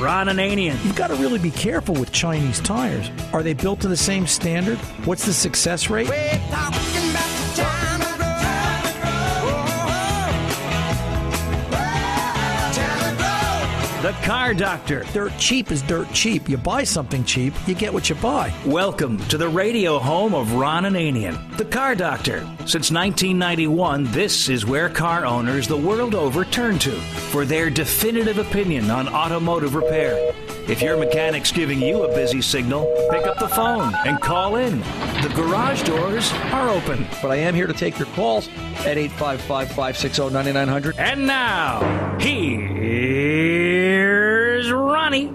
Ron 0.00 0.28
Ananian. 0.28 0.82
You've 0.82 0.96
got 0.96 1.08
to 1.08 1.14
really 1.16 1.38
be 1.38 1.50
careful 1.50 1.94
with 1.94 2.10
Chinese 2.10 2.58
tires. 2.60 3.10
Are 3.34 3.42
they 3.42 3.52
built 3.52 3.80
to 3.80 3.88
the 3.88 3.96
same 3.96 4.26
standard? 4.26 4.78
What's 5.04 5.26
the 5.26 5.34
success 5.34 5.90
rate? 5.90 6.08
The 14.02 14.12
Car 14.22 14.54
Doctor. 14.54 15.04
Dirt 15.12 15.36
cheap 15.36 15.70
is 15.70 15.82
dirt 15.82 16.10
cheap. 16.14 16.48
You 16.48 16.56
buy 16.56 16.84
something 16.84 17.22
cheap, 17.22 17.52
you 17.66 17.74
get 17.74 17.92
what 17.92 18.08
you 18.08 18.14
buy. 18.14 18.50
Welcome 18.64 19.18
to 19.28 19.36
the 19.36 19.46
radio 19.46 19.98
home 19.98 20.32
of 20.32 20.54
Ron 20.54 20.84
Ananian, 20.84 21.54
the 21.58 21.66
Car 21.66 21.94
Doctor. 21.94 22.38
Since 22.60 22.90
1991, 22.90 24.04
this 24.04 24.48
is 24.48 24.64
where 24.64 24.88
car 24.88 25.26
owners 25.26 25.68
the 25.68 25.76
world 25.76 26.14
over 26.14 26.46
turn 26.46 26.78
to 26.78 26.92
for 26.92 27.44
their 27.44 27.68
definitive 27.68 28.38
opinion 28.38 28.90
on 28.90 29.06
automotive 29.06 29.74
repair. 29.74 30.32
If 30.66 30.80
your 30.80 30.96
mechanic's 30.96 31.52
giving 31.52 31.82
you 31.82 32.04
a 32.04 32.14
busy 32.14 32.40
signal, 32.40 32.86
pick 33.10 33.26
up 33.26 33.38
the 33.38 33.48
phone 33.48 33.94
and 34.06 34.18
call 34.18 34.56
in. 34.56 34.80
The 35.20 35.30
garage 35.36 35.82
doors 35.82 36.32
are 36.52 36.70
open. 36.70 37.06
But 37.20 37.32
I 37.32 37.36
am 37.36 37.54
here 37.54 37.66
to 37.66 37.74
take 37.74 37.98
your 37.98 38.08
calls 38.08 38.48
at 38.78 38.96
855 38.96 39.68
560 39.68 40.30
9900. 40.30 40.96
And 40.96 41.26
now, 41.26 42.16
here's 44.60 44.72
Ronnie. 44.72 45.30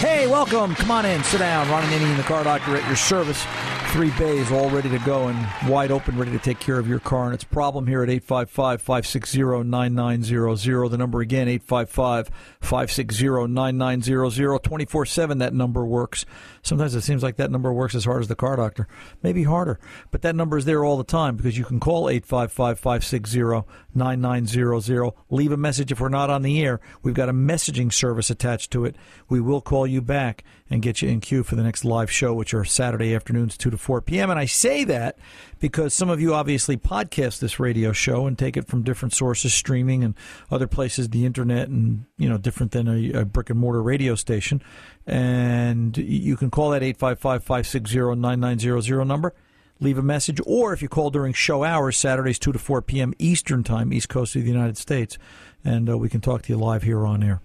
Hey, 0.00 0.26
welcome. 0.26 0.74
Come 0.74 0.90
on 0.90 1.06
in. 1.06 1.22
Sit 1.24 1.38
down. 1.38 1.68
Ron 1.70 1.84
and 1.84 2.18
the 2.18 2.22
car 2.24 2.42
doctor, 2.42 2.76
at 2.76 2.86
your 2.86 2.96
service. 2.96 3.44
Three 3.92 4.10
bays 4.18 4.52
all 4.52 4.68
ready 4.68 4.90
to 4.90 4.98
go 4.98 5.28
and 5.28 5.70
wide 5.70 5.90
open, 5.90 6.18
ready 6.18 6.30
to 6.32 6.38
take 6.38 6.60
care 6.60 6.78
of 6.78 6.86
your 6.86 6.98
car 6.98 7.24
and 7.24 7.32
its 7.32 7.44
problem 7.44 7.86
here 7.86 8.02
at 8.02 8.10
855 8.10 8.82
560 8.82 9.64
9900. 9.64 10.88
The 10.90 10.98
number 10.98 11.22
again, 11.22 11.48
855 11.48 12.30
560 12.60 13.46
9900. 13.46 14.58
24 14.62 15.06
7, 15.06 15.38
that 15.38 15.54
number 15.54 15.86
works. 15.86 16.26
Sometimes 16.60 16.94
it 16.94 17.00
seems 17.00 17.22
like 17.22 17.36
that 17.36 17.50
number 17.50 17.72
works 17.72 17.94
as 17.94 18.04
hard 18.04 18.20
as 18.20 18.28
the 18.28 18.34
car 18.34 18.56
doctor, 18.56 18.86
maybe 19.22 19.44
harder. 19.44 19.80
But 20.10 20.20
that 20.20 20.36
number 20.36 20.58
is 20.58 20.66
there 20.66 20.84
all 20.84 20.98
the 20.98 21.04
time 21.04 21.36
because 21.36 21.56
you 21.56 21.64
can 21.64 21.80
call 21.80 22.10
855 22.10 22.78
560 22.78 23.66
9900. 23.94 25.12
Leave 25.30 25.52
a 25.52 25.56
message 25.56 25.90
if 25.90 26.00
we're 26.00 26.10
not 26.10 26.28
on 26.28 26.42
the 26.42 26.62
air. 26.62 26.80
We've 27.02 27.14
got 27.14 27.30
a 27.30 27.32
messaging 27.32 27.90
service 27.90 28.28
attached 28.28 28.70
to 28.72 28.84
it. 28.84 28.94
We 29.30 29.40
will 29.40 29.62
call 29.62 29.86
you 29.86 30.02
back 30.02 30.44
and 30.68 30.82
get 30.82 31.00
you 31.00 31.08
in 31.08 31.20
queue 31.20 31.44
for 31.44 31.54
the 31.54 31.62
next 31.62 31.84
live 31.84 32.10
show, 32.10 32.34
which 32.34 32.52
are 32.52 32.64
Saturday 32.64 33.14
afternoons, 33.14 33.56
2 33.56 33.70
to 33.70 33.78
4 33.78 33.85
p.m. 34.02 34.30
And 34.30 34.38
I 34.38 34.46
say 34.46 34.84
that 34.84 35.18
because 35.58 35.94
some 35.94 36.10
of 36.10 36.20
you 36.20 36.34
obviously 36.34 36.76
podcast 36.76 37.40
this 37.40 37.58
radio 37.58 37.92
show 37.92 38.26
and 38.26 38.38
take 38.38 38.56
it 38.56 38.66
from 38.66 38.82
different 38.82 39.12
sources, 39.12 39.54
streaming 39.54 40.04
and 40.04 40.14
other 40.50 40.66
places, 40.66 41.08
the 41.08 41.24
internet, 41.24 41.68
and, 41.68 42.04
you 42.18 42.28
know, 42.28 42.38
different 42.38 42.72
than 42.72 42.88
a, 42.88 43.20
a 43.20 43.24
brick 43.24 43.50
and 43.50 43.58
mortar 43.58 43.82
radio 43.82 44.14
station. 44.14 44.62
And 45.06 45.96
you 45.96 46.36
can 46.36 46.50
call 46.50 46.70
that 46.70 46.82
855 46.82 47.44
560 47.44 48.16
9900 48.16 49.04
number 49.04 49.34
leave 49.80 49.98
a 49.98 50.02
message, 50.02 50.40
or 50.46 50.72
if 50.72 50.82
you 50.82 50.88
call 50.88 51.10
during 51.10 51.32
show 51.32 51.64
hours, 51.64 51.96
Saturdays 51.96 52.38
2 52.38 52.52
to 52.52 52.58
4 52.58 52.82
p.m. 52.82 53.12
Eastern 53.18 53.62
Time, 53.62 53.92
East 53.92 54.08
Coast 54.08 54.36
of 54.36 54.42
the 54.42 54.50
United 54.50 54.78
States, 54.78 55.18
and 55.64 55.88
uh, 55.90 55.98
we 55.98 56.08
can 56.08 56.20
talk 56.20 56.42
to 56.42 56.52
you 56.52 56.58
live 56.58 56.82
here 56.82 57.04
on 57.06 57.22
air. 57.22 57.40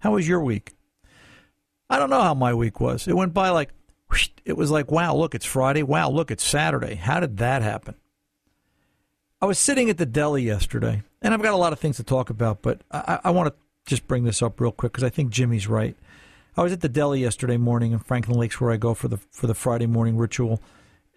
How 0.00 0.12
was 0.12 0.28
your 0.28 0.40
week? 0.40 0.74
I 1.88 1.98
don't 1.98 2.10
know 2.10 2.22
how 2.22 2.34
my 2.34 2.52
week 2.52 2.80
was. 2.80 3.06
It 3.06 3.16
went 3.16 3.32
by 3.32 3.50
like, 3.50 3.70
it 4.44 4.56
was 4.56 4.70
like, 4.70 4.90
wow, 4.90 5.14
look, 5.14 5.34
it's 5.34 5.46
Friday. 5.46 5.82
Wow, 5.82 6.10
look, 6.10 6.30
it's 6.30 6.44
Saturday. 6.44 6.94
How 6.94 7.20
did 7.20 7.38
that 7.38 7.62
happen? 7.62 7.94
I 9.40 9.46
was 9.46 9.58
sitting 9.58 9.90
at 9.90 9.98
the 9.98 10.06
deli 10.06 10.42
yesterday, 10.42 11.02
and 11.20 11.34
I've 11.34 11.42
got 11.42 11.54
a 11.54 11.58
lot 11.58 11.72
of 11.72 11.78
things 11.78 11.96
to 11.96 12.04
talk 12.04 12.30
about, 12.30 12.62
but 12.62 12.80
I, 12.90 13.20
I 13.24 13.30
want 13.30 13.48
to 13.48 13.54
just 13.86 14.06
bring 14.06 14.24
this 14.24 14.42
up 14.42 14.60
real 14.60 14.72
quick 14.72 14.92
because 14.92 15.04
I 15.04 15.10
think 15.10 15.30
Jimmy's 15.30 15.68
right. 15.68 15.96
I 16.56 16.62
was 16.62 16.72
at 16.72 16.80
the 16.80 16.88
deli 16.88 17.20
yesterday 17.20 17.58
morning 17.58 17.92
in 17.92 17.98
Franklin 17.98 18.38
Lakes, 18.38 18.60
where 18.60 18.72
I 18.72 18.76
go 18.76 18.94
for 18.94 19.08
the 19.08 19.18
for 19.30 19.46
the 19.46 19.54
Friday 19.54 19.86
morning 19.86 20.16
ritual, 20.16 20.62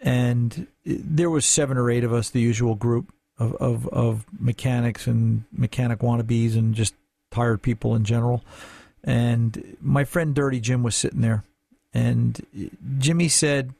and 0.01 0.67
there 0.85 1.29
was 1.29 1.45
seven 1.45 1.77
or 1.77 1.89
eight 1.89 2.03
of 2.03 2.13
us, 2.13 2.29
the 2.29 2.41
usual 2.41 2.75
group 2.75 3.13
of, 3.37 3.55
of, 3.55 3.87
of 3.87 4.25
mechanics 4.37 5.07
and 5.07 5.45
mechanic 5.51 5.99
wannabes 5.99 6.55
and 6.55 6.75
just 6.75 6.93
tired 7.31 7.61
people 7.61 7.95
in 7.95 8.03
general. 8.03 8.43
And 9.03 9.77
my 9.81 10.03
friend 10.03 10.35
Dirty 10.35 10.59
Jim 10.59 10.83
was 10.83 10.95
sitting 10.95 11.21
there, 11.21 11.43
and 11.93 12.45
Jimmy 12.97 13.27
said, 13.27 13.73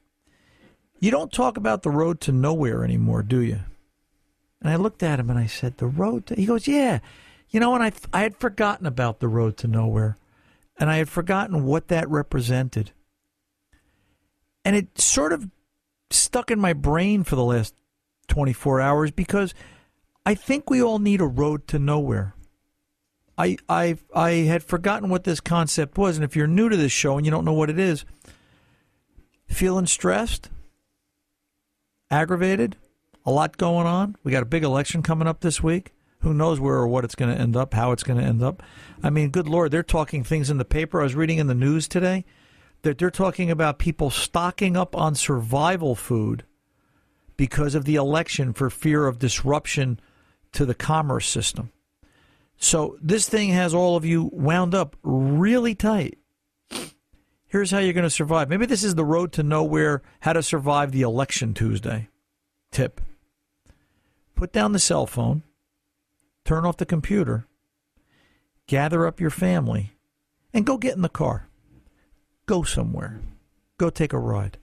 "You 1.00 1.12
don't 1.12 1.32
talk 1.32 1.58
about 1.58 1.84
the 1.84 1.92
road 1.92 2.22
to 2.22 2.32
nowhere 2.32 2.84
anymore, 2.84 3.24
do 3.24 3.40
you?" 3.40 3.60
And 4.62 4.70
I 4.70 4.76
looked 4.76 5.04
at 5.04 5.20
him 5.20 5.30
and 5.30 5.40
I 5.40 5.46
said, 5.46 5.78
"The 5.78 5.88
road 5.88 6.28
to?" 6.28 6.36
He 6.36 6.46
goes, 6.46 6.68
"Yeah." 6.68 7.00
You 7.50 7.60
know, 7.60 7.74
and 7.74 7.84
I 7.84 7.92
I 8.14 8.22
had 8.22 8.38
forgotten 8.38 8.86
about 8.86 9.20
the 9.20 9.28
road 9.28 9.58
to 9.58 9.68
nowhere, 9.68 10.18
and 10.78 10.90
I 10.90 10.98
had 10.98 11.10
forgotten 11.10 11.66
what 11.66 11.88
that 11.88 12.10
represented. 12.10 12.92
And 14.64 14.76
it 14.76 15.00
sort 15.00 15.34
of 15.34 15.50
stuck 16.12 16.52
in 16.52 16.60
my 16.60 16.74
brain 16.74 17.24
for 17.24 17.36
the 17.36 17.44
last 17.44 17.74
24 18.28 18.82
hours 18.82 19.12
because 19.12 19.54
I 20.26 20.36
think 20.36 20.70
we 20.70 20.82
all 20.82 21.00
need 21.00 21.22
a 21.22 21.28
road 21.28 21.68
to 21.70 21.80
nowhere. 21.80 22.36
I 23.40 23.58
I 23.70 23.98
I 24.14 24.32
had 24.32 24.64
forgotten 24.64 25.10
what 25.10 25.24
this 25.24 25.40
concept 25.40 25.98
was, 25.98 26.18
and 26.18 26.26
if 26.26 26.36
you're 26.36 26.46
new 26.46 26.68
to 26.68 26.76
this 26.76 26.92
show 26.92 27.16
and 27.16 27.26
you 27.26 27.32
don't 27.32 27.46
know 27.46 27.54
what 27.54 27.70
it 27.70 27.80
is, 27.80 28.04
feeling 29.48 29.86
stressed, 29.86 30.50
aggravated, 32.12 32.76
a 33.26 33.32
lot 33.32 33.58
going 33.58 33.88
on. 33.88 34.18
We 34.26 34.34
got 34.34 34.44
a 34.44 34.48
big 34.48 34.64
election 34.64 35.02
coming 35.02 35.28
up 35.28 35.40
this 35.40 35.64
week. 35.64 35.94
Who 36.20 36.34
knows 36.34 36.60
where 36.60 36.76
or 36.76 36.88
what 36.90 37.06
it's 37.06 37.16
going 37.16 37.34
to 37.34 37.42
end 37.42 37.56
up, 37.56 37.74
how 37.74 37.94
it's 37.94 38.04
going 38.04 38.20
to 38.20 38.26
end 38.26 38.44
up. 38.44 38.62
I 39.02 39.10
mean, 39.10 39.30
good 39.30 39.48
lord, 39.48 39.72
they're 39.72 39.84
talking 39.84 40.26
things 40.26 40.50
in 40.50 40.58
the 40.58 40.66
paper. 40.66 41.00
I 41.00 41.04
was 41.04 41.16
reading 41.16 41.38
in 41.38 41.48
the 41.48 41.56
news 41.56 41.88
today 41.88 42.26
that 42.82 42.98
they're 42.98 43.10
talking 43.10 43.50
about 43.50 43.80
people 43.80 44.10
stocking 44.10 44.76
up 44.76 44.98
on 44.98 45.16
survival 45.16 45.96
food 45.96 46.44
because 47.38 47.74
of 47.74 47.86
the 47.86 47.96
election 47.96 48.52
for 48.52 48.70
fear 48.70 49.08
of 49.08 49.18
disruption 49.18 49.98
to 50.52 50.66
the 50.66 50.76
commerce 50.76 51.28
system. 51.28 51.72
So 52.60 52.98
this 53.02 53.28
thing 53.28 53.50
has 53.50 53.74
all 53.74 53.96
of 53.96 54.06
you 54.06 54.30
wound 54.34 54.76
up 54.76 54.98
really 55.02 55.74
tight. 55.74 56.18
Here's 57.48 57.72
how 57.72 57.80
you're 57.80 57.94
going 57.94 58.04
to 58.04 58.10
survive. 58.12 58.50
Maybe 58.50 58.68
this 58.68 58.84
is 58.84 58.94
the 58.94 59.06
road 59.06 59.32
to 59.34 59.44
nowhere, 59.44 60.04
how 60.20 60.34
to 60.34 60.44
survive 60.44 60.92
the 60.92 61.02
election 61.02 61.54
Tuesday. 61.54 62.10
Tip 62.72 63.02
Put 64.36 64.54
down 64.54 64.74
the 64.74 64.80
cell 64.80 65.06
phone, 65.06 65.44
turn 66.46 66.66
off 66.66 66.78
the 66.78 66.86
computer, 66.86 67.48
gather 68.68 69.08
up 69.08 69.20
your 69.20 69.32
family, 69.32 69.98
and 70.54 70.66
go 70.66 70.78
get 70.78 70.96
in 70.96 71.02
the 71.02 71.10
car. 71.10 71.50
Go 72.46 72.64
somewhere. 72.64 73.20
Go 73.78 73.90
take 73.90 74.14
a 74.14 74.20
ride. 74.20 74.58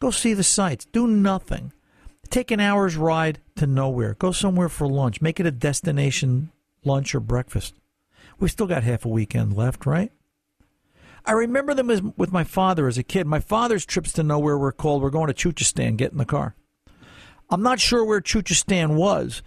Go 0.00 0.10
see 0.10 0.34
the 0.34 0.42
sights. 0.42 0.84
Do 0.86 1.06
nothing. 1.06 1.72
Take 2.30 2.50
an 2.50 2.60
hour's 2.60 2.96
ride 2.96 3.40
to 3.56 3.66
nowhere. 3.66 4.14
Go 4.14 4.32
somewhere 4.32 4.68
for 4.68 4.88
lunch. 4.88 5.20
Make 5.20 5.38
it 5.40 5.46
a 5.46 5.50
destination 5.50 6.50
lunch 6.86 7.14
or 7.14 7.20
breakfast. 7.20 7.74
We've 8.38 8.50
still 8.50 8.66
got 8.66 8.82
half 8.82 9.04
a 9.04 9.08
weekend 9.08 9.56
left, 9.56 9.86
right? 9.86 10.12
I 11.26 11.32
remember 11.32 11.74
them 11.74 11.90
as, 11.90 12.02
with 12.02 12.32
my 12.32 12.44
father 12.44 12.86
as 12.86 12.98
a 12.98 13.02
kid. 13.02 13.26
My 13.26 13.40
father's 13.40 13.86
trips 13.86 14.12
to 14.14 14.22
nowhere 14.22 14.58
were 14.58 14.72
called, 14.72 15.02
we're 15.02 15.10
going 15.10 15.32
to 15.32 15.34
Chuchistan, 15.34 15.96
get 15.96 16.12
in 16.12 16.18
the 16.18 16.24
car. 16.24 16.54
I'm 17.50 17.62
not 17.62 17.80
sure 17.80 18.04
where 18.04 18.20
Chuchistan 18.20 18.94
was, 18.96 19.42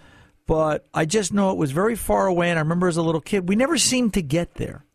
but 0.46 0.88
I 0.94 1.06
just 1.06 1.34
know 1.34 1.52
it 1.52 1.58
was 1.58 1.72
very 1.72 1.96
far 1.96 2.28
away. 2.28 2.50
And 2.50 2.58
I 2.58 2.62
remember 2.62 2.88
as 2.88 2.98
a 2.98 3.02
little 3.02 3.22
kid, 3.22 3.50
we 3.50 3.56
never 3.56 3.78
seemed 3.78 4.14
to 4.16 4.22
get 4.22 4.56
there 4.56 4.86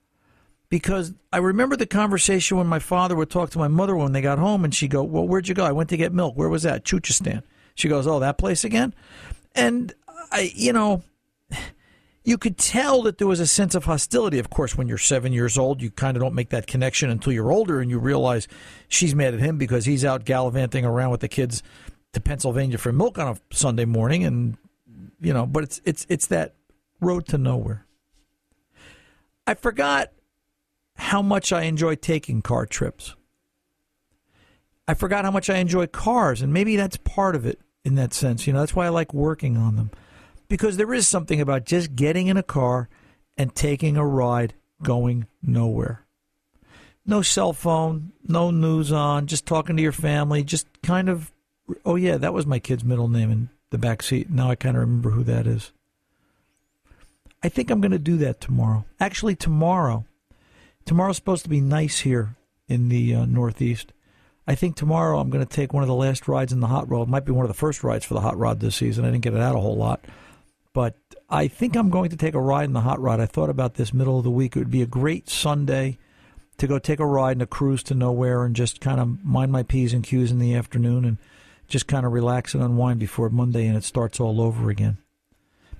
because 0.72 1.12
I 1.32 1.36
remember 1.36 1.76
the 1.76 1.86
conversation 1.86 2.56
when 2.56 2.66
my 2.66 2.78
father 2.78 3.14
would 3.14 3.30
talk 3.30 3.50
to 3.50 3.58
my 3.58 3.68
mother 3.68 3.94
when 3.94 4.12
they 4.12 4.22
got 4.22 4.38
home, 4.38 4.64
and 4.64 4.74
she'd 4.74 4.90
go, 4.90 5.02
Well, 5.02 5.28
where'd 5.28 5.46
you 5.46 5.54
go? 5.54 5.66
I 5.66 5.72
went 5.72 5.90
to 5.90 5.98
get 5.98 6.14
milk. 6.14 6.34
Where 6.34 6.48
was 6.48 6.62
that? 6.62 6.84
Chuchistan. 6.84 7.42
She 7.74 7.88
goes, 7.88 8.06
Oh, 8.06 8.20
that 8.20 8.38
place 8.38 8.64
again? 8.64 8.94
And 9.54 9.92
I, 10.30 10.50
you 10.54 10.72
know, 10.72 11.02
you 12.24 12.38
could 12.38 12.56
tell 12.56 13.02
that 13.02 13.18
there 13.18 13.26
was 13.26 13.40
a 13.40 13.46
sense 13.46 13.74
of 13.74 13.84
hostility. 13.84 14.38
Of 14.38 14.48
course, 14.48 14.76
when 14.76 14.86
you're 14.86 14.98
seven 14.98 15.32
years 15.32 15.58
old, 15.58 15.82
you 15.82 15.90
kind 15.90 16.16
of 16.16 16.22
don't 16.22 16.34
make 16.34 16.50
that 16.50 16.66
connection 16.66 17.10
until 17.10 17.32
you're 17.32 17.50
older 17.50 17.80
and 17.80 17.90
you 17.90 17.98
realize 17.98 18.46
she's 18.88 19.14
mad 19.14 19.34
at 19.34 19.40
him 19.40 19.58
because 19.58 19.84
he's 19.86 20.04
out 20.04 20.24
gallivanting 20.24 20.84
around 20.84 21.10
with 21.10 21.20
the 21.20 21.28
kids 21.28 21.62
to 22.12 22.20
Pennsylvania 22.20 22.78
for 22.78 22.92
milk 22.92 23.18
on 23.18 23.36
a 23.36 23.54
Sunday 23.54 23.86
morning, 23.86 24.24
and 24.24 24.56
you 25.20 25.32
know. 25.32 25.46
But 25.46 25.64
it's 25.64 25.80
it's 25.84 26.06
it's 26.08 26.26
that 26.28 26.54
road 27.00 27.26
to 27.28 27.38
nowhere. 27.38 27.86
I 29.46 29.54
forgot 29.54 30.12
how 30.94 31.22
much 31.22 31.52
I 31.52 31.62
enjoy 31.62 31.96
taking 31.96 32.42
car 32.42 32.66
trips. 32.66 33.16
I 34.86 34.94
forgot 34.94 35.24
how 35.24 35.30
much 35.30 35.50
I 35.50 35.56
enjoy 35.56 35.86
cars, 35.86 36.42
and 36.42 36.52
maybe 36.52 36.76
that's 36.76 36.98
part 36.98 37.34
of 37.34 37.46
it 37.46 37.60
in 37.84 37.96
that 37.96 38.12
sense. 38.12 38.46
You 38.46 38.52
know, 38.52 38.60
that's 38.60 38.76
why 38.76 38.86
I 38.86 38.90
like 38.90 39.12
working 39.12 39.56
on 39.56 39.74
them 39.74 39.90
because 40.52 40.76
there 40.76 40.92
is 40.92 41.08
something 41.08 41.40
about 41.40 41.64
just 41.64 41.96
getting 41.96 42.26
in 42.26 42.36
a 42.36 42.42
car 42.42 42.90
and 43.38 43.54
taking 43.54 43.96
a 43.96 44.06
ride 44.06 44.52
going 44.82 45.26
nowhere. 45.42 46.04
No 47.06 47.22
cell 47.22 47.54
phone, 47.54 48.12
no 48.28 48.50
news 48.50 48.92
on, 48.92 49.26
just 49.26 49.46
talking 49.46 49.78
to 49.78 49.82
your 49.82 49.92
family, 49.92 50.44
just 50.44 50.66
kind 50.82 51.08
of, 51.08 51.32
oh 51.86 51.96
yeah, 51.96 52.18
that 52.18 52.34
was 52.34 52.44
my 52.44 52.58
kid's 52.58 52.84
middle 52.84 53.08
name 53.08 53.30
in 53.30 53.48
the 53.70 53.78
back 53.78 54.02
seat. 54.02 54.28
Now 54.28 54.50
I 54.50 54.54
kind 54.54 54.76
of 54.76 54.82
remember 54.82 55.12
who 55.12 55.24
that 55.24 55.46
is. 55.46 55.72
I 57.42 57.48
think 57.48 57.70
I'm 57.70 57.80
going 57.80 57.92
to 57.92 57.98
do 57.98 58.18
that 58.18 58.42
tomorrow. 58.42 58.84
Actually, 59.00 59.36
tomorrow, 59.36 60.04
Tomorrow's 60.84 61.16
supposed 61.16 61.44
to 61.44 61.48
be 61.48 61.62
nice 61.62 62.00
here 62.00 62.34
in 62.68 62.90
the 62.90 63.14
uh, 63.14 63.24
Northeast. 63.24 63.94
I 64.46 64.54
think 64.54 64.76
tomorrow 64.76 65.18
I'm 65.18 65.30
going 65.30 65.42
to 65.42 65.50
take 65.50 65.72
one 65.72 65.82
of 65.82 65.88
the 65.88 65.94
last 65.94 66.26
rides 66.26 66.52
in 66.52 66.60
the 66.60 66.66
hot 66.66 66.90
rod. 66.90 67.02
It 67.02 67.08
might 67.08 67.24
be 67.24 67.32
one 67.32 67.44
of 67.44 67.50
the 67.50 67.54
first 67.54 67.82
rides 67.82 68.04
for 68.04 68.14
the 68.14 68.20
hot 68.20 68.36
rod 68.36 68.60
this 68.60 68.76
season. 68.76 69.04
I 69.04 69.10
didn't 69.10 69.22
get 69.22 69.34
it 69.34 69.40
out 69.40 69.56
a 69.56 69.60
whole 69.60 69.76
lot. 69.76 70.04
But 70.72 70.96
I 71.28 71.48
think 71.48 71.76
I'm 71.76 71.90
going 71.90 72.10
to 72.10 72.16
take 72.16 72.34
a 72.34 72.40
ride 72.40 72.64
in 72.64 72.72
the 72.72 72.80
hot 72.80 73.00
rod. 73.00 73.20
I 73.20 73.26
thought 73.26 73.50
about 73.50 73.74
this 73.74 73.92
middle 73.92 74.18
of 74.18 74.24
the 74.24 74.30
week. 74.30 74.56
It 74.56 74.60
would 74.60 74.70
be 74.70 74.82
a 74.82 74.86
great 74.86 75.28
Sunday 75.28 75.98
to 76.58 76.66
go 76.66 76.78
take 76.78 77.00
a 77.00 77.06
ride 77.06 77.32
and 77.32 77.42
a 77.42 77.46
cruise 77.46 77.82
to 77.84 77.94
nowhere 77.94 78.44
and 78.44 78.54
just 78.54 78.80
kind 78.80 79.00
of 79.00 79.24
mind 79.24 79.52
my 79.52 79.62
P's 79.62 79.92
and 79.92 80.04
Q's 80.04 80.30
in 80.30 80.38
the 80.38 80.54
afternoon 80.54 81.04
and 81.04 81.18
just 81.68 81.86
kind 81.86 82.06
of 82.06 82.12
relax 82.12 82.54
and 82.54 82.62
unwind 82.62 83.00
before 83.00 83.30
Monday 83.30 83.66
and 83.66 83.76
it 83.76 83.84
starts 83.84 84.20
all 84.20 84.40
over 84.40 84.70
again. 84.70 84.98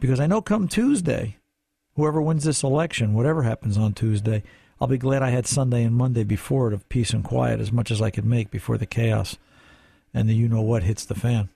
Because 0.00 0.20
I 0.20 0.26
know 0.26 0.42
come 0.42 0.68
Tuesday, 0.68 1.36
whoever 1.94 2.20
wins 2.20 2.44
this 2.44 2.62
election, 2.62 3.14
whatever 3.14 3.42
happens 3.42 3.78
on 3.78 3.92
Tuesday, 3.92 4.42
I'll 4.80 4.88
be 4.88 4.98
glad 4.98 5.22
I 5.22 5.30
had 5.30 5.46
Sunday 5.46 5.84
and 5.84 5.94
Monday 5.94 6.24
before 6.24 6.68
it 6.68 6.74
of 6.74 6.88
peace 6.88 7.12
and 7.12 7.22
quiet 7.22 7.60
as 7.60 7.70
much 7.70 7.90
as 7.90 8.02
I 8.02 8.10
could 8.10 8.24
make 8.24 8.50
before 8.50 8.78
the 8.78 8.86
chaos 8.86 9.36
and 10.12 10.28
the 10.28 10.34
you 10.34 10.48
know 10.48 10.62
what 10.62 10.82
hits 10.82 11.04
the 11.04 11.14
fan. 11.14 11.50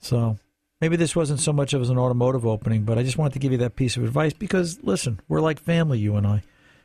So 0.00 0.38
maybe 0.82 0.96
this 0.96 1.14
wasn't 1.14 1.38
so 1.38 1.52
much 1.52 1.72
of 1.72 1.88
an 1.88 1.96
automotive 1.96 2.44
opening, 2.44 2.82
but 2.82 2.98
I 2.98 3.04
just 3.04 3.16
wanted 3.16 3.34
to 3.34 3.38
give 3.38 3.52
you 3.52 3.58
that 3.58 3.76
piece 3.76 3.96
of 3.96 4.02
advice 4.02 4.32
because 4.32 4.82
listen, 4.82 5.20
we're 5.28 5.40
like 5.40 5.60
family, 5.60 6.00
you 6.00 6.16
and 6.16 6.26
I. 6.26 6.42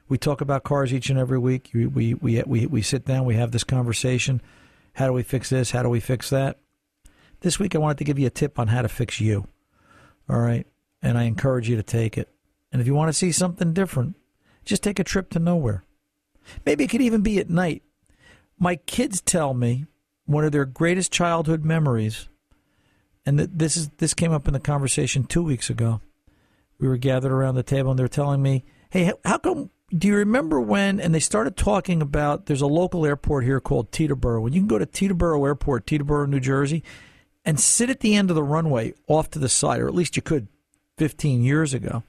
We 0.07 0.19
talk 0.19 0.39
about 0.39 0.63
cars 0.63 0.93
each 0.93 1.09
and 1.09 1.19
every 1.19 1.39
week. 1.39 1.71
We 1.73 1.87
we 1.87 2.13
we 2.13 2.43
we, 2.45 2.65
we 2.67 2.81
sit 2.83 3.05
down, 3.05 3.25
we 3.25 3.35
have 3.35 3.51
this 3.51 3.63
conversation. 3.63 4.39
How 4.93 5.07
do 5.07 5.13
we 5.13 5.23
fix 5.23 5.49
this? 5.49 5.71
How 5.71 5.81
do 5.81 5.89
we 5.89 5.99
fix 5.99 6.29
that? 6.29 6.59
This 7.41 7.59
week 7.59 7.75
I 7.75 7.79
wanted 7.79 7.97
to 7.97 8.03
give 8.03 8.19
you 8.19 8.27
a 8.27 8.31
tip 8.31 8.59
on 8.59 8.67
how 8.67 8.83
to 8.83 8.87
fix 8.87 9.19
you. 9.19 9.47
All 10.29 10.39
right? 10.39 10.67
And 11.01 11.17
I 11.17 11.23
encourage 11.23 11.67
you 11.67 11.75
to 11.75 11.83
take 11.83 12.17
it. 12.17 12.29
And 12.71 12.81
if 12.81 12.87
you 12.87 12.93
want 12.93 13.09
to 13.09 13.13
see 13.13 13.31
something 13.31 13.73
different, 13.73 14.15
just 14.63 14.83
take 14.83 14.99
a 14.99 15.03
trip 15.03 15.29
to 15.31 15.39
nowhere. 15.39 15.83
Maybe 16.65 16.83
it 16.83 16.89
could 16.89 17.01
even 17.01 17.21
be 17.21 17.39
at 17.39 17.49
night. 17.49 17.83
My 18.59 18.75
kids 18.75 19.21
tell 19.21 19.53
me 19.53 19.85
one 20.25 20.43
of 20.43 20.51
their 20.51 20.65
greatest 20.65 21.11
childhood 21.11 21.63
memories, 21.63 22.27
and 23.27 23.39
this 23.39 23.77
is 23.77 23.89
this 23.97 24.13
came 24.13 24.31
up 24.31 24.47
in 24.47 24.53
the 24.53 24.59
conversation 24.59 25.23
two 25.23 25.43
weeks 25.43 25.69
ago. 25.69 26.01
We 26.79 26.87
were 26.87 26.97
gathered 26.97 27.31
around 27.31 27.55
the 27.55 27.63
table, 27.63 27.91
and 27.91 27.99
they're 27.99 28.07
telling 28.07 28.41
me, 28.41 28.63
"Hey, 28.89 29.13
how 29.25 29.37
come? 29.37 29.69
Do 29.95 30.07
you 30.07 30.15
remember 30.15 30.59
when?" 30.59 30.99
And 30.99 31.13
they 31.13 31.19
started 31.19 31.55
talking 31.55 32.01
about 32.01 32.45
there's 32.45 32.61
a 32.61 32.67
local 32.67 33.05
airport 33.05 33.43
here 33.43 33.59
called 33.59 33.91
Teterboro, 33.91 34.45
and 34.45 34.55
you 34.55 34.61
can 34.61 34.67
go 34.67 34.79
to 34.79 34.85
Teterboro 34.85 35.45
Airport, 35.45 35.85
Teterboro, 35.85 36.27
New 36.27 36.39
Jersey, 36.39 36.83
and 37.45 37.59
sit 37.59 37.89
at 37.89 37.99
the 37.99 38.15
end 38.15 38.29
of 38.29 38.35
the 38.35 38.43
runway 38.43 38.93
off 39.07 39.29
to 39.31 39.39
the 39.39 39.49
side, 39.49 39.81
or 39.81 39.87
at 39.87 39.95
least 39.95 40.15
you 40.15 40.21
could 40.21 40.47
15 40.97 41.43
years 41.43 41.73
ago 41.73 42.03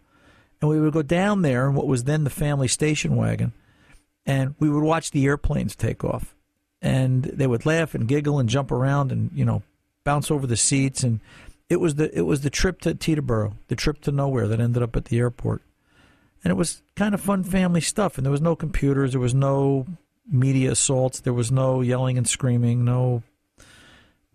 and 0.60 0.70
we 0.70 0.80
would 0.80 0.92
go 0.92 1.02
down 1.02 1.42
there 1.42 1.68
in 1.68 1.74
what 1.74 1.86
was 1.86 2.04
then 2.04 2.24
the 2.24 2.30
family 2.30 2.68
station 2.68 3.16
wagon, 3.16 3.52
and 4.26 4.54
we 4.58 4.68
would 4.68 4.82
watch 4.82 5.10
the 5.10 5.24
airplanes 5.26 5.76
take 5.76 6.04
off, 6.04 6.34
and 6.82 7.24
they 7.24 7.46
would 7.46 7.66
laugh 7.66 7.94
and 7.94 8.08
giggle 8.08 8.38
and 8.38 8.48
jump 8.48 8.70
around 8.70 9.12
and 9.12 9.30
you 9.34 9.44
know 9.44 9.62
bounce 10.04 10.30
over 10.30 10.46
the 10.46 10.56
seats, 10.56 11.02
and 11.02 11.20
it 11.68 11.80
was 11.80 11.96
the 11.96 12.16
it 12.16 12.22
was 12.22 12.42
the 12.42 12.50
trip 12.50 12.80
to 12.82 12.94
Teterboro, 12.94 13.54
the 13.68 13.76
trip 13.76 14.00
to 14.02 14.12
nowhere 14.12 14.48
that 14.48 14.60
ended 14.60 14.82
up 14.82 14.96
at 14.96 15.06
the 15.06 15.18
airport, 15.18 15.62
and 16.42 16.50
it 16.50 16.56
was 16.56 16.82
kind 16.96 17.14
of 17.14 17.20
fun 17.20 17.44
family 17.44 17.80
stuff, 17.80 18.16
and 18.16 18.24
there 18.24 18.32
was 18.32 18.40
no 18.40 18.56
computers, 18.56 19.12
there 19.12 19.20
was 19.20 19.34
no 19.34 19.86
media 20.30 20.72
assaults, 20.72 21.20
there 21.20 21.32
was 21.32 21.50
no 21.50 21.80
yelling 21.80 22.18
and 22.18 22.28
screaming, 22.28 22.84
no. 22.84 23.22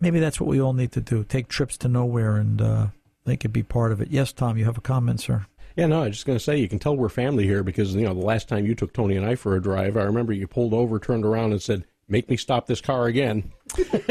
Maybe 0.00 0.20
that's 0.20 0.40
what 0.40 0.48
we 0.48 0.60
all 0.60 0.72
need 0.72 0.92
to 0.92 1.00
do: 1.00 1.24
take 1.24 1.48
trips 1.48 1.76
to 1.78 1.88
nowhere, 1.88 2.36
and 2.36 2.60
uh, 2.60 2.86
they 3.24 3.36
could 3.36 3.52
be 3.52 3.62
part 3.62 3.92
of 3.92 4.00
it. 4.00 4.10
Yes, 4.10 4.32
Tom, 4.32 4.56
you 4.56 4.64
have 4.64 4.78
a 4.78 4.82
comment, 4.82 5.20
sir. 5.20 5.46
Yeah, 5.76 5.86
no, 5.86 6.02
I 6.02 6.06
was 6.06 6.16
just 6.16 6.26
going 6.26 6.38
to 6.38 6.44
say 6.44 6.56
you 6.56 6.68
can 6.68 6.78
tell 6.78 6.96
we're 6.96 7.08
family 7.08 7.44
here 7.44 7.64
because 7.64 7.94
you 7.94 8.02
know 8.02 8.14
the 8.14 8.20
last 8.20 8.48
time 8.48 8.64
you 8.64 8.74
took 8.74 8.92
Tony 8.92 9.16
and 9.16 9.26
I 9.26 9.34
for 9.34 9.56
a 9.56 9.62
drive, 9.62 9.96
I 9.96 10.02
remember 10.02 10.32
you 10.32 10.46
pulled 10.46 10.72
over, 10.72 10.98
turned 10.98 11.24
around, 11.24 11.52
and 11.52 11.60
said, 11.60 11.84
"Make 12.08 12.28
me 12.28 12.36
stop 12.36 12.66
this 12.66 12.80
car 12.80 13.06
again." 13.06 13.52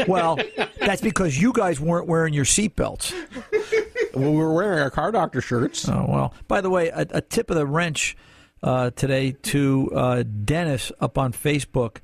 well, 0.08 0.38
that's 0.78 1.00
because 1.00 1.40
you 1.40 1.52
guys 1.52 1.80
weren't 1.80 2.06
wearing 2.06 2.34
your 2.34 2.44
seatbelts. 2.44 3.12
we 4.14 4.30
were 4.30 4.52
wearing 4.52 4.80
our 4.80 4.90
car 4.90 5.12
doctor 5.12 5.40
shirts. 5.40 5.88
Oh 5.88 6.06
well. 6.08 6.34
By 6.48 6.60
the 6.60 6.70
way, 6.70 6.88
a, 6.88 7.06
a 7.10 7.20
tip 7.20 7.50
of 7.50 7.56
the 7.56 7.66
wrench 7.66 8.16
uh, 8.62 8.90
today 8.90 9.32
to 9.32 9.90
uh, 9.94 10.22
Dennis 10.22 10.92
up 11.00 11.18
on 11.18 11.32
Facebook. 11.32 11.98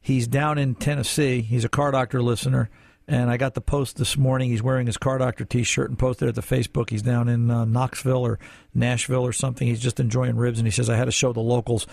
He's 0.00 0.28
down 0.28 0.58
in 0.58 0.74
Tennessee. 0.74 1.42
He's 1.42 1.64
a 1.64 1.68
car 1.68 1.90
doctor 1.90 2.22
listener 2.22 2.70
and 3.08 3.30
I 3.30 3.36
got 3.36 3.54
the 3.54 3.60
post 3.60 3.96
this 3.96 4.16
morning. 4.16 4.50
He's 4.50 4.62
wearing 4.62 4.86
his 4.86 4.96
Car 4.96 5.18
Doctor 5.18 5.44
T-shirt 5.44 5.90
and 5.90 5.98
posted 5.98 6.28
it 6.28 6.34
to 6.34 6.40
Facebook. 6.40 6.90
He's 6.90 7.02
down 7.02 7.28
in 7.28 7.50
uh, 7.50 7.64
Knoxville 7.64 8.26
or 8.26 8.38
Nashville 8.74 9.24
or 9.24 9.32
something. 9.32 9.66
He's 9.66 9.80
just 9.80 10.00
enjoying 10.00 10.36
ribs, 10.36 10.58
and 10.58 10.66
he 10.66 10.72
says 10.72 10.90
I 10.90 10.96
had 10.96 11.04
to 11.04 11.12
show 11.12 11.32
the 11.32 11.40
locals 11.40 11.86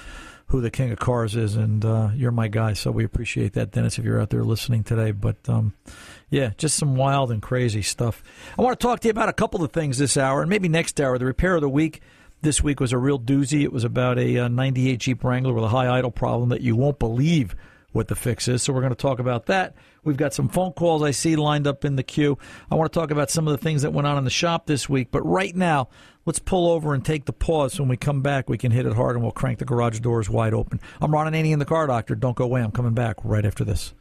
who 0.53 0.61
the 0.61 0.69
king 0.69 0.91
of 0.91 1.00
cars 1.00 1.35
is, 1.35 1.55
and 1.55 1.83
uh, 1.83 2.09
you're 2.13 2.29
my 2.31 2.47
guy. 2.47 2.73
So 2.73 2.91
we 2.91 3.03
appreciate 3.03 3.53
that, 3.53 3.71
Dennis, 3.71 3.97
if 3.97 4.05
you're 4.05 4.21
out 4.21 4.29
there 4.29 4.44
listening 4.44 4.83
today. 4.83 5.09
But 5.09 5.38
um, 5.50 5.73
yeah, 6.29 6.51
just 6.59 6.77
some 6.77 6.95
wild 6.95 7.31
and 7.31 7.41
crazy 7.41 7.81
stuff. 7.81 8.23
I 8.55 8.61
want 8.61 8.79
to 8.79 8.83
talk 8.83 9.00
to 9.00 9.07
you 9.07 9.11
about 9.11 9.29
a 9.29 9.33
couple 9.33 9.63
of 9.63 9.71
things 9.71 9.97
this 9.97 10.15
hour, 10.15 10.41
and 10.41 10.50
maybe 10.51 10.69
next 10.69 11.01
hour. 11.01 11.17
The 11.17 11.25
repair 11.25 11.55
of 11.55 11.61
the 11.61 11.69
week 11.69 12.01
this 12.44 12.61
week 12.61 12.79
was 12.79 12.94
a 12.94 13.00
real 13.00 13.19
doozy. 13.19 13.63
It 13.63 13.73
was 13.73 13.83
about 13.83 14.19
a 14.19 14.38
uh, 14.38 14.47
98 14.47 15.00
Jeep 15.00 15.23
Wrangler 15.23 15.53
with 15.53 15.63
a 15.63 15.69
high 15.69 15.89
idle 15.89 16.11
problem 16.11 16.50
that 16.50 16.61
you 16.61 16.75
won't 16.75 17.00
believe 17.00 17.55
what 17.91 18.07
the 18.07 18.15
fix 18.15 18.47
is. 18.47 18.61
So 18.61 18.73
we're 18.73 18.81
going 18.81 18.91
to 18.91 18.95
talk 18.95 19.17
about 19.17 19.47
that. 19.47 19.73
We've 20.03 20.17
got 20.17 20.35
some 20.35 20.50
phone 20.50 20.73
calls 20.73 21.01
I 21.01 21.11
see 21.11 21.35
lined 21.35 21.65
up 21.65 21.83
in 21.83 21.95
the 21.95 22.03
queue. 22.03 22.38
I 22.69 22.75
want 22.75 22.94
to 22.94 23.00
talk 23.00 23.09
about 23.09 23.31
some 23.31 23.47
of 23.47 23.53
the 23.53 23.63
things 23.63 23.81
that 23.81 23.91
went 23.91 24.05
on 24.05 24.19
in 24.19 24.23
the 24.23 24.29
shop 24.29 24.67
this 24.67 24.88
week. 24.88 25.09
But 25.09 25.23
right 25.23 25.55
now, 25.55 25.89
let's 26.25 26.40
pull 26.40 26.70
over 26.70 26.94
and 26.94 27.06
take 27.06 27.25
the 27.25 27.34
pause. 27.34 27.80
When 27.80 27.90
we 27.90 27.98
come 27.98 28.22
back, 28.22 28.50
we 28.50 28.58
can 28.58 28.72
hit 28.72 28.86
it 28.86 28.94
hard 28.94 29.16
and 29.16 29.24
we'll 29.24 29.31
crank 29.31 29.60
the 29.60 29.66
garage 29.66 30.00
doors 30.00 30.30
wide 30.30 30.54
open. 30.54 30.80
I'm 31.02 31.14
Ron 31.14 31.31
Ananian 31.31 31.60
the 31.60 31.66
Car 31.66 31.88
Doctor. 31.88 32.16
Don't 32.16 32.36
go 32.36 32.46
away. 32.46 32.62
I'm 32.62 32.72
coming 32.72 32.94
back 32.94 33.18
right 33.24 33.46
after 33.46 33.64
this. 33.64 33.94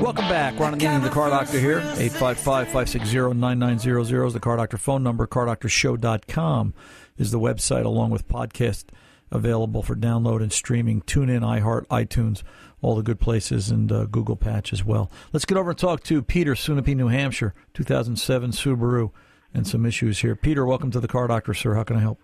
Welcome 0.00 0.28
back. 0.28 0.58
Ron 0.58 0.78
Ananian 0.78 1.02
the 1.02 1.10
Car 1.10 1.30
Doctor 1.30 1.58
here. 1.58 1.80
855-560-9900 1.80 4.26
is 4.26 4.32
the 4.34 4.40
Car 4.40 4.56
Doctor 4.56 4.76
phone 4.76 5.02
number. 5.02 5.26
CarDoctorShow.com 5.26 6.74
is 7.16 7.30
the 7.30 7.40
website 7.40 7.84
along 7.84 8.10
with 8.10 8.28
podcast 8.28 8.86
available 9.30 9.82
for 9.82 9.96
download 9.96 10.42
and 10.42 10.52
streaming. 10.52 11.00
Tune 11.02 11.28
in, 11.28 11.42
iHeart, 11.42 11.86
iTunes, 11.86 12.42
all 12.84 12.94
the 12.94 13.02
good 13.02 13.18
places, 13.18 13.70
and 13.70 13.90
uh, 13.90 14.04
Google 14.04 14.36
Patch 14.36 14.72
as 14.72 14.84
well. 14.84 15.10
Let's 15.32 15.46
get 15.46 15.56
over 15.56 15.70
and 15.70 15.78
talk 15.78 16.02
to 16.04 16.22
Peter, 16.22 16.54
Sunapee, 16.54 16.94
New 16.94 17.08
Hampshire, 17.08 17.54
2007 17.72 18.50
Subaru, 18.50 19.10
and 19.54 19.66
some 19.66 19.86
issues 19.86 20.18
here. 20.18 20.36
Peter, 20.36 20.66
welcome 20.66 20.90
to 20.90 21.00
the 21.00 21.08
Car 21.08 21.26
Doctor, 21.26 21.54
sir. 21.54 21.74
How 21.74 21.84
can 21.84 21.96
I 21.96 22.00
help? 22.00 22.20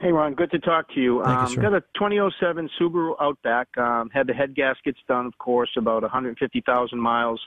Hey, 0.00 0.10
Ron. 0.10 0.34
Good 0.34 0.50
to 0.50 0.58
talk 0.58 0.92
to 0.94 1.00
you. 1.00 1.22
Thank 1.24 1.38
um, 1.38 1.50
you 1.52 1.62
got 1.62 1.74
a 1.74 1.80
2007 1.94 2.68
Subaru 2.80 3.14
Outback. 3.20 3.68
Um, 3.78 4.10
had 4.10 4.26
the 4.26 4.32
head 4.32 4.54
gaskets 4.54 4.98
done, 5.06 5.26
of 5.26 5.38
course, 5.38 5.70
about 5.76 6.02
150,000 6.02 6.98
miles. 6.98 7.40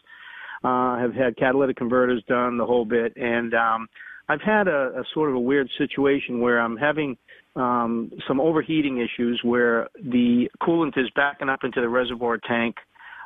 Uh, 0.63 0.97
have 0.99 1.13
had 1.13 1.35
catalytic 1.37 1.75
converters 1.75 2.23
done, 2.27 2.57
the 2.57 2.65
whole 2.65 2.85
bit, 2.85 3.13
and 3.17 3.53
um, 3.55 3.87
I've 4.29 4.41
had 4.41 4.67
a, 4.67 4.99
a 4.99 5.03
sort 5.13 5.29
of 5.29 5.35
a 5.35 5.39
weird 5.39 5.69
situation 5.77 6.39
where 6.39 6.59
I'm 6.59 6.77
having 6.77 7.17
um, 7.55 8.11
some 8.27 8.39
overheating 8.39 8.97
issues 8.97 9.41
where 9.43 9.89
the 9.95 10.49
coolant 10.61 10.97
is 10.97 11.09
backing 11.15 11.49
up 11.49 11.63
into 11.63 11.81
the 11.81 11.89
reservoir 11.89 12.37
tank, 12.37 12.75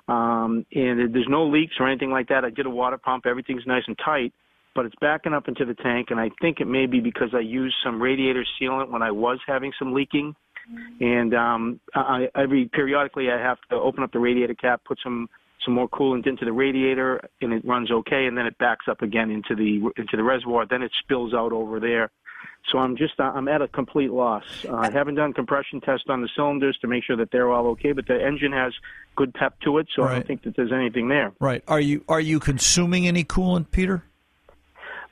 um, 0.08 0.66
and 0.74 1.14
there's 1.14 1.28
no 1.30 1.48
leaks 1.48 1.76
or 1.80 1.88
anything 1.88 2.12
like 2.12 2.28
that. 2.30 2.46
I 2.46 2.50
did 2.50 2.66
a 2.66 2.70
water 2.70 2.98
pump, 2.98 3.26
everything's 3.26 3.66
nice 3.66 3.84
and 3.88 3.98
tight, 4.04 4.34
but 4.74 4.86
it's 4.86 4.96
backing 5.02 5.34
up 5.34 5.48
into 5.48 5.66
the 5.66 5.76
tank, 5.76 6.08
and 6.10 6.20
I 6.20 6.30
think 6.42 6.60
it 6.60 6.66
may 6.66 6.86
be 6.86 7.00
because 7.00 7.30
I 7.34 7.40
used 7.40 7.76
some 7.84 8.02
radiator 8.02 8.46
sealant 8.60 8.92
when 8.92 9.02
I 9.02 9.12
was 9.12 9.40
having 9.48 9.72
some 9.78 9.94
leaking. 9.94 10.36
And 11.00 11.36
um, 11.36 11.80
I, 11.94 12.28
every 12.36 12.70
periodically, 12.74 13.30
I 13.30 13.40
have 13.40 13.58
to 13.70 13.76
open 13.76 14.04
up 14.04 14.12
the 14.12 14.20
radiator 14.20 14.56
cap, 14.56 14.82
put 14.84 14.98
some 15.04 15.30
some 15.64 15.74
more 15.74 15.88
coolant 15.90 16.28
into 16.28 16.46
the 16.46 16.52
radiator, 16.52 17.22
and 17.42 17.54
it 17.54 17.66
runs 17.66 17.92
okay, 17.92 18.26
and 18.26 18.38
then 18.38 18.46
it 18.46 18.58
backs 18.58 18.86
up 18.90 19.02
again 19.02 19.30
into 19.30 19.56
the 19.56 19.92
into 19.98 20.18
the 20.18 20.24
reservoir. 20.24 20.66
Then 20.68 20.82
it 20.82 20.92
spills 21.04 21.34
out 21.34 21.52
over 21.52 21.80
there. 21.80 22.12
So 22.72 22.80
I'm 22.80 22.98
just 22.98 23.20
I'm 23.20 23.48
at 23.48 23.62
a 23.62 23.68
complete 23.68 24.12
loss. 24.12 24.44
Uh, 24.68 24.76
I 24.76 24.92
haven't 24.92 25.16
done 25.16 25.34
compression 25.34 25.82
test 25.82 26.10
on 26.10 26.22
the 26.22 26.30
cylinders 26.36 26.78
to 26.82 26.88
make 26.88 27.04
sure 27.04 27.16
that 27.18 27.30
they're 27.32 27.52
all 27.52 27.68
okay, 27.68 27.92
but 27.92 28.08
the 28.08 28.20
engine 28.20 28.52
has 28.54 28.74
good 29.16 29.34
pep 29.34 29.60
to 29.62 29.78
it, 29.78 29.88
so 29.96 30.02
right. 30.02 30.12
I 30.12 30.14
don't 30.16 30.28
think 30.28 30.44
that 30.44 30.56
there's 30.56 30.72
anything 30.72 31.08
there. 31.08 31.32
Right. 31.40 31.64
Are 31.68 31.80
you 31.80 32.04
are 32.10 32.20
you 32.20 32.40
consuming 32.40 33.08
any 33.08 33.24
coolant, 33.24 33.70
Peter? 33.72 34.04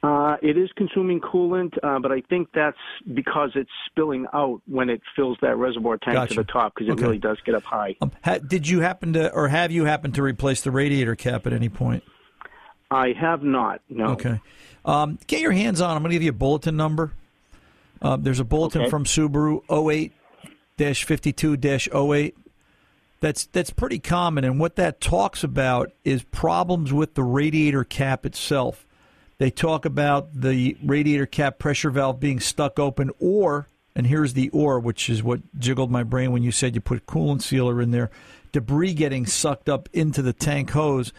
Uh, 0.02 0.36
it 0.42 0.58
is 0.58 0.70
consuming 0.76 1.22
coolant, 1.22 1.78
uh, 1.82 1.98
but 1.98 2.12
I 2.12 2.20
think 2.22 2.50
that's 2.54 2.78
because 3.14 3.52
it's 3.56 3.70
spilling 3.90 4.26
out 4.34 4.62
when 4.68 4.90
it 4.90 5.02
fills 5.16 5.38
that 5.42 5.56
reservoir 5.56 5.98
tank 5.98 6.16
gotcha. 6.16 6.34
to 6.34 6.42
the 6.42 6.44
top 6.44 6.74
because 6.76 6.90
it 6.90 6.94
okay. 6.94 7.04
really 7.04 7.20
does 7.20 7.38
get 7.46 7.56
up 7.56 7.64
high. 7.64 7.96
Um, 8.02 8.12
ha- 8.22 8.40
did 8.40 8.68
you 8.68 8.82
happen 8.82 9.14
to, 9.14 9.32
or 9.32 9.48
have 9.48 9.72
you 9.72 9.86
happened 9.86 10.16
to 10.16 10.22
replace 10.22 10.60
the 10.60 10.72
radiator 10.72 11.16
cap 11.16 11.48
at 11.48 11.54
any 11.54 11.70
point? 11.70 12.04
I 12.92 13.14
have 13.14 13.44
not. 13.44 13.80
No. 13.90 14.08
Okay. 14.08 14.42
Um, 14.86 15.18
get 15.28 15.42
your 15.42 15.52
hands 15.52 15.82
on. 15.82 15.96
I'm 15.96 16.02
going 16.02 16.12
to 16.12 16.16
give 16.16 16.24
you 16.24 16.32
a 16.32 16.34
bulletin 16.34 16.76
number. 16.76 17.14
Uh, 18.02 18.18
there's 18.18 18.40
a 18.40 18.44
bulletin 18.44 18.82
okay. 18.82 18.90
from 18.90 19.06
Subaru 19.06 19.64
08-52-08. 20.78 22.34
That's 23.22 23.46
that's 23.46 23.70
pretty 23.70 24.00
common, 24.00 24.44
and 24.44 24.60
what 24.60 24.76
that 24.76 25.00
talks 25.00 25.46
about 25.46 25.94
is 26.04 26.24
problems 26.24 26.92
with 26.92 27.14
the 27.14 27.24
radiator 27.24 27.86
cap 27.86 28.26
itself 28.26 28.86
They 29.38 29.50
talk 29.50 29.86
about 29.86 30.42
the 30.42 30.76
radiator 30.84 31.26
cap 31.26 31.58
pressure 31.58 31.90
valve 31.90 32.20
being 32.20 32.42
stuck 32.42 32.80
open, 32.80 33.12
or, 33.22 33.70
and 33.96 34.08
here's 34.08 34.34
the 34.34 34.50
or, 34.50 34.78
which 34.78 35.10
is 35.10 35.24
what 35.24 35.40
jiggled 35.58 35.90
my 35.90 36.04
brain 36.04 36.34
when 36.34 36.44
you 36.44 36.52
said 36.52 36.76
you 36.76 36.82
put 36.82 37.06
coolant 37.06 37.42
sealer 37.42 37.82
in 37.82 37.92
there, 37.92 38.12
debris 38.52 38.94
getting 38.94 39.26
sucked 39.26 39.70
up 39.70 39.88
into 39.94 40.22
the 40.22 40.34
tank 40.34 40.72
hose 40.72 41.14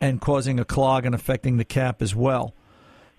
and 0.00 0.22
causing 0.22 0.58
a 0.58 0.64
clog 0.64 1.04
and 1.04 1.14
affecting 1.14 1.58
the 1.58 1.64
cap 1.66 2.00
as 2.00 2.14
well. 2.14 2.54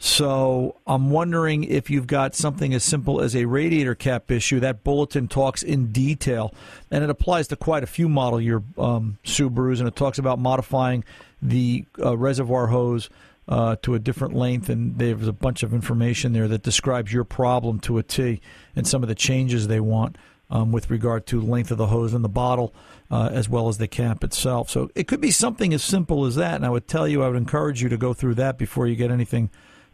So 0.04 0.78
I'm 0.88 1.12
wondering 1.12 1.64
if 1.64 1.92
you've 1.92 2.08
got 2.08 2.34
something 2.34 2.74
as 2.74 2.84
simple 2.84 3.22
as 3.22 3.36
a 3.36 3.46
radiator 3.46 3.94
cap 3.94 4.32
issue. 4.32 4.60
That 4.60 4.84
bulletin 4.84 5.28
talks 5.28 5.62
in 5.62 5.92
detail, 5.92 6.56
and 6.90 7.04
it 7.04 7.12
applies 7.12 7.48
to 7.50 7.56
quite 7.56 7.84
a 7.84 7.88
few 7.88 8.10
model 8.10 8.42
year 8.42 8.64
um, 8.80 9.20
Subarus, 9.24 9.78
and 9.78 9.88
it 9.88 9.96
talks 9.96 10.18
about 10.18 10.40
modifying 10.40 11.04
the 11.40 11.86
uh, 12.04 12.18
reservoir 12.18 12.66
hose 12.66 13.12
uh, 13.48 13.76
to 13.84 13.94
a 13.94 14.00
different 14.00 14.34
length, 14.34 14.70
and 14.70 14.98
there's 14.98 15.28
a 15.28 15.32
bunch 15.32 15.62
of 15.62 15.72
information 15.72 16.34
there 16.34 16.48
that 16.48 16.64
describes 16.64 17.14
your 17.14 17.24
problem 17.24 17.80
to 17.82 18.00
a 18.00 18.04
T 18.04 18.42
and 18.76 18.88
some 18.88 19.04
of 19.04 19.08
the 19.08 19.14
changes 19.14 19.68
they 19.68 19.80
want 19.80 20.18
um, 20.50 20.72
with 20.72 20.90
regard 20.90 21.28
to 21.28 21.40
length 21.40 21.70
of 21.70 21.78
the 21.78 21.88
hose 21.88 22.16
in 22.16 22.24
the 22.24 22.30
bottle. 22.30 22.74
Uh, 23.12 23.28
as 23.34 23.50
well 23.50 23.68
as 23.68 23.78
the 23.78 23.90
cap 23.90 24.24
itself. 24.24 24.70
So 24.70 24.90
it 24.96 25.06
could 25.06 25.20
be 25.20 25.32
something 25.32 25.74
as 25.74 25.84
simple 25.84 26.24
as 26.26 26.38
that. 26.38 26.56
And 26.56 26.66
I 26.66 26.70
would 26.70 26.88
tell 26.88 27.06
you, 27.06 27.24
I 27.24 27.28
would 27.28 27.36
encourage 27.36 27.84
you 27.84 27.90
to 27.90 27.98
go 27.98 28.14
through 28.14 28.36
that 28.36 28.58
before 28.58 28.88
you 28.88 28.96
get 28.96 29.12
anything 29.12 29.50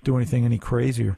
do 0.07 0.17
anything 0.17 0.45
any 0.45 0.57
crazier. 0.57 1.17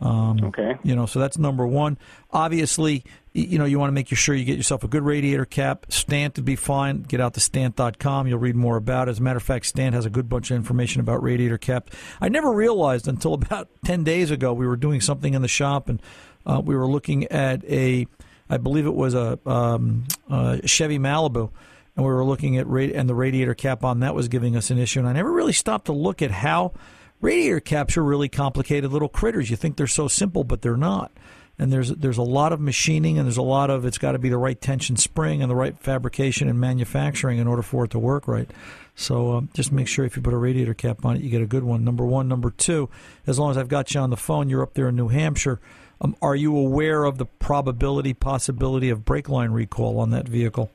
Um, 0.00 0.38
okay. 0.44 0.76
You 0.82 0.94
know, 0.94 1.06
so 1.06 1.18
that's 1.18 1.38
number 1.38 1.66
one. 1.66 1.96
Obviously, 2.30 3.04
you 3.32 3.58
know, 3.58 3.64
you 3.64 3.78
want 3.78 3.88
to 3.88 3.92
make 3.92 4.08
sure 4.08 4.34
you 4.34 4.44
get 4.44 4.56
yourself 4.56 4.84
a 4.84 4.88
good 4.88 5.02
radiator 5.02 5.46
cap. 5.46 5.86
Stant 5.88 6.36
would 6.36 6.44
be 6.44 6.56
fine. 6.56 7.02
Get 7.02 7.20
out 7.20 7.34
to 7.34 7.40
stant.com. 7.40 8.26
You'll 8.26 8.38
read 8.38 8.56
more 8.56 8.76
about 8.76 9.08
it. 9.08 9.12
As 9.12 9.18
a 9.18 9.22
matter 9.22 9.38
of 9.38 9.42
fact, 9.42 9.66
Stant 9.66 9.94
has 9.94 10.04
a 10.04 10.10
good 10.10 10.28
bunch 10.28 10.50
of 10.50 10.56
information 10.56 11.00
about 11.00 11.22
radiator 11.22 11.58
cap. 11.58 11.90
I 12.20 12.28
never 12.28 12.52
realized 12.52 13.08
until 13.08 13.34
about 13.34 13.68
10 13.84 14.04
days 14.04 14.30
ago 14.30 14.52
we 14.52 14.66
were 14.66 14.76
doing 14.76 15.00
something 15.00 15.32
in 15.34 15.42
the 15.42 15.48
shop 15.48 15.88
and 15.88 16.00
uh, 16.44 16.60
we 16.64 16.76
were 16.76 16.86
looking 16.86 17.24
at 17.28 17.64
a, 17.64 18.06
I 18.50 18.58
believe 18.58 18.86
it 18.86 18.94
was 18.94 19.14
a, 19.14 19.38
um, 19.46 20.04
a 20.30 20.60
Chevy 20.66 20.98
Malibu 20.98 21.50
and 21.96 22.04
we 22.04 22.12
were 22.12 22.24
looking 22.24 22.58
at 22.58 22.66
radi- 22.66 22.94
and 22.94 23.08
the 23.08 23.14
radiator 23.14 23.54
cap 23.54 23.82
on 23.82 24.00
that 24.00 24.14
was 24.14 24.28
giving 24.28 24.56
us 24.56 24.70
an 24.70 24.78
issue. 24.78 24.98
And 25.00 25.08
I 25.08 25.12
never 25.12 25.32
really 25.32 25.54
stopped 25.54 25.86
to 25.86 25.92
look 25.92 26.20
at 26.20 26.30
how 26.30 26.74
Radiator 27.20 27.60
caps 27.60 27.96
are 27.96 28.04
really 28.04 28.28
complicated 28.28 28.92
little 28.92 29.08
critters. 29.08 29.50
You 29.50 29.56
think 29.56 29.76
they're 29.76 29.86
so 29.86 30.08
simple, 30.08 30.44
but 30.44 30.62
they're 30.62 30.76
not. 30.76 31.12
And 31.58 31.72
there's 31.72 31.88
there's 31.88 32.18
a 32.18 32.22
lot 32.22 32.52
of 32.52 32.60
machining, 32.60 33.16
and 33.16 33.26
there's 33.26 33.38
a 33.38 33.42
lot 33.42 33.70
of 33.70 33.86
it's 33.86 33.96
got 33.96 34.12
to 34.12 34.18
be 34.18 34.28
the 34.28 34.36
right 34.36 34.60
tension 34.60 34.96
spring 34.96 35.40
and 35.40 35.50
the 35.50 35.54
right 35.54 35.78
fabrication 35.78 36.48
and 36.48 36.60
manufacturing 36.60 37.38
in 37.38 37.46
order 37.46 37.62
for 37.62 37.86
it 37.86 37.92
to 37.92 37.98
work 37.98 38.28
right. 38.28 38.50
So 38.94 39.32
um, 39.36 39.48
just 39.54 39.72
make 39.72 39.88
sure 39.88 40.04
if 40.04 40.16
you 40.16 40.22
put 40.22 40.34
a 40.34 40.38
radiator 40.38 40.74
cap 40.74 41.04
on 41.06 41.16
it, 41.16 41.22
you 41.22 41.30
get 41.30 41.40
a 41.40 41.46
good 41.46 41.64
one. 41.64 41.82
Number 41.82 42.04
one, 42.04 42.28
number 42.28 42.50
two. 42.50 42.90
As 43.26 43.38
long 43.38 43.50
as 43.50 43.56
I've 43.56 43.68
got 43.68 43.94
you 43.94 44.00
on 44.00 44.10
the 44.10 44.16
phone, 44.18 44.50
you're 44.50 44.62
up 44.62 44.74
there 44.74 44.88
in 44.88 44.96
New 44.96 45.08
Hampshire. 45.08 45.60
Um, 46.02 46.14
are 46.20 46.36
you 46.36 46.54
aware 46.54 47.04
of 47.04 47.16
the 47.16 47.24
probability, 47.24 48.12
possibility 48.12 48.90
of 48.90 49.06
brake 49.06 49.30
line 49.30 49.50
recall 49.50 49.98
on 49.98 50.10
that 50.10 50.28
vehicle? 50.28 50.70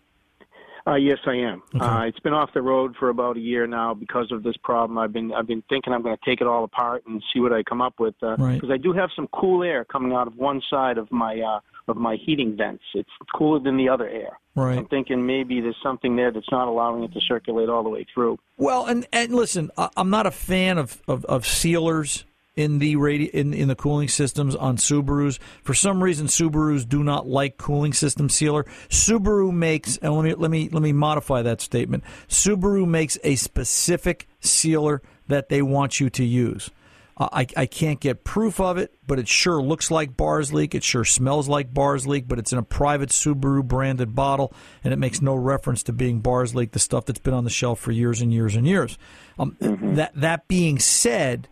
Uh, 0.91 0.95
yes, 0.95 1.19
I 1.25 1.35
am. 1.35 1.63
Okay. 1.73 1.85
Uh, 1.85 2.01
it's 2.01 2.19
been 2.19 2.33
off 2.33 2.49
the 2.53 2.61
road 2.61 2.95
for 2.99 3.09
about 3.09 3.37
a 3.37 3.39
year 3.39 3.65
now 3.65 3.93
because 3.93 4.29
of 4.31 4.43
this 4.43 4.57
problem. 4.57 4.97
I've 4.97 5.13
been 5.13 5.31
I've 5.31 5.47
been 5.47 5.63
thinking 5.69 5.93
I'm 5.93 6.01
going 6.01 6.17
to 6.17 6.29
take 6.29 6.41
it 6.41 6.47
all 6.47 6.65
apart 6.65 7.03
and 7.07 7.23
see 7.33 7.39
what 7.39 7.53
I 7.53 7.63
come 7.63 7.81
up 7.81 7.97
with 7.97 8.13
because 8.19 8.39
uh, 8.39 8.43
right. 8.43 8.61
I 8.69 8.77
do 8.77 8.91
have 8.91 9.09
some 9.15 9.27
cool 9.27 9.63
air 9.63 9.85
coming 9.85 10.11
out 10.11 10.27
of 10.27 10.35
one 10.35 10.61
side 10.69 10.97
of 10.97 11.09
my 11.09 11.39
uh, 11.39 11.59
of 11.87 11.95
my 11.95 12.17
heating 12.17 12.57
vents. 12.57 12.83
It's 12.93 13.09
cooler 13.33 13.59
than 13.59 13.77
the 13.77 13.87
other 13.87 14.09
air. 14.09 14.37
Right. 14.53 14.79
I'm 14.79 14.87
thinking 14.87 15.25
maybe 15.25 15.61
there's 15.61 15.77
something 15.81 16.17
there 16.17 16.31
that's 16.31 16.51
not 16.51 16.67
allowing 16.67 17.03
it 17.03 17.13
to 17.13 17.21
circulate 17.21 17.69
all 17.69 17.83
the 17.83 17.89
way 17.89 18.05
through. 18.13 18.37
Well, 18.57 18.85
and 18.85 19.07
and 19.13 19.33
listen, 19.33 19.71
I'm 19.77 20.09
not 20.09 20.25
a 20.25 20.31
fan 20.31 20.77
of 20.77 21.01
of, 21.07 21.23
of 21.25 21.47
sealers 21.47 22.25
in 22.55 22.79
the 22.79 22.95
radi- 22.95 23.29
in 23.29 23.53
in 23.53 23.67
the 23.67 23.75
cooling 23.75 24.07
systems 24.07 24.55
on 24.55 24.77
Subarus. 24.77 25.39
For 25.63 25.73
some 25.73 26.03
reason, 26.03 26.27
Subarus 26.27 26.87
do 26.87 27.03
not 27.03 27.27
like 27.27 27.57
cooling 27.57 27.93
system 27.93 28.29
sealer. 28.29 28.65
Subaru 28.89 29.51
makes, 29.53 29.97
and 29.97 30.13
let 30.13 30.23
me 30.23 30.33
let 30.35 30.51
me 30.51 30.69
let 30.69 30.83
me 30.83 30.93
modify 30.93 31.41
that 31.41 31.61
statement. 31.61 32.03
Subaru 32.27 32.87
makes 32.87 33.17
a 33.23 33.35
specific 33.35 34.27
sealer 34.39 35.01
that 35.27 35.49
they 35.49 35.61
want 35.61 35.99
you 35.99 36.09
to 36.09 36.25
use. 36.25 36.69
Uh, 37.17 37.29
I, 37.31 37.47
I 37.55 37.65
can't 37.65 37.99
get 37.99 38.23
proof 38.23 38.59
of 38.59 38.77
it, 38.77 38.95
but 39.05 39.19
it 39.19 39.27
sure 39.27 39.61
looks 39.61 39.91
like 39.91 40.17
Bar's 40.17 40.51
Leak. 40.53 40.73
It 40.73 40.83
sure 40.83 41.05
smells 41.05 41.47
like 41.47 41.73
Bar's 41.73 42.07
Leak, 42.07 42.27
but 42.27 42.39
it's 42.39 42.51
in 42.51 42.57
a 42.57 42.63
private 42.63 43.09
Subaru 43.09 43.63
branded 43.63 44.15
bottle, 44.15 44.53
and 44.83 44.93
it 44.93 44.97
makes 44.97 45.21
no 45.21 45.35
reference 45.35 45.83
to 45.83 45.93
being 45.93 46.19
Bar's 46.19 46.55
Leak, 46.55 46.71
the 46.71 46.79
stuff 46.79 47.05
that's 47.05 47.19
been 47.19 47.33
on 47.33 47.43
the 47.43 47.49
shelf 47.49 47.79
for 47.79 47.91
years 47.91 48.21
and 48.21 48.33
years 48.33 48.55
and 48.55 48.65
years. 48.65 48.97
Um, 49.37 49.55
mm-hmm. 49.61 49.95
That 49.95 50.13
that 50.15 50.47
being 50.47 50.79
said, 50.79 51.47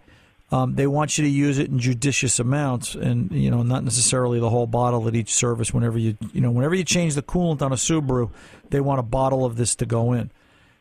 um, 0.51 0.75
they 0.75 0.87
want 0.87 1.17
you 1.17 1.23
to 1.23 1.29
use 1.29 1.59
it 1.59 1.69
in 1.69 1.77
judicious 1.77 2.39
amounts, 2.39 2.95
and 2.95 3.31
you 3.31 3.51
know, 3.51 3.61
not 3.61 3.83
necessarily 3.83 4.39
the 4.39 4.49
whole 4.49 4.65
bottle 4.65 5.07
at 5.07 5.15
each 5.15 5.33
service. 5.33 5.73
Whenever 5.73 5.97
you, 5.97 6.17
you 6.33 6.41
know, 6.41 6.49
whenever 6.49 6.73
you 6.73 6.83
change 6.83 7.13
the 7.13 7.21
coolant 7.21 7.61
on 7.61 7.71
a 7.71 7.75
Subaru, 7.75 8.31
they 8.69 8.79
want 8.79 8.99
a 8.99 9.03
bottle 9.03 9.45
of 9.45 9.57
this 9.57 9.75
to 9.75 9.85
go 9.85 10.13
in. 10.13 10.31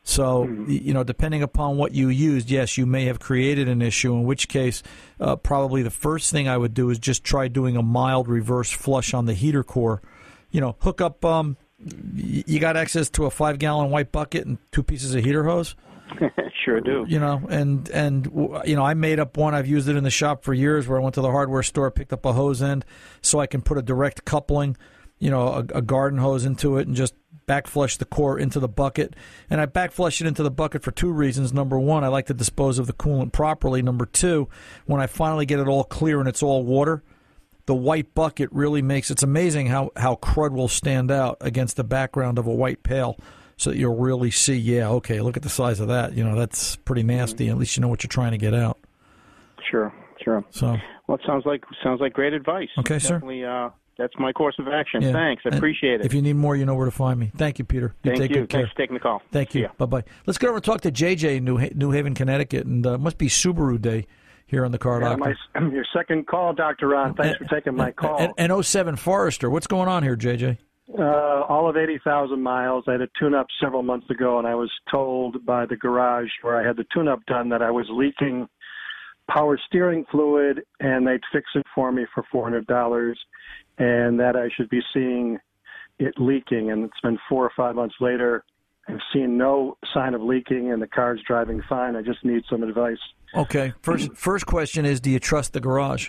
So, 0.05 0.47
mm-hmm. 0.47 0.71
you 0.71 0.95
know, 0.95 1.05
depending 1.05 1.43
upon 1.43 1.77
what 1.77 1.93
you 1.93 2.09
used, 2.09 2.51
yes, 2.51 2.79
you 2.79 2.87
may 2.87 3.05
have 3.05 3.21
created 3.21 3.69
an 3.69 3.83
issue. 3.83 4.15
In 4.15 4.25
which 4.25 4.49
case, 4.49 4.83
uh, 5.21 5.37
probably 5.37 5.83
the 5.83 5.91
first 5.91 6.33
thing 6.33 6.49
I 6.49 6.57
would 6.57 6.73
do 6.73 6.89
is 6.89 6.99
just 6.99 7.23
try 7.23 7.49
doing 7.49 7.77
a 7.77 7.83
mild 7.83 8.27
reverse 8.27 8.71
flush 8.71 9.13
on 9.13 9.27
the 9.27 9.35
heater 9.35 9.63
core. 9.63 10.01
You 10.51 10.63
know, 10.63 10.77
hook 10.81 11.03
up. 11.03 11.23
Um, 11.27 11.59
you 12.15 12.59
got 12.59 12.79
access 12.79 13.11
to 13.11 13.27
a 13.27 13.31
five 13.31 13.59
gallon 13.59 13.91
white 13.91 14.11
bucket 14.11 14.47
and 14.47 14.57
two 14.73 14.83
pieces 14.83 15.15
of 15.15 15.23
heater 15.23 15.45
hose 15.45 15.77
sure 16.65 16.81
do. 16.81 17.05
You 17.09 17.19
know, 17.19 17.43
and 17.49 17.89
and 17.91 18.27
you 18.65 18.77
know, 18.77 18.85
I 18.85 18.95
made 18.95 19.19
up 19.21 19.37
one. 19.37 19.55
I've 19.55 19.67
used 19.67 19.89
it 19.89 19.97
in 19.97 20.05
the 20.05 20.11
shop 20.11 20.45
for 20.45 20.55
years, 20.55 20.87
where 20.87 20.99
I 20.99 21.03
went 21.03 21.15
to 21.15 21.21
the 21.21 21.31
hardware 21.31 21.63
store, 21.63 21.91
picked 21.91 22.13
up 22.13 22.25
a 22.25 22.33
hose 22.33 22.63
end, 22.63 22.85
so 23.23 23.41
I 23.41 23.47
can 23.47 23.63
put 23.63 23.79
a 23.79 23.83
direct 23.83 24.25
coupling, 24.25 24.77
you 25.19 25.31
know, 25.31 25.49
a, 25.49 25.79
a 25.79 25.83
garden 25.83 26.19
hose 26.19 26.45
into 26.45 26.79
it, 26.79 26.87
and 26.87 26.97
just 26.97 27.15
back 27.47 27.67
flush 27.67 27.97
the 27.97 28.05
core 28.05 28.39
into 28.39 28.61
the 28.61 28.69
bucket. 28.69 29.15
And 29.51 29.61
I 29.61 29.67
back 29.67 29.91
flush 29.91 30.21
it 30.21 30.27
into 30.27 30.43
the 30.43 30.51
bucket 30.51 30.83
for 30.83 30.91
two 30.91 31.11
reasons. 31.11 31.53
Number 31.53 31.79
one, 31.79 32.05
I 32.05 32.09
like 32.09 32.27
to 32.27 32.35
dispose 32.35 32.79
of 32.79 32.87
the 32.87 32.93
coolant 32.93 33.33
properly. 33.33 33.83
Number 33.83 34.07
two, 34.07 34.49
when 34.87 35.01
I 35.01 35.07
finally 35.07 35.47
get 35.47 35.59
it 35.59 35.67
all 35.67 35.85
clear 35.85 36.21
and 36.21 36.29
it's 36.29 36.43
all 36.43 36.63
water, 36.63 37.03
the 37.67 37.75
white 37.75 38.15
bucket 38.15 38.51
really 38.53 38.81
makes 38.81 39.11
it's 39.11 39.23
amazing 39.23 39.67
how 39.67 39.91
how 39.95 40.15
crud 40.17 40.53
will 40.53 40.69
stand 40.69 41.11
out 41.11 41.37
against 41.43 41.77
the 41.77 41.85
background 41.85 42.39
of 42.39 42.47
a 42.47 42.55
white 42.55 42.83
pail 42.83 43.19
so 43.59 43.71
that 43.71 43.77
you'll 43.77 43.97
really 43.97 44.31
see, 44.31 44.55
yeah, 44.55 44.89
okay, 44.89 45.21
look 45.21 45.37
at 45.37 45.43
the 45.43 45.49
size 45.51 45.81
of 45.81 45.89
that. 45.89 46.15
You 46.15 46.25
know, 46.25 46.37
that's 46.37 46.77
pretty 46.77 47.03
nasty. 47.03 47.45
Mm-hmm. 47.45 47.53
At 47.53 47.59
least 47.59 47.77
you 47.77 47.83
know 47.83 47.89
what 47.89 48.03
you're 48.03 48.09
trying 48.09 48.31
to 48.31 48.39
get 48.39 48.55
out. 48.55 48.79
Sure, 49.71 49.93
sure. 50.23 50.45
So, 50.51 50.77
well, 51.07 51.19
it 51.19 51.21
sounds 51.27 51.45
like 51.45 51.65
sounds 51.83 52.01
like 52.01 52.15
great 52.15 52.33
advice. 52.33 52.69
Okay, 52.79 52.99
Definitely, 52.99 53.43
sir. 53.43 53.67
Uh, 53.67 53.71
that's 53.99 54.15
my 54.17 54.33
course 54.33 54.55
of 54.61 54.69
action. 54.69 55.03
Yeah. 55.03 55.13
Thanks, 55.13 55.43
I 55.45 55.57
appreciate 55.57 56.01
it. 56.01 56.07
If 56.07 56.15
you 56.15 56.23
need 56.23 56.37
more, 56.37 56.55
you 56.55 56.65
know 56.65 56.77
where 56.77 56.85
to 56.85 56.93
find 56.93 57.19
me. 57.19 57.33
Thank 57.37 57.59
you, 57.59 57.65
Peter. 57.65 57.97
You 58.05 58.13
Thank 58.13 58.21
take 58.21 58.31
you. 58.31 58.37
Good 58.43 58.49
care. 58.49 58.61
Thanks 58.61 58.73
for 58.73 58.79
taking 58.79 58.95
the 58.95 59.01
call. 59.01 59.23
Thank 59.33 59.57
you. 59.57 59.69
Bye 59.77 59.87
bye. 59.87 60.05
Let's 60.25 60.39
go 60.39 60.49
over 60.49 60.59
and 60.59 60.65
talk 60.65 60.83
to 60.83 60.93
JJ 60.93 61.39
in 61.39 61.45
New, 61.45 61.59
ha- 61.59 61.73
New 61.75 61.91
Haven, 61.91 62.15
Connecticut, 62.15 62.65
and 62.65 62.87
uh, 62.87 62.97
must 62.97 63.19
be 63.19 63.27
Subaru 63.27 63.81
Day 63.81 64.07
here 64.47 64.65
on 64.65 64.71
the 64.71 64.79
car 64.79 65.03
yeah, 65.03 65.17
doctor. 65.17 65.37
My, 65.61 65.67
your 65.73 65.85
second 65.93 66.29
call, 66.29 66.53
Doctor 66.53 66.87
Ron. 66.87 67.15
Thanks 67.15 67.39
and, 67.41 67.49
for 67.49 67.55
taking 67.57 67.75
my 67.75 67.91
call. 67.91 68.19
And, 68.19 68.53
and 68.53 68.65
07 68.65 68.95
Forester. 68.95 69.51
What's 69.51 69.67
going 69.67 69.89
on 69.89 70.05
here, 70.05 70.17
JJ? 70.17 70.59
Uh, 70.97 71.43
all 71.49 71.69
of 71.69 71.77
80,000 71.77 72.41
miles. 72.41 72.85
I 72.89 72.93
had 72.93 73.03
a 73.03 73.09
tune 73.19 73.35
up 73.35 73.47
several 73.61 73.83
months 73.83 74.09
ago, 74.09 74.39
and 74.39 74.47
I 74.47 74.55
was 74.55 74.71
told 74.91 75.45
by 75.45 75.67
the 75.67 75.77
garage 75.77 76.31
where 76.41 76.59
I 76.59 76.67
had 76.67 76.77
the 76.77 76.87
tune 76.95 77.09
up 77.09 77.25
done 77.27 77.51
that 77.51 77.61
I 77.61 77.71
was 77.71 77.87
leaking 77.91 78.49
power 79.29 79.59
steering 79.67 80.05
fluid, 80.11 80.63
and 80.81 81.07
they'd 81.07 81.21
fix 81.33 81.51
it 81.55 81.67
for 81.75 81.93
me 81.93 82.07
for 82.15 82.25
$400, 82.33 83.15
and 83.79 84.19
that 84.19 84.37
I 84.37 84.49
should 84.57 84.71
be 84.71 84.81
seeing 84.93 85.39
it 85.99 86.15
leaking. 86.19 86.71
And 86.71 86.85
it's 86.85 87.01
been 87.03 87.19
four 87.29 87.45
or 87.45 87.53
five 87.57 87.75
months 87.75 87.97
later. 88.01 88.45
I've 88.89 89.01
seen 89.13 89.37
no 89.37 89.77
sign 89.93 90.15
of 90.15 90.23
leaking, 90.23 90.73
and 90.73 90.81
the 90.81 90.87
car's 90.87 91.21
driving 91.27 91.63
fine. 91.69 91.95
I 91.95 92.03
just 92.03 92.25
need 92.25 92.43
some 92.49 92.63
advice. 92.63 92.97
Okay. 93.35 93.75
First, 93.83 94.15
first 94.15 94.47
question 94.47 94.87
is 94.87 95.01
Do 95.01 95.11
you 95.11 95.21
trust 95.21 95.53
the 95.53 95.61
garage? 95.61 96.09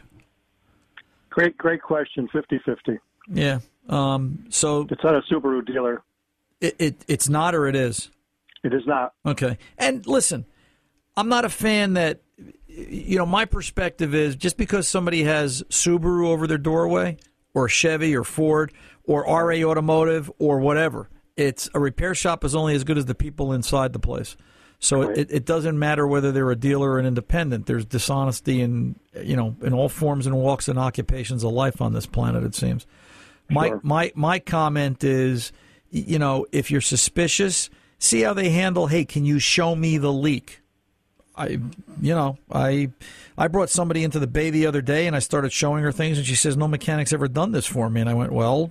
Great, 1.29 1.57
great 1.57 1.81
question. 1.81 2.29
50 2.31 2.59
50. 2.65 2.99
Yeah. 3.31 3.59
Um, 3.89 4.45
so 4.49 4.87
it's 4.89 5.03
not 5.03 5.15
a 5.15 5.21
Subaru 5.21 5.65
dealer. 5.65 6.03
It, 6.61 6.75
it 6.79 7.05
it's 7.07 7.27
not, 7.27 7.55
or 7.55 7.67
it 7.67 7.75
is. 7.75 8.09
It 8.63 8.73
is 8.73 8.85
not. 8.85 9.13
Okay. 9.25 9.57
And 9.77 10.05
listen, 10.05 10.45
I'm 11.17 11.29
not 11.29 11.45
a 11.45 11.49
fan 11.49 11.93
that. 11.93 12.21
You 12.67 13.17
know, 13.17 13.25
my 13.25 13.43
perspective 13.45 14.15
is 14.15 14.35
just 14.35 14.55
because 14.55 14.87
somebody 14.87 15.23
has 15.23 15.63
Subaru 15.63 16.27
over 16.27 16.47
their 16.47 16.57
doorway, 16.57 17.17
or 17.53 17.67
Chevy, 17.67 18.15
or 18.15 18.23
Ford, 18.23 18.71
or 19.03 19.23
RA 19.23 19.57
Automotive, 19.63 20.31
or 20.39 20.59
whatever, 20.59 21.09
it's 21.35 21.69
a 21.73 21.79
repair 21.79 22.13
shop 22.13 22.45
is 22.45 22.53
only 22.53 22.75
as 22.75 22.83
good 22.83 22.97
as 22.97 23.05
the 23.05 23.15
people 23.15 23.51
inside 23.53 23.91
the 23.91 23.99
place. 23.99 24.37
So 24.79 25.07
right. 25.07 25.17
it, 25.17 25.31
it 25.31 25.45
doesn't 25.45 25.77
matter 25.77 26.07
whether 26.07 26.31
they're 26.31 26.51
a 26.51 26.55
dealer 26.55 26.91
or 26.91 26.99
an 26.99 27.05
independent. 27.05 27.65
There's 27.65 27.85
dishonesty 27.85 28.61
in 28.61 28.97
you 29.21 29.35
know 29.35 29.55
in 29.61 29.73
all 29.73 29.89
forms 29.89 30.25
and 30.25 30.35
walks 30.35 30.67
and 30.67 30.79
occupations 30.79 31.43
of 31.43 31.51
life 31.51 31.81
on 31.81 31.93
this 31.93 32.05
planet. 32.05 32.43
It 32.43 32.55
seems. 32.55 32.85
My 33.49 33.67
sure. 33.67 33.81
my 33.83 34.11
my 34.15 34.39
comment 34.39 35.03
is, 35.03 35.51
you 35.89 36.19
know, 36.19 36.45
if 36.51 36.71
you're 36.71 36.81
suspicious, 36.81 37.69
see 37.97 38.21
how 38.21 38.33
they 38.33 38.49
handle. 38.49 38.87
Hey, 38.87 39.05
can 39.05 39.25
you 39.25 39.39
show 39.39 39.75
me 39.75 39.97
the 39.97 40.13
leak? 40.13 40.61
I, 41.39 41.57
you 42.01 42.13
know, 42.13 42.37
I, 42.51 42.89
I 43.37 43.47
brought 43.47 43.69
somebody 43.69 44.03
into 44.03 44.19
the 44.19 44.27
bay 44.27 44.49
the 44.49 44.65
other 44.65 44.81
day, 44.81 45.07
and 45.07 45.15
I 45.15 45.19
started 45.19 45.53
showing 45.53 45.83
her 45.85 45.93
things, 45.93 46.17
and 46.17 46.27
she 46.27 46.35
says, 46.35 46.57
"No 46.57 46.67
mechanic's 46.67 47.13
ever 47.13 47.29
done 47.29 47.53
this 47.53 47.65
for 47.65 47.89
me." 47.89 48.01
And 48.01 48.09
I 48.09 48.13
went, 48.13 48.33
"Well, 48.33 48.69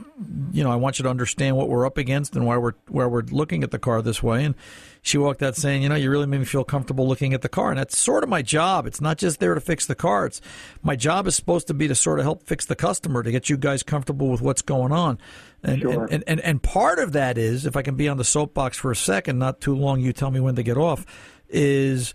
you 0.53 0.63
know, 0.63 0.71
I 0.71 0.77
want 0.77 0.99
you 0.99 1.05
to 1.05 1.09
understand 1.09 1.57
what 1.57 1.71
we're 1.71 1.87
up 1.87 1.97
against 1.97 2.37
and 2.37 2.45
why 2.45 2.59
we're 2.59 2.75
where 2.89 3.09
we're 3.09 3.23
looking 3.23 3.65
at 3.65 3.71
the 3.71 3.79
car 3.79 4.03
this 4.03 4.23
way." 4.23 4.45
And 4.45 4.55
she 5.03 5.19
walked 5.19 5.43
out 5.43 5.57
saying, 5.57 5.83
"You 5.83 5.89
know, 5.89 5.95
you 5.95 6.11
really 6.11 6.27
made 6.27 6.39
me 6.41 6.45
feel 6.45 6.65
comfortable 6.65 7.07
looking 7.09 7.35
at 7.35 7.43
the 7.43 7.49
car." 7.49 7.71
And 7.71 7.79
that's 7.79 7.97
sort 7.97 8.23
of 8.23 8.29
my 8.29 8.43
job. 8.43 8.87
It's 8.87 9.01
not 9.01 9.19
just 9.19 9.41
there 9.41 9.55
to 9.55 9.61
fix 9.61 9.87
the 9.87 9.95
car. 9.95 10.27
It's 10.27 10.41
my 10.83 10.97
job 10.97 11.27
is 11.27 11.37
supposed 11.37 11.67
to 11.69 11.75
be 11.75 11.89
to 11.89 11.95
sort 11.95 12.19
of 12.19 12.25
help 12.25 12.43
fix 12.45 12.65
the 12.67 12.77
customer 12.77 13.23
to 13.23 13.31
get 13.31 13.49
you 13.49 13.57
guys 13.57 13.83
comfortable 13.83 14.29
with 14.29 14.41
what's 14.41 14.63
going 14.63 14.93
on. 14.93 15.19
And, 15.63 15.81
Sure. 15.81 16.07
and, 16.11 16.23
and, 16.27 16.41
and, 16.41 16.63
part 16.63 16.99
of 17.01 17.13
that 17.13 17.37
is, 17.37 17.67
if 17.67 17.77
I 17.77 17.83
can 17.83 17.97
be 17.97 18.09
on 18.09 18.17
the 18.17 18.25
soapbox 18.25 18.79
for 18.79 18.91
a 18.93 18.97
second, 18.97 19.39
not 19.41 19.61
too 19.61 19.75
long, 19.75 20.01
you 20.01 20.13
tell 20.13 20.31
me 20.31 20.39
when 20.39 20.55
to 20.55 20.63
get 20.63 20.77
off, 20.77 21.05
is 21.49 22.15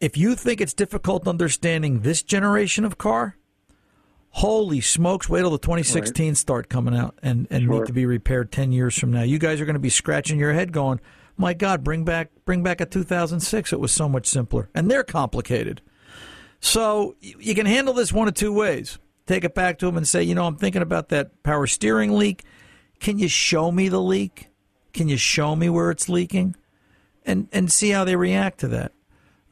if 0.00 0.16
you 0.16 0.34
think 0.34 0.60
it's 0.60 0.72
difficult 0.72 1.28
understanding 1.28 2.00
this 2.00 2.22
generation 2.22 2.84
of 2.86 2.96
car, 2.96 3.36
holy 4.30 4.80
smokes, 4.80 5.28
wait 5.28 5.40
till 5.40 5.50
the 5.50 5.58
2016 5.58 6.34
start 6.34 6.68
coming 6.68 6.96
out 6.96 7.18
and, 7.22 7.46
and 7.50 7.64
Sure. 7.64 7.80
need 7.80 7.86
to 7.86 7.92
be 7.92 8.06
repaired 8.06 8.52
10 8.52 8.72
years 8.72 8.96
from 8.98 9.10
now. 9.12 9.22
You 9.22 9.38
guys 9.38 9.60
are 9.60 9.64
going 9.64 9.74
to 9.74 9.80
be 9.80 9.90
scratching 9.90 10.38
your 10.38 10.52
head 10.52 10.72
going, 10.72 11.00
my 11.38 11.54
God, 11.54 11.82
bring 11.84 12.04
back, 12.04 12.30
bring 12.44 12.62
back 12.62 12.80
a 12.80 12.86
2006. 12.86 13.72
It 13.72 13.80
was 13.80 13.92
so 13.92 14.08
much 14.08 14.26
simpler. 14.26 14.68
And 14.74 14.90
they're 14.90 15.04
complicated. 15.04 15.80
So 16.60 17.16
you 17.20 17.54
can 17.54 17.66
handle 17.66 17.94
this 17.94 18.12
one 18.12 18.28
of 18.28 18.34
two 18.34 18.52
ways. 18.52 18.98
Take 19.26 19.44
it 19.44 19.54
back 19.54 19.78
to 19.78 19.86
them 19.86 19.96
and 19.96 20.06
say, 20.06 20.22
you 20.22 20.34
know, 20.34 20.46
I'm 20.46 20.56
thinking 20.56 20.82
about 20.82 21.10
that 21.10 21.42
power 21.42 21.66
steering 21.66 22.12
leak. 22.12 22.44
Can 22.98 23.18
you 23.18 23.28
show 23.28 23.70
me 23.70 23.88
the 23.88 24.00
leak? 24.00 24.48
Can 24.92 25.08
you 25.08 25.16
show 25.16 25.54
me 25.54 25.68
where 25.68 25.90
it's 25.90 26.08
leaking? 26.08 26.56
And 27.24 27.46
and 27.52 27.70
see 27.70 27.90
how 27.90 28.04
they 28.04 28.16
react 28.16 28.58
to 28.60 28.68
that. 28.68 28.92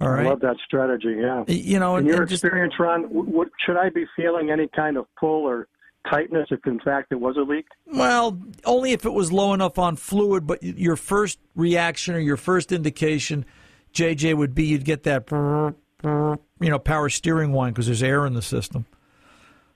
All 0.00 0.10
right. 0.10 0.26
I 0.26 0.30
love 0.30 0.40
that 0.40 0.56
strategy. 0.64 1.16
Yeah. 1.20 1.44
You 1.46 1.78
know, 1.78 1.96
In 1.96 2.00
and, 2.00 2.08
your 2.08 2.22
and 2.22 2.28
just 2.28 2.42
experience, 2.44 2.74
Ron, 2.78 3.02
w- 3.02 3.22
what, 3.22 3.48
should 3.64 3.76
I 3.76 3.88
be 3.90 4.06
feeling 4.14 4.50
any 4.50 4.68
kind 4.68 4.96
of 4.96 5.06
pull 5.18 5.46
or 5.46 5.68
tightness 6.10 6.48
if, 6.50 6.66
in 6.66 6.80
fact, 6.80 7.12
it 7.12 7.20
was 7.20 7.36
a 7.36 7.42
leak? 7.42 7.66
Well, 7.86 8.38
only 8.64 8.92
if 8.92 9.04
it 9.04 9.12
was 9.12 9.32
low 9.32 9.52
enough 9.54 9.78
on 9.78 9.96
fluid, 9.96 10.46
but 10.46 10.62
your 10.62 10.96
first 10.96 11.38
reaction 11.54 12.14
or 12.14 12.18
your 12.18 12.36
first 12.36 12.72
indication, 12.72 13.44
JJ, 13.92 14.36
would 14.36 14.54
be 14.54 14.64
you'd 14.64 14.84
get 14.84 15.04
that, 15.04 15.30
you 15.30 16.38
know, 16.60 16.78
power 16.78 17.08
steering 17.08 17.52
whine 17.52 17.72
because 17.72 17.86
there's 17.86 18.02
air 18.02 18.26
in 18.26 18.34
the 18.34 18.42
system. 18.42 18.86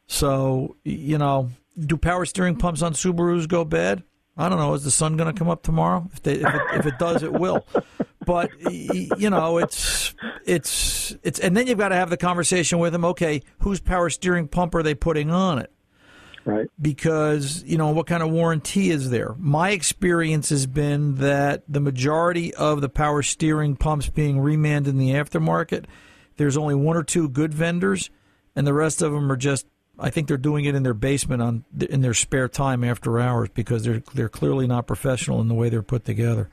So, 0.06 0.76
you 0.84 1.18
know, 1.18 1.50
do 1.78 1.96
power 1.96 2.26
steering 2.26 2.56
pumps 2.56 2.82
on 2.82 2.94
Subarus 2.94 3.46
go 3.46 3.64
bad? 3.64 4.02
I 4.36 4.48
don't 4.48 4.58
know. 4.58 4.74
Is 4.74 4.84
the 4.84 4.90
sun 4.90 5.16
going 5.16 5.32
to 5.32 5.38
come 5.38 5.48
up 5.48 5.62
tomorrow? 5.62 6.08
If, 6.12 6.22
they, 6.22 6.34
if, 6.34 6.54
it, 6.54 6.62
if 6.74 6.86
it 6.86 6.98
does, 6.98 7.22
it 7.22 7.32
will. 7.32 7.66
But 8.24 8.50
you 8.60 9.30
know, 9.30 9.58
it's 9.58 10.14
it's 10.44 11.16
it's, 11.22 11.38
and 11.40 11.56
then 11.56 11.66
you've 11.66 11.78
got 11.78 11.88
to 11.88 11.96
have 11.96 12.10
the 12.10 12.16
conversation 12.16 12.78
with 12.78 12.92
them. 12.92 13.04
Okay, 13.04 13.42
whose 13.60 13.80
power 13.80 14.10
steering 14.10 14.46
pump 14.46 14.74
are 14.74 14.82
they 14.82 14.94
putting 14.94 15.30
on 15.30 15.58
it? 15.58 15.72
Right. 16.44 16.68
because 16.80 17.62
you 17.64 17.76
know 17.76 17.90
what 17.90 18.06
kind 18.06 18.22
of 18.22 18.30
warranty 18.30 18.90
is 18.90 19.10
there 19.10 19.34
my 19.38 19.70
experience 19.70 20.48
has 20.48 20.66
been 20.66 21.16
that 21.16 21.62
the 21.68 21.80
majority 21.80 22.54
of 22.54 22.80
the 22.80 22.88
power 22.88 23.22
steering 23.22 23.76
pumps 23.76 24.08
being 24.08 24.40
remanded 24.40 24.94
in 24.94 24.98
the 24.98 25.10
aftermarket 25.10 25.84
there's 26.36 26.56
only 26.56 26.74
one 26.74 26.96
or 26.96 27.02
two 27.02 27.28
good 27.28 27.52
vendors 27.52 28.08
and 28.56 28.66
the 28.66 28.72
rest 28.72 29.02
of 29.02 29.12
them 29.12 29.30
are 29.30 29.36
just 29.36 29.66
i 29.98 30.08
think 30.08 30.28
they're 30.28 30.38
doing 30.38 30.64
it 30.64 30.74
in 30.74 30.82
their 30.82 30.94
basement 30.94 31.42
on 31.42 31.64
in 31.90 32.00
their 32.00 32.14
spare 32.14 32.48
time 32.48 32.82
after 32.84 33.20
hours 33.20 33.50
because 33.52 33.84
they're 33.84 34.02
they're 34.14 34.28
clearly 34.30 34.66
not 34.66 34.86
professional 34.86 35.40
in 35.42 35.48
the 35.48 35.54
way 35.54 35.68
they're 35.68 35.82
put 35.82 36.04
together 36.06 36.48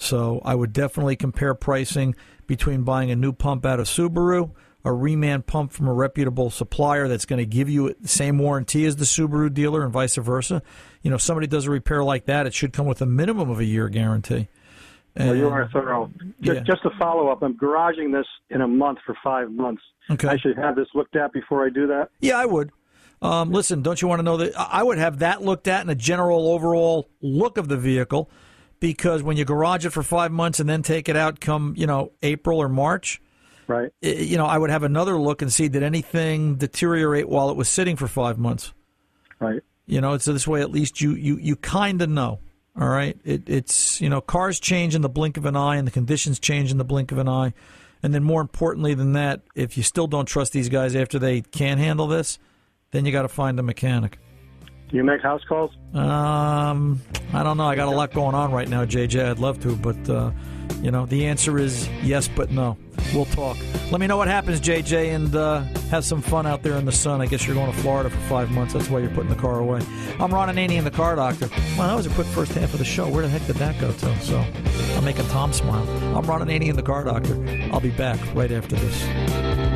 so 0.00 0.40
I 0.46 0.54
would 0.54 0.72
definitely 0.72 1.16
compare 1.16 1.54
pricing 1.54 2.16
between 2.46 2.84
buying 2.84 3.10
a 3.10 3.16
new 3.16 3.34
pump 3.34 3.66
out 3.66 3.78
of 3.78 3.86
Subaru, 3.86 4.50
a 4.84 4.88
reman 4.88 5.44
pump 5.44 5.72
from 5.72 5.88
a 5.88 5.92
reputable 5.92 6.50
supplier 6.50 7.08
that's 7.08 7.26
going 7.26 7.38
to 7.38 7.46
give 7.46 7.68
you 7.68 7.94
the 8.00 8.08
same 8.08 8.38
warranty 8.38 8.84
as 8.86 8.96
the 8.96 9.04
Subaru 9.04 9.52
dealer, 9.52 9.82
and 9.82 9.92
vice 9.92 10.16
versa. 10.16 10.62
You 11.02 11.10
know, 11.10 11.18
somebody 11.18 11.46
does 11.46 11.66
a 11.66 11.70
repair 11.70 12.02
like 12.02 12.26
that, 12.26 12.46
it 12.46 12.54
should 12.54 12.72
come 12.72 12.86
with 12.86 13.02
a 13.02 13.06
minimum 13.06 13.50
of 13.50 13.60
a 13.60 13.64
year 13.64 13.88
guarantee. 13.88 14.48
Well, 15.16 15.34
you 15.34 15.48
are 15.48 15.68
thorough. 15.72 16.10
Just, 16.40 16.58
yeah. 16.58 16.62
just 16.62 16.82
to 16.82 16.90
follow 16.98 17.28
up, 17.28 17.42
I'm 17.42 17.56
garaging 17.56 18.12
this 18.12 18.26
in 18.48 18.60
a 18.60 18.68
month 18.68 19.00
for 19.04 19.16
five 19.22 19.50
months. 19.50 19.82
Okay. 20.08 20.28
I 20.28 20.36
should 20.36 20.56
have 20.56 20.76
this 20.76 20.86
looked 20.94 21.16
at 21.16 21.32
before 21.32 21.66
I 21.66 21.68
do 21.68 21.88
that. 21.88 22.10
Yeah, 22.20 22.38
I 22.38 22.46
would. 22.46 22.70
Um, 23.22 23.50
listen, 23.50 23.82
don't 23.82 24.00
you 24.00 24.08
want 24.08 24.20
to 24.20 24.22
know 24.22 24.38
that 24.38 24.58
I 24.58 24.80
I 24.80 24.82
would 24.82 24.98
have 24.98 25.18
that 25.18 25.42
looked 25.42 25.68
at 25.68 25.82
and 25.82 25.90
a 25.90 25.94
general 25.94 26.48
overall 26.48 27.08
look 27.20 27.58
of 27.58 27.68
the 27.68 27.76
vehicle, 27.76 28.30
because 28.78 29.22
when 29.22 29.36
you 29.36 29.44
garage 29.44 29.84
it 29.84 29.90
for 29.90 30.02
five 30.02 30.32
months 30.32 30.58
and 30.58 30.68
then 30.68 30.82
take 30.82 31.08
it 31.08 31.16
out 31.16 31.38
come 31.38 31.74
you 31.76 31.86
know 31.86 32.12
April 32.22 32.58
or 32.58 32.68
March, 32.68 33.20
Right. 33.70 33.92
you 34.00 34.36
know 34.36 34.46
I 34.46 34.58
would 34.58 34.70
have 34.70 34.82
another 34.82 35.16
look 35.16 35.42
and 35.42 35.52
see 35.52 35.68
did 35.68 35.82
anything 35.82 36.56
deteriorate 36.56 37.28
while 37.28 37.50
it 37.50 37.56
was 37.56 37.68
sitting 37.68 37.96
for 37.96 38.08
five 38.08 38.38
months. 38.38 38.72
Right. 39.38 39.62
You 39.86 40.00
know, 40.00 40.18
so 40.18 40.32
this 40.32 40.46
way 40.46 40.60
at 40.60 40.70
least 40.70 41.00
you 41.00 41.14
you 41.14 41.36
you 41.36 41.56
kind 41.56 42.02
of 42.02 42.10
know. 42.10 42.40
All 42.80 42.88
right, 42.88 43.18
it, 43.24 43.48
it's 43.48 44.00
you 44.00 44.08
know 44.08 44.20
cars 44.20 44.60
change 44.60 44.94
in 44.94 45.02
the 45.02 45.08
blink 45.08 45.36
of 45.36 45.44
an 45.44 45.56
eye, 45.56 45.76
and 45.76 45.86
the 45.86 45.90
conditions 45.92 46.38
change 46.38 46.70
in 46.70 46.78
the 46.78 46.84
blink 46.84 47.10
of 47.10 47.18
an 47.18 47.28
eye, 47.28 47.52
and 48.02 48.14
then 48.14 48.22
more 48.22 48.40
importantly 48.40 48.94
than 48.94 49.12
that, 49.14 49.42
if 49.54 49.76
you 49.76 49.82
still 49.82 50.06
don't 50.06 50.26
trust 50.26 50.52
these 50.52 50.68
guys 50.68 50.94
after 50.94 51.18
they 51.18 51.40
can 51.40 51.78
handle 51.78 52.06
this, 52.06 52.38
then 52.92 53.04
you 53.04 53.12
got 53.12 53.22
to 53.22 53.28
find 53.28 53.58
a 53.58 53.62
mechanic. 53.62 54.18
Do 54.88 54.96
you 54.96 55.04
make 55.04 55.20
house 55.20 55.42
calls? 55.48 55.70
Um, 55.94 57.00
I 57.32 57.42
don't 57.44 57.56
know. 57.56 57.66
I 57.66 57.76
got 57.76 57.88
a 57.88 57.92
lot 57.96 58.12
going 58.12 58.34
on 58.34 58.50
right 58.52 58.68
now, 58.68 58.84
JJ. 58.84 59.30
I'd 59.30 59.38
love 59.38 59.60
to, 59.62 59.76
but 59.76 60.08
uh, 60.08 60.32
you 60.82 60.90
know, 60.90 61.06
the 61.06 61.26
answer 61.26 61.58
is 61.58 61.88
yes, 62.02 62.28
but 62.28 62.50
no. 62.50 62.76
We'll 63.14 63.24
talk. 63.26 63.56
Let 63.90 64.00
me 64.00 64.06
know 64.06 64.16
what 64.16 64.28
happens, 64.28 64.60
JJ, 64.60 65.14
and 65.14 65.34
uh, 65.34 65.62
have 65.90 66.04
some 66.04 66.22
fun 66.22 66.46
out 66.46 66.62
there 66.62 66.74
in 66.74 66.84
the 66.84 66.92
sun. 66.92 67.20
I 67.20 67.26
guess 67.26 67.46
you're 67.46 67.56
going 67.56 67.72
to 67.72 67.76
Florida 67.78 68.08
for 68.08 68.20
five 68.28 68.50
months. 68.50 68.72
That's 68.72 68.88
why 68.88 69.00
you're 69.00 69.10
putting 69.10 69.30
the 69.30 69.36
car 69.36 69.58
away. 69.58 69.80
I'm 70.20 70.32
Ron 70.32 70.48
Ananian, 70.48 70.78
and 70.78 70.86
the 70.86 70.92
Car 70.92 71.16
Doctor. 71.16 71.48
Well, 71.76 71.88
that 71.88 71.96
was 71.96 72.06
a 72.06 72.10
quick 72.10 72.28
first 72.28 72.52
half 72.52 72.72
of 72.72 72.78
the 72.78 72.84
show. 72.84 73.08
Where 73.08 73.22
the 73.22 73.28
heck 73.28 73.44
did 73.46 73.56
that 73.56 73.80
go 73.80 73.90
to? 73.92 74.20
So 74.20 74.38
I'm 74.96 75.04
making 75.04 75.26
Tom 75.28 75.52
smile. 75.52 75.88
I'm 76.16 76.24
Ron 76.24 76.40
Ananian, 76.40 76.70
and 76.70 76.78
the 76.78 76.82
Car 76.82 77.04
Doctor. 77.04 77.34
I'll 77.72 77.80
be 77.80 77.90
back 77.90 78.20
right 78.34 78.52
after 78.52 78.76
this. 78.76 79.69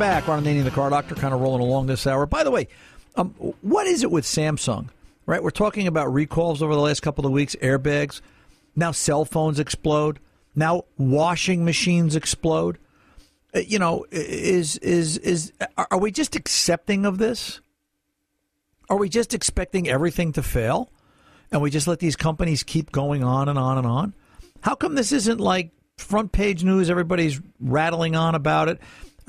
Back. 0.00 0.26
Ron 0.26 0.42
Ananian, 0.42 0.64
the 0.64 0.70
Car 0.70 0.88
Doctor, 0.88 1.14
kind 1.14 1.34
of 1.34 1.42
rolling 1.42 1.60
along 1.60 1.86
this 1.86 2.06
hour. 2.06 2.24
By 2.24 2.42
the 2.42 2.50
way, 2.50 2.68
um, 3.16 3.34
what 3.60 3.86
is 3.86 4.02
it 4.02 4.10
with 4.10 4.24
Samsung? 4.24 4.88
Right, 5.26 5.42
we're 5.42 5.50
talking 5.50 5.86
about 5.86 6.12
recalls 6.12 6.62
over 6.62 6.74
the 6.74 6.80
last 6.80 7.00
couple 7.02 7.26
of 7.26 7.32
weeks. 7.32 7.54
Airbags, 7.56 8.22
now 8.74 8.92
cell 8.92 9.26
phones 9.26 9.60
explode. 9.60 10.18
Now 10.56 10.86
washing 10.96 11.66
machines 11.66 12.16
explode. 12.16 12.78
Uh, 13.54 13.60
You 13.60 13.78
know, 13.78 14.06
is 14.10 14.78
is 14.78 15.18
is 15.18 15.52
are 15.76 15.98
we 15.98 16.10
just 16.10 16.34
accepting 16.34 17.04
of 17.04 17.18
this? 17.18 17.60
Are 18.88 18.96
we 18.96 19.10
just 19.10 19.34
expecting 19.34 19.86
everything 19.86 20.32
to 20.32 20.42
fail, 20.42 20.90
and 21.52 21.60
we 21.60 21.70
just 21.70 21.86
let 21.86 21.98
these 21.98 22.16
companies 22.16 22.62
keep 22.62 22.90
going 22.90 23.22
on 23.22 23.50
and 23.50 23.58
on 23.58 23.76
and 23.76 23.86
on? 23.86 24.14
How 24.62 24.74
come 24.74 24.94
this 24.94 25.12
isn't 25.12 25.40
like 25.40 25.72
front 25.98 26.32
page 26.32 26.64
news? 26.64 26.88
Everybody's 26.88 27.38
rattling 27.60 28.16
on 28.16 28.34
about 28.34 28.70
it. 28.70 28.80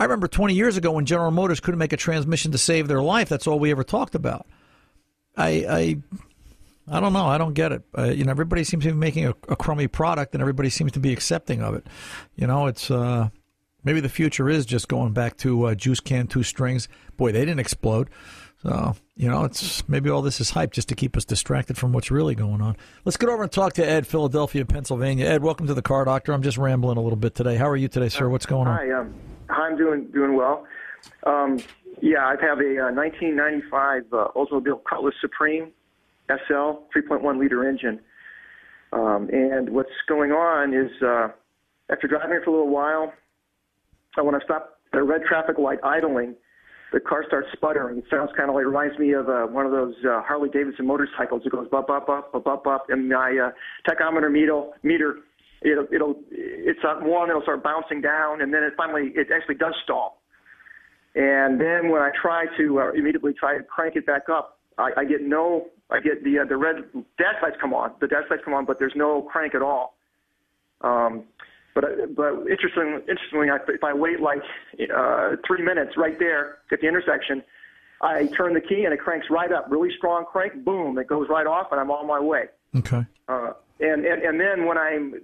I 0.02 0.06
remember 0.06 0.28
20 0.28 0.56
years 0.56 0.78
ago 0.78 0.94
when 0.94 1.06
General 1.06 1.30
Motors 1.30 1.60
couldn't 1.60 1.78
make 1.78 1.94
a 1.94 1.98
transmission 1.98 2.52
to 2.54 2.58
save 2.58 2.88
their 2.88 3.04
life. 3.04 3.30
That's 3.30 3.46
all 3.46 3.60
we 3.60 3.70
ever 3.70 3.84
talked 3.84 4.16
about. 4.16 4.48
I, 5.38 5.48
I, 5.70 5.98
I 6.88 7.00
don't 7.00 7.14
know. 7.14 7.28
I 7.28 7.38
don't 7.38 7.54
get 7.54 7.72
it. 7.72 7.84
Uh, 7.96 8.06
you 8.06 8.24
know, 8.24 8.32
everybody 8.32 8.64
seems 8.64 8.84
to 8.86 8.90
be 8.90 8.98
making 8.98 9.28
a, 9.28 9.36
a 9.48 9.56
crummy 9.56 9.86
product, 9.86 10.34
and 10.34 10.42
everybody 10.42 10.72
seems 10.72 10.94
to 10.94 11.00
be 11.00 11.14
accepting 11.14 11.62
of 11.62 11.76
it. 11.76 11.86
You 12.36 12.48
know, 12.48 12.66
it's 12.66 12.90
uh, 12.90 13.30
maybe 13.84 14.00
the 14.00 14.10
future 14.10 14.50
is 14.50 14.66
just 14.66 14.88
going 14.88 15.14
back 15.14 15.38
to 15.38 15.68
uh, 15.68 15.76
juice 15.76 16.00
can 16.00 16.26
two 16.26 16.42
strings. 16.42 16.88
Boy, 17.16 17.32
they 17.32 17.42
didn't 17.42 17.60
explode. 17.60 18.10
So 18.64 18.96
you 19.16 19.30
know, 19.30 19.44
it's 19.44 19.88
maybe 19.88 20.10
all 20.10 20.24
this 20.24 20.42
is 20.42 20.50
hype 20.50 20.72
just 20.72 20.90
to 20.90 20.96
keep 20.96 21.16
us 21.16 21.26
distracted 21.26 21.78
from 21.78 21.94
what's 21.94 22.10
really 22.10 22.34
going 22.34 22.60
on. 22.60 22.76
Let's 23.06 23.18
get 23.18 23.30
over 23.30 23.44
and 23.44 23.52
talk 23.52 23.74
to 23.74 23.88
Ed, 23.88 24.08
Philadelphia, 24.08 24.66
Pennsylvania. 24.66 25.28
Ed, 25.28 25.44
welcome 25.44 25.68
to 25.68 25.76
the 25.76 25.84
Car 25.84 26.06
Doctor. 26.06 26.34
I'm 26.34 26.42
just 26.42 26.58
rambling 26.58 26.98
a 26.98 27.02
little 27.02 27.18
bit 27.18 27.36
today. 27.36 27.56
How 27.56 27.70
are 27.70 27.78
you 27.78 27.88
today, 27.88 28.10
sir? 28.10 28.30
What's 28.30 28.48
going 28.48 28.68
on? 28.68 28.78
Hi, 28.78 28.92
um, 28.94 29.14
I'm 29.52 29.78
doing 29.78 30.08
doing 30.14 30.36
well. 30.36 30.66
Um, 31.26 31.60
yeah, 32.02 32.26
I 32.26 32.32
have 32.42 32.60
a 32.60 32.88
uh, 32.88 32.94
1995 32.94 34.04
uh, 34.14 34.28
Oldsmobile 34.36 34.84
Cutlass 34.84 35.14
Supreme 35.20 35.72
SL 36.30 36.86
3.1 36.96 37.40
liter 37.40 37.68
engine, 37.68 38.00
um, 38.94 39.30
and 39.32 39.70
what's 39.70 39.90
going 40.08 40.32
on 40.32 40.74
is 40.74 40.92
uh, 41.02 41.30
after 41.92 42.08
driving 42.08 42.38
it 42.38 42.44
for 42.44 42.52
a 42.52 42.54
little 42.54 42.70
while, 42.70 43.14
uh, 44.18 44.24
when 44.24 44.36
I 44.36 44.40
stop 44.44 44.80
at 44.94 45.00
a 45.00 45.04
red 45.04 45.22
traffic 45.28 45.58
light 45.58 45.80
idling, 45.84 46.36
the 46.92 47.00
car 47.00 47.24
starts 47.26 47.48
sputtering. 47.54 48.00
It 48.00 48.06
sounds 48.10 48.32
kind 48.36 48.50
of 48.50 48.56
like 48.56 48.66
reminds 48.66 48.98
me 49.00 49.14
of 49.14 49.30
uh, 49.30 49.48
one 49.48 49.66
of 49.66 49.72
those 49.72 49.96
uh, 50.06 50.22
Harley 50.22 50.50
Davidson 50.50 50.86
motorcycles. 50.86 51.44
It 51.46 51.52
goes 51.52 51.68
bop 51.70 51.88
bop 51.88 52.08
bop 52.08 52.32
bop 52.32 52.44
bop 52.44 52.64
bop, 52.64 52.86
and 52.90 53.10
my 53.10 53.50
uh, 53.50 53.52
tachometer 53.90 54.32
meter 54.32 54.64
meter 54.84 55.20
it'll 55.62 55.88
it'll 55.91 56.15
it's 56.32 56.80
on 56.84 57.06
one, 57.06 57.30
it'll 57.30 57.41
start 57.41 57.63
bouncing 57.63 58.02
down, 58.02 58.41
and 58.41 58.54
then 58.54 58.63
it 58.63 58.74
finally 58.76 59.12
it 59.15 59.28
actually 59.34 59.56
does 59.56 59.76
stall. 59.84 60.21
And 61.13 61.60
then 61.60 61.89
when 61.89 62.02
I 62.02 62.12
try 62.19 62.45
to 62.58 62.80
uh, 62.80 62.91
immediately 62.91 63.34
try 63.34 63.58
to 63.58 63.63
crank 63.63 63.95
it 63.95 64.06
back 64.06 64.30
up, 64.30 64.60
I, 64.78 64.91
I 64.97 65.06
get 65.06 65.21
no, 65.21 65.67
I 65.89 66.00
get 66.00 66.24
the 66.24 66.39
uh, 66.39 66.45
the 66.45 66.58
red 66.58 66.76
dash 67.17 67.36
lights 67.41 67.58
come 67.60 67.74
on, 67.74 67.93
the 68.00 68.08
dash 68.08 68.24
lights 68.30 68.43
come 68.45 68.54
on, 68.54 68.65
but 68.65 68.80
there's 68.80 68.95
no 68.95 69.21
crank 69.21 69.56
at 69.56 69.62
all. 69.62 69.95
Um, 70.82 71.24
but 71.76 71.84
but 72.15 72.47
interesting, 72.50 73.02
interestingly, 73.08 73.47
if 73.69 73.84
I 73.84 73.93
wait 73.93 74.19
like 74.19 74.39
uh, 74.93 75.36
three 75.45 75.63
minutes 75.63 75.95
right 75.97 76.17
there 76.17 76.60
at 76.71 76.82
the 76.82 76.88
intersection, 76.88 77.43
I 78.02 78.28
turn 78.28 78.54
the 78.54 78.62
key 78.62 78.84
and 78.86 78.93
it 78.93 79.00
cranks 79.00 79.28
right 79.30 79.52
up, 79.52 79.67
really 79.69 79.89
strong 79.97 80.26
crank. 80.26 80.65
Boom! 80.65 80.97
It 80.97 81.08
goes 81.08 81.28
right 81.30 81.47
off, 81.47 81.67
and 81.71 81.80
I'm 81.80 81.91
on 81.91 82.08
my 82.08 82.19
way. 82.19 82.45
Okay. 82.76 83.06
Uh, 83.28 83.52
and, 83.82 84.06
and 84.06 84.22
and 84.24 84.39
then 84.39 84.65
when 84.65 84.78
I'm 84.78 85.15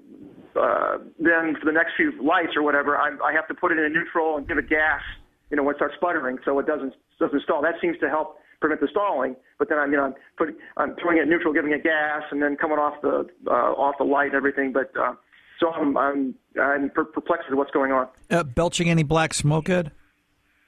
uh, 0.56 0.98
then 1.20 1.56
for 1.60 1.66
the 1.66 1.72
next 1.72 1.94
few 1.96 2.12
lights 2.24 2.54
or 2.56 2.64
whatever, 2.64 2.98
I'm, 2.98 3.22
I 3.22 3.32
have 3.34 3.48
to 3.48 3.54
put 3.54 3.72
it 3.72 3.78
in 3.78 3.94
neutral 3.94 4.38
and 4.38 4.48
give 4.48 4.58
it 4.58 4.70
gas. 4.70 5.02
You 5.50 5.58
know, 5.58 5.64
when 5.64 5.76
it 5.76 5.78
starts 5.78 5.96
sputtering, 5.96 6.38
so 6.44 6.60
it 6.60 6.66
doesn't 6.66 6.94
doesn't 7.20 7.42
stall. 7.44 7.62
That 7.62 7.76
seems 7.82 7.98
to 8.00 8.10
help 8.10 8.38
prevent 8.60 8.82
the 8.82 8.88
stalling. 8.90 9.36
But 9.60 9.70
then 9.70 9.78
I'm 9.78 9.92
you 9.92 9.98
know 9.98 10.06
I'm 10.06 10.16
putting 10.38 10.56
I'm 10.76 10.96
throwing 10.96 11.20
it 11.20 11.28
neutral, 11.28 11.54
giving 11.54 11.72
it 11.72 11.84
gas, 11.84 12.24
and 12.32 12.42
then 12.42 12.58
coming 12.58 12.78
off 12.78 13.02
the 13.02 13.28
uh, 13.48 13.52
off 13.52 13.96
the 13.98 14.04
light 14.04 14.28
and 14.28 14.36
everything. 14.36 14.74
But 14.74 14.92
uh, 15.00 15.14
so 15.60 15.72
I'm 15.72 15.98
I'm 15.98 16.36
I'm 16.62 16.90
perplexed 16.90 17.50
with 17.50 17.58
what's 17.58 17.72
going 17.72 17.92
on. 17.92 18.08
Uh, 18.30 18.44
belching 18.44 18.90
any 18.90 19.04
black 19.04 19.34
smoke, 19.34 19.70
Ed? 19.70 19.92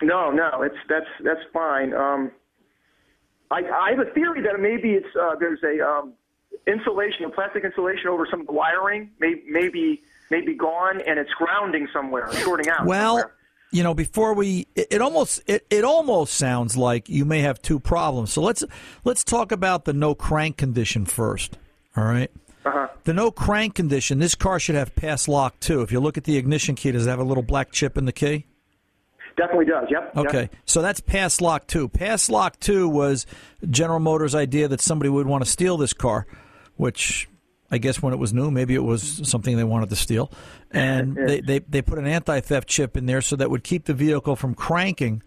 No, 0.02 0.32
no, 0.32 0.62
it's 0.62 0.78
that's 0.88 1.10
that's 1.24 1.42
fine. 1.52 1.94
Um, 1.94 2.32
I 3.52 3.62
I 3.64 3.90
have 3.92 4.00
a 4.00 4.12
theory 4.12 4.42
that 4.44 4.60
maybe 4.60 4.92
it's 4.92 5.14
uh, 5.20 5.36
there's 5.40 5.60
a 5.64 5.86
um, 5.86 6.14
insulation, 6.68 7.30
plastic 7.32 7.64
insulation 7.64 8.08
over 8.08 8.28
some 8.30 8.46
wiring, 8.48 9.12
may, 9.20 9.36
maybe 9.48 10.02
maybe 10.30 10.54
gone, 10.54 11.02
and 11.02 11.18
it's 11.18 11.32
grounding 11.32 11.88
somewhere, 11.94 12.32
shorting 12.34 12.70
out. 12.70 12.86
Well. 12.86 13.18
somewhere. 13.18 13.36
You 13.72 13.84
know, 13.84 13.94
before 13.94 14.34
we, 14.34 14.66
it, 14.76 14.88
it 14.90 15.00
almost, 15.00 15.44
it, 15.46 15.64
it 15.70 15.84
almost 15.84 16.34
sounds 16.34 16.76
like 16.76 17.08
you 17.08 17.24
may 17.24 17.42
have 17.42 17.62
two 17.62 17.80
problems. 17.80 18.34
So 18.34 18.42
let's 18.42 18.64
let's 19.04 19.24
talk 19.24 19.52
about 19.52 19.86
the 19.86 19.94
no 19.94 20.16
crank 20.16 20.58
condition 20.58 21.06
first. 21.06 21.56
All 21.96 22.04
right. 22.04 22.32
Uh-huh. 22.66 22.88
The 23.04 23.14
no 23.14 23.30
crank 23.30 23.76
condition. 23.76 24.18
This 24.18 24.34
car 24.34 24.60
should 24.60 24.74
have 24.74 24.96
Pass 24.96 25.28
Lock 25.28 25.60
2. 25.60 25.84
If 25.84 25.92
you 25.92 26.00
look 26.00 26.18
at 26.18 26.24
the 26.24 26.36
ignition 26.36 26.74
key, 26.74 26.90
does 26.92 27.06
it 27.06 27.10
have 27.12 27.20
a 27.20 27.24
little 27.24 27.44
black 27.44 27.72
chip 27.72 27.96
in 27.96 28.06
the 28.06 28.12
key? 28.12 28.48
Definitely 29.38 29.66
does. 29.66 29.86
Yep. 29.92 30.18
Okay, 30.18 30.42
Yep. 30.42 30.56
so 30.66 30.82
that's 30.82 31.00
Pass 31.00 31.40
Lock 31.40 31.68
2. 31.68 31.90
Pass 31.90 32.28
Lock 32.30 32.60
2 32.60 32.90
was 32.90 33.28
General 33.70 34.00
Motors' 34.00 34.34
idea 34.34 34.68
that 34.68 34.82
somebody 34.82 35.10
would 35.10 35.28
want 35.28 35.46
to 35.46 35.50
steal 35.50 35.78
this 35.78 35.94
car, 35.94 36.26
which 36.80 37.28
I 37.70 37.78
guess 37.78 38.02
when 38.02 38.14
it 38.14 38.18
was 38.20 38.34
new, 38.34 38.50
maybe 38.50 38.74
it 38.74 38.84
was 38.84 39.28
something 39.30 39.58
they 39.58 39.66
wanted 39.66 39.90
to 39.90 39.98
steal. 39.98 40.32
And 40.72 41.14
they, 41.16 41.42
they, 41.42 41.60
they 41.60 41.82
put 41.82 42.00
an 42.00 42.08
anti 42.08 42.40
theft 42.40 42.70
chip 42.70 42.96
in 42.96 43.06
there 43.06 43.22
so 43.22 43.36
that 43.36 43.50
would 43.50 43.64
keep 43.64 43.84
the 43.84 43.94
vehicle 43.94 44.38
from 44.38 44.56
cranking 44.56 45.22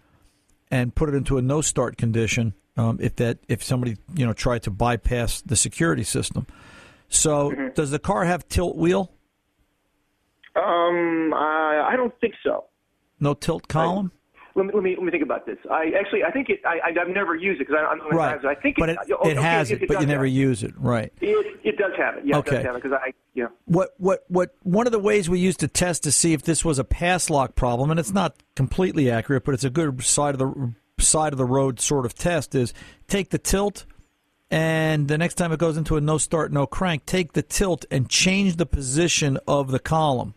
and 0.71 0.95
put 0.95 1.11
it 1.11 1.15
into 1.15 1.37
a 1.37 1.43
no 1.43 1.61
start 1.61 1.99
condition 1.99 2.55
um, 2.79 2.99
if 3.03 3.17
that 3.17 3.39
if 3.49 3.63
somebody 3.63 3.99
you 4.15 4.25
know 4.25 4.33
tried 4.33 4.63
to 4.63 4.71
bypass 4.71 5.43
the 5.43 5.57
security 5.57 6.05
system. 6.05 6.47
So 7.11 7.53
does 7.75 7.91
the 7.91 7.99
car 7.99 8.25
have 8.25 8.49
tilt 8.49 8.77
wheel? 8.77 9.13
Um, 10.57 11.35
I, 11.35 11.91
I 11.93 11.97
don't 11.97 12.19
think 12.19 12.35
so. 12.43 12.65
No 13.21 13.35
tilt 13.35 13.69
column? 13.69 14.11
Let 14.55 14.67
me, 14.67 14.73
let 14.75 14.83
me 14.83 14.95
let 14.97 15.05
me 15.05 15.11
think 15.11 15.23
about 15.23 15.47
this. 15.47 15.57
I 15.71 15.93
actually 15.99 16.25
I 16.25 16.31
think 16.31 16.51
it. 16.51 16.61
I, 16.67 16.81
I've 16.85 17.09
never 17.09 17.35
used 17.35 17.61
it 17.61 17.69
because 17.69 17.85
I'm 17.89 17.99
not 17.99 18.13
Right. 18.13 18.45
I 18.45 18.55
think 18.55 18.77
but 18.79 18.91
it, 18.91 18.99
it, 19.09 19.13
uh, 19.13 19.17
it 19.25 19.37
okay, 19.39 19.43
has 19.43 19.71
yes, 19.71 19.81
it, 19.81 19.89
but 19.89 20.01
you 20.01 20.07
never 20.07 20.27
it. 20.27 20.31
use 20.31 20.63
it. 20.63 20.75
Right. 20.77 21.13
It, 21.21 21.61
it 21.65 21.79
does 21.79 21.93
have 21.97 22.17
it. 22.19 22.27
Yeah, 22.27 22.39
Okay. 22.39 22.57
it 22.57 22.59
does 22.59 22.67
have 22.67 22.77
it 22.77 22.83
because 22.83 22.99
I 23.03 23.13
yeah. 23.35 23.47
what 23.65 23.95
what 23.97 24.25
what 24.29 24.55
one 24.63 24.87
of 24.87 24.93
the 24.93 24.99
ways 24.99 25.31
we 25.31 25.39
used 25.39 25.61
to 25.61 25.69
test 25.69 26.03
to 26.03 26.13
see 26.13 26.35
if 26.35 26.43
this 26.43 26.65
was 26.65 26.79
a 26.79 26.85
pass 26.85 27.31
lock 27.31 27.55
problem 27.55 27.91
and 27.91 27.99
it's 27.99 28.13
not 28.13 28.37
completely 28.55 29.11
accurate 29.11 29.45
but 29.45 29.55
it's 29.55 29.65
a 29.65 29.71
good 29.71 30.03
side 30.03 30.35
of 30.35 30.39
the 30.39 30.75
side 31.03 31.33
of 31.33 31.39
the 31.39 31.45
road 31.47 31.81
sort 31.81 32.05
of 32.05 32.15
test 32.15 32.55
is 32.55 32.75
take 33.09 33.31
the 33.31 33.39
tilt 33.39 33.87
and 34.51 35.09
the 35.09 35.17
next 35.17 35.35
time 35.35 35.51
it 35.51 35.59
goes 35.59 35.77
into 35.79 35.97
a 35.97 36.01
no 36.01 36.19
start 36.19 36.53
no 36.53 36.67
crank 36.67 37.07
take 37.07 37.33
the 37.33 37.43
tilt 37.43 37.87
and 37.91 38.09
change 38.11 38.57
the 38.57 38.67
position 38.67 39.39
of 39.49 39.71
the 39.71 39.79
column 39.79 40.35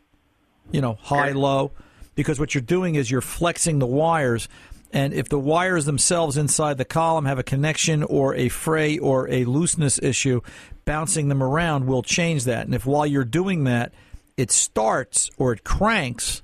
you 0.72 0.80
know 0.80 0.94
high 1.02 1.32
low 1.34 1.72
because 2.16 2.40
what 2.40 2.56
you're 2.56 2.62
doing 2.62 2.96
is 2.96 3.12
you're 3.12 3.22
flexing 3.22 3.80
the 3.80 3.86
wires 3.86 4.48
and 4.92 5.14
if 5.14 5.28
the 5.30 5.40
wires 5.40 5.86
themselves 5.86 6.38
inside 6.38 6.78
the 6.78 6.86
column 6.86 7.26
have 7.26 7.40
a 7.40 7.44
connection 7.44 8.04
or 8.04 8.34
a 8.36 8.50
fray 8.50 8.98
or 8.98 9.30
a 9.30 9.46
looseness 9.46 10.00
issue 10.02 10.42
bouncing 10.86 11.28
them 11.28 11.44
around 11.44 11.86
will 11.86 12.04
change 12.04 12.46
that 12.46 12.66
and 12.66 12.76
if 12.76 12.86
while 12.86 13.06
you're 13.06 13.24
doing 13.24 13.66
that 13.66 13.94
it 14.38 14.52
starts 14.52 15.30
or 15.38 15.54
it 15.54 15.64
cranks 15.64 16.42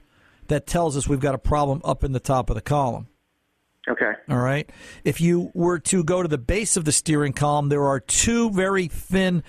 that 0.47 0.67
tells 0.67 0.97
us 0.97 1.07
we've 1.07 1.19
got 1.19 1.35
a 1.35 1.39
problem 1.39 1.81
up 1.83 2.03
in 2.03 2.11
the 2.11 2.19
top 2.19 2.49
of 2.49 2.55
the 2.55 2.61
column 2.61 3.07
Okay. 3.87 4.11
all 4.29 4.37
right. 4.37 4.69
If 5.03 5.21
you 5.21 5.51
were 5.55 5.79
to 5.79 6.03
go 6.03 6.21
to 6.21 6.27
the 6.27 6.37
base 6.37 6.77
of 6.77 6.85
the 6.85 6.91
steering 6.91 7.33
column, 7.33 7.69
there 7.69 7.83
are 7.83 7.99
two 7.99 8.51
very 8.51 8.87
thin, 8.87 9.43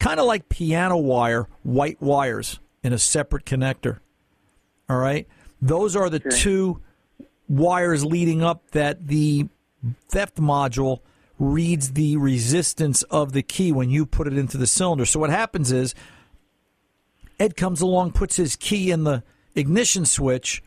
kind 0.00 0.18
of 0.18 0.26
like 0.26 0.48
piano 0.48 0.96
wire, 0.96 1.46
white 1.62 2.02
wires 2.02 2.58
in 2.82 2.92
a 2.92 2.98
separate 2.98 3.44
connector. 3.44 4.00
All 4.88 4.98
right. 4.98 5.28
Those 5.60 5.96
are 5.96 6.10
the 6.10 6.20
two 6.20 6.80
wires 7.48 8.04
leading 8.04 8.42
up 8.42 8.70
that 8.72 9.06
the 9.06 9.48
theft 10.08 10.36
module 10.36 11.00
reads 11.38 11.92
the 11.92 12.16
resistance 12.16 13.02
of 13.04 13.32
the 13.32 13.42
key 13.42 13.72
when 13.72 13.90
you 13.90 14.06
put 14.06 14.26
it 14.26 14.38
into 14.38 14.56
the 14.56 14.66
cylinder. 14.66 15.04
So 15.04 15.20
what 15.20 15.30
happens 15.30 15.70
is 15.70 15.94
Ed 17.38 17.56
comes 17.56 17.80
along, 17.80 18.12
puts 18.12 18.36
his 18.36 18.56
key 18.56 18.90
in 18.90 19.04
the 19.04 19.22
ignition 19.54 20.06
switch. 20.06 20.62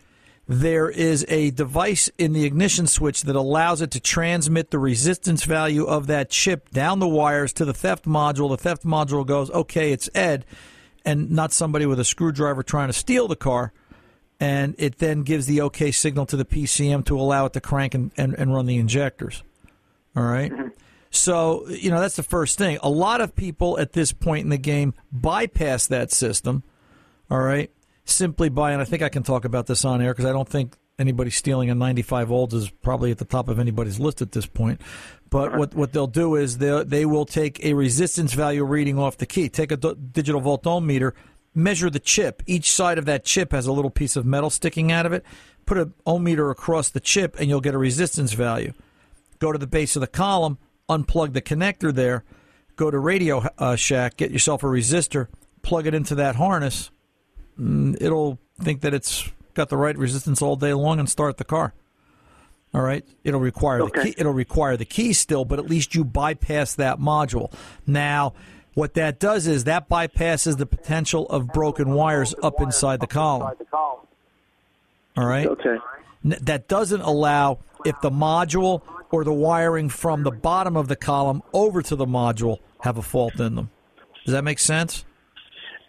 There 0.47 0.89
is 0.89 1.25
a 1.28 1.52
device 1.52 2.10
in 2.17 2.34
the 2.34 2.45
ignition 2.45 2.88
switch 2.88 3.23
that 3.23 3.36
allows 3.36 3.82
it 3.82 3.91
to 3.91 3.99
transmit 3.99 4.71
the 4.71 4.80
resistance 4.80 5.43
value 5.43 5.86
of 5.86 6.08
that 6.08 6.30
chip 6.30 6.69
down 6.71 6.99
the 6.99 7.08
wires 7.08 7.54
to 7.54 7.65
the 7.65 7.73
theft 7.73 8.06
module. 8.06 8.49
The 8.49 8.58
theft 8.58 8.84
module 8.84 9.25
goes, 9.25 9.52
okay, 9.52 9.91
it's 9.91 10.10
Ed, 10.15 10.45
and 11.06 11.32
not 11.32 11.52
somebody 11.52 11.86
with 11.86 11.99
a 11.99 12.06
screwdriver 12.06 12.63
trying 12.63 12.88
to 12.88 12.93
steal 12.93 13.28
the 13.28 13.36
car. 13.36 13.73
And 14.39 14.75
it 14.78 14.99
then 14.99 15.23
gives 15.23 15.47
the 15.47 15.62
okay 15.63 15.91
signal 15.91 16.25
to 16.28 16.38
the 16.38 16.45
PCM 16.45 17.06
to 17.06 17.19
allow 17.19 17.45
it 17.45 17.54
to 17.54 17.62
crank 17.62 17.93
and, 17.93 18.12
and, 18.15 18.34
and 18.36 18.54
run 18.54 18.67
the 18.67 18.78
injectors. 18.78 19.43
All 20.15 20.23
right? 20.23 20.52
Mm-hmm. 20.52 20.69
So, 21.12 21.67
you 21.67 21.89
know, 21.89 21.99
that's 21.99 22.15
the 22.15 22.23
first 22.23 22.58
thing. 22.58 22.78
A 22.82 22.89
lot 22.89 23.19
of 23.19 23.36
people 23.36 23.80
at 23.80 23.93
this 23.93 24.12
point 24.12 24.43
in 24.43 24.49
the 24.49 24.58
game 24.58 24.93
bypass 25.12 25.88
that 25.88 26.12
system, 26.12 26.63
all 27.30 27.39
right, 27.39 27.71
simply 28.06 28.49
by, 28.49 28.71
and 28.71 28.82
I 28.82 28.86
think 28.86 29.02
I 29.02 29.10
can 29.10 29.23
talk 29.23 29.43
about 29.43 29.67
this 29.67 29.84
on 29.84 30.02
air 30.02 30.13
because 30.13 30.25
I 30.25 30.32
don't 30.32 30.47
think 30.47 30.78
anybody 30.99 31.32
stealing 31.32 31.69
a 31.69 31.75
95 31.75 32.32
olds 32.32 32.54
is 32.54 32.69
probably 32.69 33.12
at 33.12 33.17
the 33.17 33.25
top 33.25 33.49
of 33.49 33.58
anybody's 33.60 33.99
list 33.99 34.21
at 34.21 34.34
this 34.34 34.45
point. 34.45 34.82
But 35.30 35.49
uh-huh. 35.49 35.58
what, 35.58 35.75
what 35.75 35.93
they'll 35.93 36.08
do 36.08 36.36
is 36.36 36.58
they 36.58 36.84
they 36.84 37.06
will 37.06 37.25
take 37.25 37.63
a 37.63 37.73
resistance 37.73 38.34
value 38.34 38.63
reading 38.63 38.99
off 38.99 39.17
the 39.17 39.25
key, 39.25 39.49
take 39.49 39.71
a 39.71 39.78
digital 39.78 40.41
voltometer, 40.41 41.13
measure 41.53 41.89
the 41.89 41.99
chip. 41.99 42.43
Each 42.45 42.71
side 42.71 42.97
of 42.97 43.05
that 43.05 43.25
chip 43.25 43.51
has 43.51 43.65
a 43.65 43.71
little 43.71 43.91
piece 43.91 44.15
of 44.15 44.25
metal 44.25 44.49
sticking 44.49 44.91
out 44.91 45.05
of 45.05 45.13
it. 45.13 45.25
Put 45.65 45.77
an 45.77 45.93
ohm 46.05 46.23
meter 46.23 46.49
across 46.49 46.89
the 46.89 46.99
chip, 46.99 47.39
and 47.39 47.47
you'll 47.47 47.62
get 47.62 47.75
a 47.75 47.77
resistance 47.77 48.33
value 48.33 48.73
go 49.39 49.51
to 49.51 49.57
the 49.57 49.67
base 49.67 49.95
of 49.95 50.01
the 50.01 50.07
column, 50.07 50.57
unplug 50.88 51.33
the 51.33 51.41
connector 51.41 51.93
there, 51.93 52.23
go 52.75 52.91
to 52.91 52.99
Radio 52.99 53.43
uh, 53.57 53.75
Shack, 53.75 54.17
get 54.17 54.31
yourself 54.31 54.63
a 54.63 54.67
resistor, 54.67 55.27
plug 55.62 55.88
it 55.88 55.93
into 55.93 56.15
that 56.15 56.35
harness. 56.35 56.91
Mm, 57.59 57.97
it'll 57.99 58.38
think 58.62 58.81
that 58.81 58.93
it's 58.93 59.29
got 59.53 59.69
the 59.69 59.77
right 59.77 59.97
resistance 59.97 60.41
all 60.41 60.55
day 60.55 60.73
long 60.73 60.99
and 60.99 61.09
start 61.09 61.38
the 61.38 61.43
car. 61.43 61.73
All 62.71 62.81
right, 62.81 63.03
it'll 63.23 63.39
require 63.39 63.83
the 63.83 63.89
key. 63.89 64.13
It'll 64.15 64.31
require 64.31 64.77
the 64.77 64.85
key 64.85 65.13
still, 65.13 65.43
but 65.43 65.57
at 65.57 65.65
least 65.65 65.95
you 65.95 66.05
bypass 66.05 66.75
that 66.75 66.99
module. 66.99 67.51
Now, 67.88 68.33
what 68.73 68.93
that 68.93 69.19
does 69.19 69.47
is 69.47 69.63
that 69.65 69.89
bypasses 69.89 70.58
the 70.58 70.65
potential 70.65 71.27
of 71.29 71.47
broken 71.47 71.91
wires 71.91 72.34
up 72.41 72.62
inside 72.62 72.99
the 72.99 73.08
column. 73.08 73.55
All 75.17 75.25
right. 75.25 75.47
Okay. 75.47 75.77
That 76.23 76.67
doesn't 76.67 77.01
allow 77.01 77.60
if 77.86 77.99
the 78.01 78.10
module 78.12 78.82
or 79.12 79.23
the 79.23 79.34
wiring 79.34 79.89
from 79.89 80.23
the 80.23 80.32
bottom 80.32 80.75
of 80.77 80.88
the 80.88 80.95
column 80.95 81.41
over 81.53 81.82
to 81.82 81.95
the 81.95 82.05
module 82.05 82.60
have 82.82 82.97
a 82.97 83.01
fault 83.01 83.39
in 83.39 83.55
them. 83.55 83.69
Does 84.25 84.34
that 84.34 84.43
make 84.43 84.60
sense? 84.60 85.05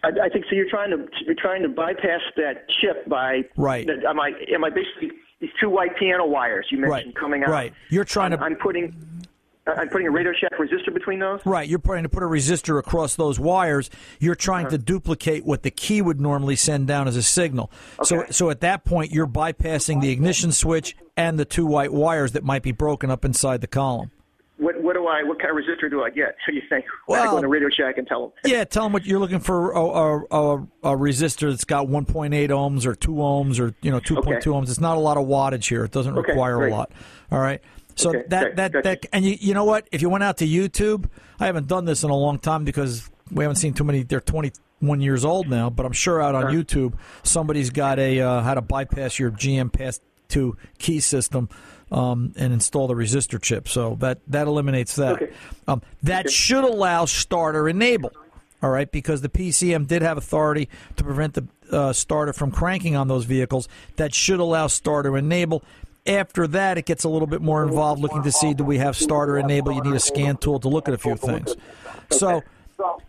I, 0.03 0.07
I 0.23 0.29
think 0.29 0.45
so. 0.49 0.55
You're 0.55 0.69
trying 0.69 0.89
to 0.89 1.07
you're 1.25 1.35
trying 1.35 1.61
to 1.61 1.69
bypass 1.69 2.21
that 2.37 2.67
chip 2.81 3.07
by 3.07 3.43
Right. 3.55 3.85
that- 3.85 4.03
Am 4.03 4.19
I 4.19 4.31
am 4.53 4.63
I 4.63 4.69
basically 4.69 5.11
these 5.39 5.51
two 5.59 5.69
white 5.69 5.95
piano 5.97 6.25
wires 6.25 6.65
you 6.71 6.79
mentioned 6.79 7.07
Right. 7.07 7.15
coming 7.15 7.43
out? 7.43 7.49
Right. 7.49 7.73
You're 7.89 8.03
trying 8.05 8.33
I'm, 8.33 8.39
to 8.39 8.45
I'm 8.45 8.55
putting 8.55 8.95
Uh, 9.67 9.73
I'm 9.77 9.89
putting 9.89 10.07
a 10.07 10.11
Radio 10.11 10.31
Shack 10.33 10.53
resistor 10.59 10.93
between 10.93 11.19
those. 11.19 11.39
Right, 11.45 11.67
you're 11.69 11.79
trying 11.79 12.03
to 12.03 12.09
put 12.09 12.23
a 12.23 12.25
resistor 12.25 12.79
across 12.79 13.15
those 13.15 13.39
wires. 13.39 13.89
You're 14.19 14.35
trying 14.35 14.65
uh-huh. 14.67 14.77
to 14.77 14.83
duplicate 14.83 15.45
what 15.45 15.63
the 15.63 15.71
key 15.71 16.01
would 16.01 16.19
normally 16.19 16.55
send 16.55 16.87
down 16.87 17.07
as 17.07 17.15
a 17.15 17.23
signal. 17.23 17.71
So, 18.03 18.21
Okay. 18.21 18.31
so 18.31 18.49
at 18.49 18.61
that 18.61 18.85
point, 18.85 19.11
you're 19.11 19.27
bypassing 19.27 20.01
the 20.01 20.09
ignition 20.09 20.51
switch 20.51 20.95
and 21.15 21.37
the 21.37 21.45
two 21.45 21.65
white 21.65 21.93
wires 21.93 22.31
that 22.31 22.43
might 22.43 22.63
be 22.63 22.71
broken 22.71 23.11
up 23.11 23.23
inside 23.23 23.61
the 23.61 23.67
column. 23.67 24.11
What 24.57 24.79
what 24.83 24.93
do 24.93 25.07
I? 25.07 25.23
What 25.23 25.39
kind 25.39 25.49
of 25.49 25.57
resistor 25.57 25.89
do 25.89 26.03
I 26.03 26.11
get? 26.11 26.25
What 26.25 26.35
do 26.49 26.53
you 26.53 26.61
think? 26.69 26.85
Well, 27.07 27.23
I 27.23 27.25
go 27.31 27.41
to 27.41 27.47
Radio 27.47 27.67
Shack 27.69 27.97
and 27.97 28.05
tell 28.07 28.21
them. 28.21 28.31
Yeah, 28.45 28.63
tell 28.63 28.83
them 28.83 28.93
what 28.93 29.05
you're 29.05 29.19
looking 29.19 29.39
for. 29.39 29.71
A, 29.71 29.79
a, 29.79 30.17
a, 30.19 30.55
a 30.83 30.97
resistor 30.97 31.49
that's 31.49 31.65
got 31.65 31.87
1.8 31.87 32.29
ohms 32.49 32.85
or 32.85 32.93
two 32.93 33.13
ohms 33.13 33.59
or 33.59 33.73
you 33.81 33.89
know 33.89 33.99
2.2 33.99 34.17
Okay. 34.19 34.49
ohms. 34.49 34.69
It's 34.69 34.79
not 34.79 34.97
a 34.97 34.99
lot 34.99 35.17
of 35.17 35.25
wattage 35.25 35.67
here. 35.67 35.83
It 35.83 35.91
doesn't 35.91 36.15
Okay, 36.15 36.31
require 36.31 36.57
great. 36.57 36.73
a 36.73 36.75
lot. 36.75 36.91
All 37.31 37.39
right. 37.39 37.59
So 38.01 38.09
Okay, 38.09 38.23
that 38.29 38.41
great, 38.41 38.55
that 38.55 38.83
that 38.83 39.05
and 39.13 39.23
you 39.23 39.37
you 39.39 39.53
know 39.53 39.63
what? 39.63 39.87
If 39.91 40.01
you 40.01 40.09
went 40.09 40.23
out 40.23 40.37
to 40.37 40.47
YouTube, 40.47 41.09
I 41.39 41.45
haven't 41.45 41.67
done 41.67 41.85
this 41.85 42.03
in 42.03 42.09
a 42.09 42.15
long 42.15 42.39
time 42.39 42.63
because 42.63 43.09
we 43.31 43.43
haven't 43.43 43.57
seen 43.57 43.73
too 43.73 43.83
many. 43.83 44.03
They're 44.03 44.19
21 44.19 45.01
years 45.01 45.23
old 45.23 45.47
now, 45.49 45.69
but 45.69 45.85
I'm 45.85 45.91
sure 45.91 46.21
out 46.21 46.35
on. 46.35 46.45
YouTube 46.53 46.93
somebody's 47.23 47.69
got 47.69 47.99
a 47.99 48.19
uh, 48.19 48.41
how 48.41 48.55
to 48.55 48.61
bypass 48.61 49.19
your 49.19 49.31
GM 49.31 49.71
Pass 49.71 49.99
Two 50.27 50.57
key 50.77 50.99
system. 50.99 51.49
Um, 51.91 52.31
and 52.37 52.53
install 52.53 52.87
the 52.87 52.93
resistor 52.93 53.41
chip, 53.41 53.67
so 53.67 53.97
that 53.99 54.19
that 54.27 54.47
eliminates 54.47 54.95
that. 54.95 55.15
Okay. 55.15 55.33
Um, 55.67 55.81
that 56.03 56.29
should 56.29 56.63
allow 56.63 57.03
starter 57.03 57.67
enable. 57.67 58.13
All 58.63 58.69
right, 58.69 58.89
because 58.89 59.19
the 59.19 59.27
PCM 59.27 59.87
did 59.87 60.01
have 60.01 60.17
authority 60.17 60.69
to 60.95 61.03
prevent 61.03 61.33
the 61.33 61.47
uh, 61.69 61.93
starter 61.93 62.31
from 62.31 62.51
cranking 62.51 62.95
on 62.95 63.07
those 63.07 63.25
vehicles. 63.25 63.67
That 63.95 64.13
should 64.13 64.39
allow 64.39 64.67
starter 64.67 65.17
enable. 65.17 65.63
After 66.07 66.47
that, 66.47 66.77
it 66.77 66.85
gets 66.85 67.03
a 67.03 67.09
little 67.09 67.27
bit 67.27 67.41
more 67.41 67.63
involved 67.63 68.01
looking 68.01 68.23
to 68.23 68.31
see 68.31 68.53
do 68.53 68.63
we 68.63 68.79
have 68.79 68.95
starter 68.95 69.37
enable. 69.37 69.71
You 69.71 69.83
need 69.83 69.93
a 69.93 69.99
scan 69.99 70.37
tool 70.37 70.59
to 70.59 70.67
look 70.67 70.87
at 70.87 70.93
a 70.93 70.97
few 70.97 71.15
things. 71.15 71.55
So 72.09 72.41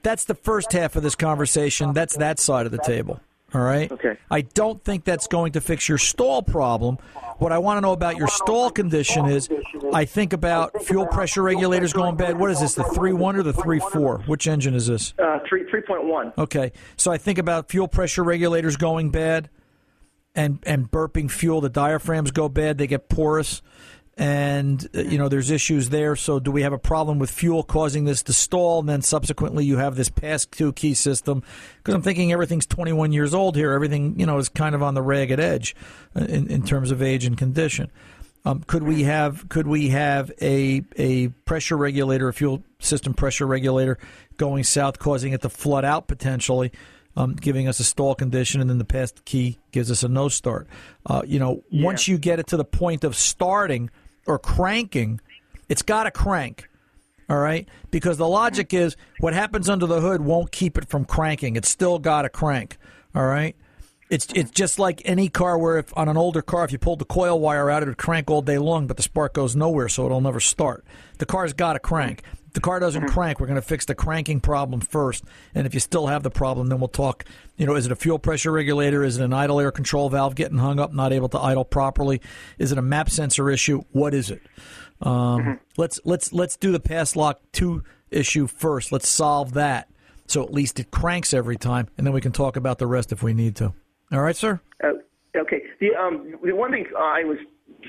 that's 0.03 0.25
the 0.25 0.35
first 0.35 0.73
half 0.73 0.97
of 0.97 1.03
this 1.03 1.15
conversation. 1.15 1.95
That's 1.95 2.17
that 2.17 2.39
side 2.39 2.67
of 2.67 2.73
the 2.73 2.79
table. 2.79 3.21
All 3.55 3.61
right. 3.61 3.93
Okay. 3.93 4.17
I 4.31 4.43
don't 4.43 4.83
think 4.83 5.05
that's 5.05 5.27
going 5.27 5.53
to 5.53 5.61
fix 5.61 5.89
your 5.89 5.99
stall 5.99 6.43
problem. 6.43 6.97
What 7.37 7.53
I 7.53 7.59
want 7.59 7.79
to 7.79 7.81
know 7.83 7.93
about 7.93 8.17
your 8.17 8.29
stall 8.29 8.71
condition 8.71 9.27
is, 9.27 9.49
I 9.93 10.05
think 10.05 10.33
about 10.33 10.85
fuel 10.85 11.07
pressure 11.07 11.43
regulators 11.43 11.93
going 11.93 12.17
bad. 12.17 12.39
What 12.39 12.51
is 12.51 12.61
this? 12.61 12.75
The 12.75 12.85
three 12.85 13.13
one 13.13 13.37
or 13.37 13.43
the 13.43 13.53
three 13.53 13.81
four? 13.81 14.19
Which 14.27 14.47
engine 14.47 14.75
is 14.75 14.87
this? 14.87 15.13
Uh, 15.19 15.39
three 15.47 15.69
three 15.69 15.83
point 15.83 16.05
one. 16.05 16.33
Okay, 16.39 16.73
so 16.97 17.11
I 17.11 17.19
think 17.19 17.39
about 17.39 17.69
fuel 17.69 17.89
pressure 17.89 18.23
regulators 18.23 18.77
going 18.77 19.11
bad, 19.11 19.51
and 20.35 20.59
and 20.65 20.91
burping 20.91 21.31
fuel. 21.31 21.61
The 21.61 21.69
diaphragms 21.69 22.31
go 22.31 22.49
bad; 22.49 22.79
they 22.79 22.87
get 22.87 23.09
porous, 23.09 23.63
and 24.17 24.87
uh, 24.95 25.01
you 25.01 25.19
know 25.19 25.29
there's 25.29 25.51
issues 25.51 25.91
there. 25.91 26.17
So, 26.17 26.39
do 26.41 26.51
we 26.51 26.63
have 26.63 26.73
a 26.73 26.79
problem 26.79 27.19
with 27.19 27.31
fuel 27.31 27.63
causing 27.63 28.05
this 28.05 28.23
to 28.25 28.33
stall? 28.33 28.81
And 28.81 28.89
then 28.89 29.03
subsequently, 29.03 29.65
you 29.65 29.79
have 29.79 29.97
this 29.97 30.09
pass 30.09 30.47
two 30.47 30.73
key 30.73 30.95
system. 30.95 31.43
Because 31.79 31.95
I'm 31.95 32.03
thinking 32.03 32.33
everything's 32.33 32.67
21 32.67 33.13
years 33.13 33.35
old 33.35 33.57
here. 33.57 33.73
Everything 33.73 34.19
you 34.19 34.27
know 34.27 34.39
is 34.39 34.49
kind 34.49 34.75
of 34.75 34.83
on 34.83 34.95
the 34.95 35.03
ragged 35.03 35.41
edge 35.41 35.75
uh, 36.17 36.25
in 36.25 36.49
in 36.49 36.63
terms 36.63 36.91
of 36.91 37.03
age 37.03 37.25
and 37.25 37.37
condition. 37.37 37.91
Um, 38.45 38.65
could 38.67 38.83
we 38.83 39.05
have 39.05 39.49
could 39.49 39.67
we 39.67 39.89
have 39.89 40.33
a 40.41 40.83
a 40.97 41.29
pressure 41.29 41.77
regulator, 41.77 42.29
a 42.29 42.33
fuel 42.33 42.63
system 42.81 43.15
pressure 43.15 43.47
regulator, 43.47 43.99
going 44.37 44.65
south, 44.65 44.99
causing 44.99 45.33
it 45.33 45.43
to 45.43 45.49
flood 45.49 45.85
out 45.85 46.09
potentially, 46.09 46.73
um, 47.17 47.35
giving 47.35 47.69
us 47.69 47.81
a 47.81 47.85
stall 47.85 48.15
condition, 48.15 48.61
and 48.61 48.71
then 48.71 48.79
the 48.79 48.85
pass 48.85 49.13
key 49.25 49.59
gives 49.71 49.91
us 49.91 50.03
a 50.03 50.09
no 50.09 50.29
start. 50.29 50.67
Uh, 51.07 51.23
you 51.27 51.39
know, 51.39 51.63
once 51.71 52.09
you 52.09 52.19
get 52.19 52.39
it 52.39 52.47
to 52.49 52.57
the 52.57 52.65
point 52.65 53.05
of 53.05 53.17
starting 53.17 53.91
or 54.27 54.39
cranking, 54.39 55.21
it's 55.69 55.83
got 55.83 56.05
to 56.05 56.11
crank. 56.11 56.69
All 57.29 57.39
right, 57.39 57.67
because 57.91 58.19
the 58.19 58.29
logic 58.29 58.75
is 58.75 58.97
what 59.21 59.33
happens 59.33 59.71
under 59.71 59.87
the 59.87 60.01
hood 60.01 60.21
won't 60.21 60.53
keep 60.53 60.77
it 60.77 60.89
from 60.89 61.05
cranking. 61.05 61.57
It's 61.57 61.69
still 61.69 61.99
got 61.99 62.23
to 62.23 62.29
crank. 62.29 62.77
All 63.15 63.25
right. 63.25 63.57
It's 64.11 64.27
it's 64.35 64.51
just 64.51 64.79
like 64.79 65.01
any 65.07 65.31
car 65.31 65.57
where 65.57 65.79
if 65.79 65.97
on 65.97 66.09
an 66.09 66.19
older 66.19 66.43
car 66.43 66.67
if 66.67 66.73
you 66.73 66.77
pulled 66.77 66.99
the 66.99 67.07
coil 67.07 67.41
wire 67.41 67.71
out 67.71 67.83
it 67.83 67.89
would 67.89 67.97
crank 67.97 68.31
all 68.31 68.43
day 68.43 68.59
long 68.59 68.87
but 68.87 68.99
the 68.99 69.03
spark 69.03 69.33
goes 69.33 69.57
nowhere 69.57 69.89
so 69.89 70.05
it'll 70.05 70.21
never 70.21 70.41
start. 70.41 70.85
The 71.17 71.25
car's 71.25 71.55
got 71.55 71.75
to 71.75 71.79
crank. 71.79 72.23
If 72.53 72.55
the 72.55 72.61
car 72.61 72.81
doesn't 72.81 73.09
crank, 73.09 73.41
we're 73.41 73.47
going 73.47 73.57
to 73.57 73.67
fix 73.67 73.87
the 73.87 73.95
cranking 73.95 74.39
problem 74.39 74.81
first. 74.81 75.25
And 75.55 75.67
if 75.67 75.73
you 75.73 75.81
still 75.81 76.09
have 76.09 76.23
the 76.23 76.31
problem, 76.31 76.69
then 76.69 76.81
we'll 76.81 76.89
talk. 76.89 77.25
You 77.57 77.65
know, 77.65 77.75
is 77.77 77.87
it 77.87 77.93
a 77.93 77.97
fuel 77.97 78.19
pressure 78.19 78.53
regulator? 78.53 79.03
Is 79.03 79.19
it 79.19 79.25
an 79.25 79.33
idle 79.33 79.59
air 79.59 79.71
control 79.73 80.11
valve 80.11 80.35
getting 80.35 80.59
hung 80.59 80.79
up, 80.79 80.93
not 80.93 81.13
able 81.13 81.29
to 81.31 81.39
idle 81.39 81.65
properly? 81.65 82.21
Is 82.59 82.71
it 82.71 82.79
a 82.79 82.83
map 82.83 83.09
sensor 83.09 83.51
issue? 83.51 83.83
What 83.93 84.13
is 84.13 84.31
it? 84.31 84.43
Um, 85.01 85.61
Let's 85.77 85.99
let's 86.05 86.33
let's 86.33 86.57
do 86.57 86.71
the 86.73 86.81
pass 86.81 87.17
lock 87.17 87.41
two 87.53 87.83
issue 88.11 88.47
first. 88.47 88.93
Let's 88.93 89.09
solve 89.09 89.55
that 89.55 89.89
so 90.27 90.43
at 90.43 90.53
least 90.53 90.81
it 90.81 90.91
cranks 90.91 91.35
every 91.35 91.57
time, 91.57 91.89
and 91.99 92.07
then 92.07 92.15
we 92.15 92.21
can 92.21 92.33
talk 92.33 92.57
about 92.57 92.79
the 92.79 92.87
rest 92.87 93.13
if 93.13 93.23
we 93.23 93.35
need 93.35 93.57
to. 93.57 93.75
All 94.13 94.21
right, 94.21 94.37
sir. 94.37 94.61
Uh, 94.83 94.93
okay. 95.37 95.63
The 95.81 95.95
um 95.95 96.37
the 96.43 96.55
one 96.55 96.71
thing 96.71 96.87
I 96.97 97.25
was 97.25 97.39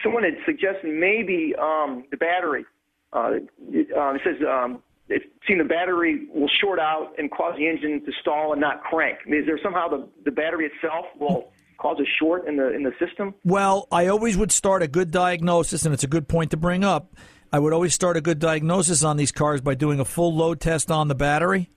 someone 0.04 0.24
had 0.24 0.36
suggested 0.46 0.94
maybe 0.94 1.54
um 1.60 2.04
the 2.12 2.18
battery. 2.18 2.66
Uh, 3.14 3.32
it, 3.70 3.88
uh, 3.96 4.14
it 4.16 4.22
says 4.24 4.36
um 4.48 4.82
it's 5.10 5.26
seen 5.48 5.58
the 5.58 5.64
battery 5.64 6.28
will 6.34 6.50
short 6.62 6.80
out 6.80 7.14
and 7.18 7.30
cause 7.30 7.56
the 7.58 7.68
engine 7.68 8.04
to 8.06 8.12
stall 8.22 8.54
and 8.54 8.62
not 8.62 8.82
crank. 8.84 9.20
I 9.26 9.30
mean, 9.30 9.42
is 9.42 9.46
there 9.46 9.60
somehow 9.62 9.88
the 9.88 10.08
the 10.26 10.32
battery 10.32 10.66
itself 10.74 11.06
will 11.20 11.52
cause 11.78 11.98
a 12.00 12.06
short 12.20 12.48
in 12.48 12.56
the 12.58 12.74
in 12.74 12.84
the 12.84 12.94
system? 13.00 13.36
Well, 13.44 13.88
I 13.92 14.08
always 14.08 14.38
would 14.38 14.52
start 14.52 14.82
a 14.82 14.88
good 14.88 15.12
diagnosis, 15.12 15.86
and 15.86 15.94
it's 15.94 16.04
a 16.04 16.08
good 16.08 16.28
point 16.28 16.52
to 16.52 16.58
bring 16.58 16.84
up. 16.84 17.14
I 17.52 17.60
would 17.60 17.74
always 17.74 17.94
start 17.94 18.18
a 18.18 18.22
good 18.22 18.40
diagnosis 18.40 19.04
on 19.04 19.18
these 19.18 19.32
cars 19.32 19.62
by 19.62 19.76
doing 19.76 20.00
a 20.00 20.06
full 20.06 20.34
load 20.34 20.60
test 20.60 20.90
on 20.90 21.08
the 21.08 21.14
battery 21.16 21.70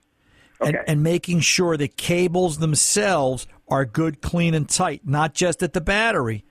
and, 0.59 0.75
Okay. 0.75 0.83
and 0.87 1.03
making 1.03 1.41
sure 1.41 1.77
the 1.77 1.87
cables 1.87 2.57
themselves 2.57 3.45
are 3.67 3.85
good, 3.85 4.21
clean, 4.21 4.55
and 4.55 4.67
tight, 4.67 5.01
not 5.05 5.35
just 5.35 5.61
at 5.61 5.73
the 5.73 5.81
battery, 5.81 6.45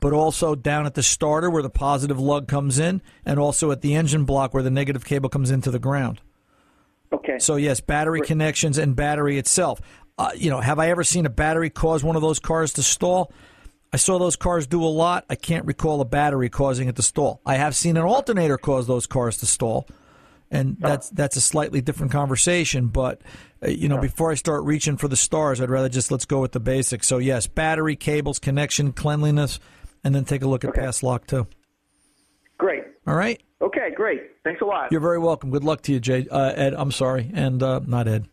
but 0.00 0.12
also 0.12 0.54
down 0.54 0.86
at 0.86 0.94
the 0.94 1.02
starter 1.02 1.50
where 1.50 1.62
the 1.62 1.70
positive 1.70 2.18
lug 2.18 2.48
comes 2.48 2.78
in, 2.78 3.02
and 3.24 3.38
also 3.38 3.70
at 3.70 3.80
the 3.82 3.94
engine 3.94 4.24
block 4.24 4.54
where 4.54 4.62
the 4.62 4.70
negative 4.70 5.04
cable 5.04 5.28
comes 5.28 5.50
into 5.50 5.70
the 5.70 5.78
ground. 5.78 6.20
Okay. 7.12 7.38
So 7.38 7.56
yes, 7.56 7.80
battery 7.80 8.20
connections 8.20 8.78
and 8.78 8.94
battery 8.94 9.38
itself. 9.38 9.80
Uh, 10.18 10.30
you 10.36 10.50
know, 10.50 10.60
have 10.60 10.78
I 10.78 10.90
ever 10.90 11.02
seen 11.02 11.26
a 11.26 11.30
battery 11.30 11.70
cause 11.70 12.04
one 12.04 12.16
of 12.16 12.22
those 12.22 12.38
cars 12.38 12.74
to 12.74 12.82
stall? 12.82 13.32
I 13.92 13.96
saw 13.96 14.18
those 14.18 14.36
cars 14.36 14.66
do 14.66 14.84
a 14.84 14.86
lot. 14.86 15.24
I 15.28 15.34
can't 15.34 15.64
recall 15.64 16.00
a 16.00 16.04
battery 16.04 16.48
causing 16.48 16.88
it 16.88 16.96
to 16.96 17.02
stall. 17.02 17.40
I 17.44 17.56
have 17.56 17.74
seen 17.74 17.96
an 17.96 18.04
alternator 18.04 18.56
cause 18.56 18.86
those 18.86 19.06
cars 19.06 19.38
to 19.38 19.46
stall, 19.46 19.88
and 20.50 20.76
that's 20.78 21.10
that's 21.10 21.36
a 21.36 21.40
slightly 21.40 21.80
different 21.80 22.12
conversation. 22.12 22.88
But 22.88 23.22
uh, 23.62 23.68
you 23.68 23.88
know, 23.88 23.98
before 23.98 24.30
I 24.30 24.34
start 24.34 24.62
reaching 24.62 24.96
for 24.96 25.08
the 25.08 25.16
stars, 25.16 25.60
I'd 25.60 25.70
rather 25.70 25.88
just 25.88 26.12
let's 26.12 26.24
go 26.24 26.40
with 26.40 26.52
the 26.52 26.60
basics. 26.60 27.08
So 27.08 27.18
yes, 27.18 27.48
battery, 27.48 27.96
cables, 27.96 28.38
connection, 28.38 28.92
cleanliness, 28.92 29.58
and 30.04 30.14
then 30.14 30.24
take 30.24 30.42
a 30.42 30.48
look 30.48 30.64
at 30.64 30.70
Okay. 30.70 30.80
Pass 30.80 31.02
Lock 31.02 31.26
2. 31.26 31.46
great. 32.58 32.84
All 33.06 33.14
right. 33.14 33.42
Okay, 33.62 33.90
great. 33.94 34.22
Thanks 34.44 34.60
a 34.62 34.64
lot. 34.64 34.90
You're 34.90 35.00
very 35.00 35.18
welcome. 35.18 35.50
Good 35.50 35.64
luck 35.64 35.82
to 35.82 35.92
you, 35.92 36.00
Jay. 36.00 36.26
Uh, 36.30 36.52
Ed, 36.56 36.74
I'm 36.74 36.90
sorry. 36.92 37.30
And 37.34 37.62
uh, 37.62 37.80
not 37.86 38.08
Ed. 38.08 38.26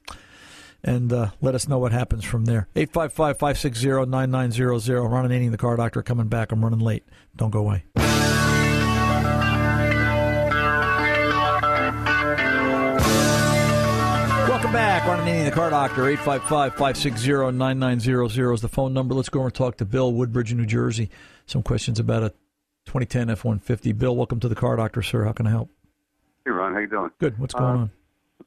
And 0.83 1.11
uh, 1.11 1.31
let 1.41 1.53
us 1.55 1.67
know 1.67 1.79
what 1.79 1.91
happens 1.91 2.23
from 2.23 2.45
there. 2.45 2.67
855 2.75 3.37
560 3.37 4.05
9900. 4.09 5.01
Ron 5.01 5.27
Ananian, 5.29 5.51
the 5.51 5.57
car 5.57 5.75
doctor, 5.75 6.01
coming 6.03 6.27
back. 6.27 6.51
I'm 6.51 6.63
running 6.63 6.79
late. 6.79 7.03
Don't 7.35 7.49
go 7.49 7.59
away. 7.59 7.83
Welcome 14.47 14.71
back. 14.71 15.05
Ron 15.05 15.19
Ananian, 15.19 15.45
the 15.45 15.51
car 15.51 15.69
doctor. 15.69 16.07
855 16.07 16.71
560 16.73 17.51
9900 17.51 18.53
is 18.53 18.61
the 18.61 18.67
phone 18.69 18.93
number. 18.93 19.13
Let's 19.13 19.29
go 19.29 19.39
over 19.39 19.47
and 19.47 19.53
talk 19.55 19.77
to 19.77 19.85
Bill, 19.85 20.11
Woodbridge, 20.13 20.53
New 20.53 20.65
Jersey. 20.65 21.09
Some 21.47 21.63
questions 21.63 21.97
about 21.99 22.23
a 22.23 22.29
2010 22.87 23.29
F 23.29 23.45
150. 23.45 23.93
Bill, 23.93 24.15
welcome 24.15 24.39
to 24.41 24.49
the 24.49 24.55
car 24.55 24.75
doctor, 24.75 25.01
sir. 25.01 25.23
How 25.23 25.31
can 25.31 25.47
I 25.47 25.51
help? 25.51 25.69
Hey, 26.45 26.51
Ron, 26.51 26.73
how 26.73 26.79
you 26.79 26.87
doing? 26.87 27.09
Good. 27.19 27.39
What's 27.39 27.53
going 27.53 27.65
Uh, 27.65 27.77
on? 27.83 27.91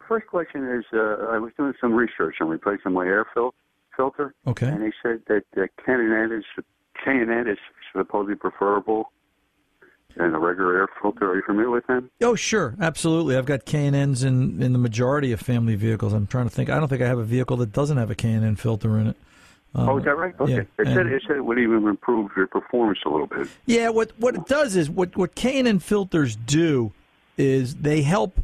First 0.07 0.27
question 0.27 0.67
is, 0.69 0.85
uh, 0.93 1.27
I 1.31 1.39
was 1.39 1.53
doing 1.57 1.73
some 1.81 1.95
research 1.95 2.37
on 2.41 2.49
replacing 2.49 2.93
my 2.93 3.07
air 3.07 3.27
fil- 3.33 3.55
filter, 3.97 4.35
Okay. 4.47 4.67
and 4.69 4.83
they 4.83 4.93
said 5.03 5.23
that 5.29 5.45
uh, 5.57 5.67
K&N 5.85 6.31
is 6.33 6.45
K&N 7.05 7.49
is 7.49 7.59
supposedly 7.93 8.35
preferable 8.35 9.13
than 10.17 10.35
a 10.35 10.39
regular 10.39 10.79
air 10.81 10.89
filter. 11.01 11.31
Are 11.31 11.37
you 11.37 11.43
familiar 11.47 11.71
with 11.71 11.87
them? 11.87 12.11
Oh, 12.23 12.35
sure, 12.35 12.75
absolutely. 12.81 13.37
I've 13.37 13.47
got 13.47 13.65
K 13.65 13.87
and 13.87 13.97
N's 13.97 14.23
in 14.25 14.63
in 14.63 14.73
the 14.75 14.79
majority 14.79 15.33
of 15.33 15.41
family 15.41 15.75
vehicles. 15.77 16.13
I'm 16.13 16.27
trying 16.27 16.49
to 16.49 16.55
think. 16.55 16.69
I 16.69 16.79
don't 16.79 16.89
think 16.89 17.01
I 17.03 17.07
have 17.07 17.19
a 17.19 17.25
vehicle 17.25 17.57
that 17.59 17.73
doesn't 17.73 17.97
have 17.97 18.11
a 18.11 18.15
K 18.15 18.31
and 18.33 18.45
N 18.45 18.57
filter 18.57 18.99
in 18.99 19.07
it. 19.09 19.17
Um, 19.75 19.89
oh, 19.89 19.99
is 19.99 20.05
that 20.05 20.17
right? 20.17 20.35
Okay. 20.41 20.53
yeah, 20.53 20.61
it 20.79 20.87
said 20.87 21.07
it 21.07 21.23
said 21.27 21.37
it 21.37 21.45
would 21.45 21.59
even 21.59 21.87
improve 21.87 22.31
your 22.37 22.47
performance 22.49 22.99
a 23.07 23.09
little 23.09 23.27
bit. 23.27 23.49
Yeah, 23.67 23.91
what 23.91 24.13
what 24.19 24.35
it 24.35 24.47
does 24.47 24.75
is 24.77 24.91
what 24.91 25.17
what 25.17 25.35
K 25.35 25.59
and 25.59 25.69
N 25.69 25.79
filters 25.79 26.35
do 26.35 26.93
is 27.37 27.77
they 27.77 28.03
help 28.03 28.41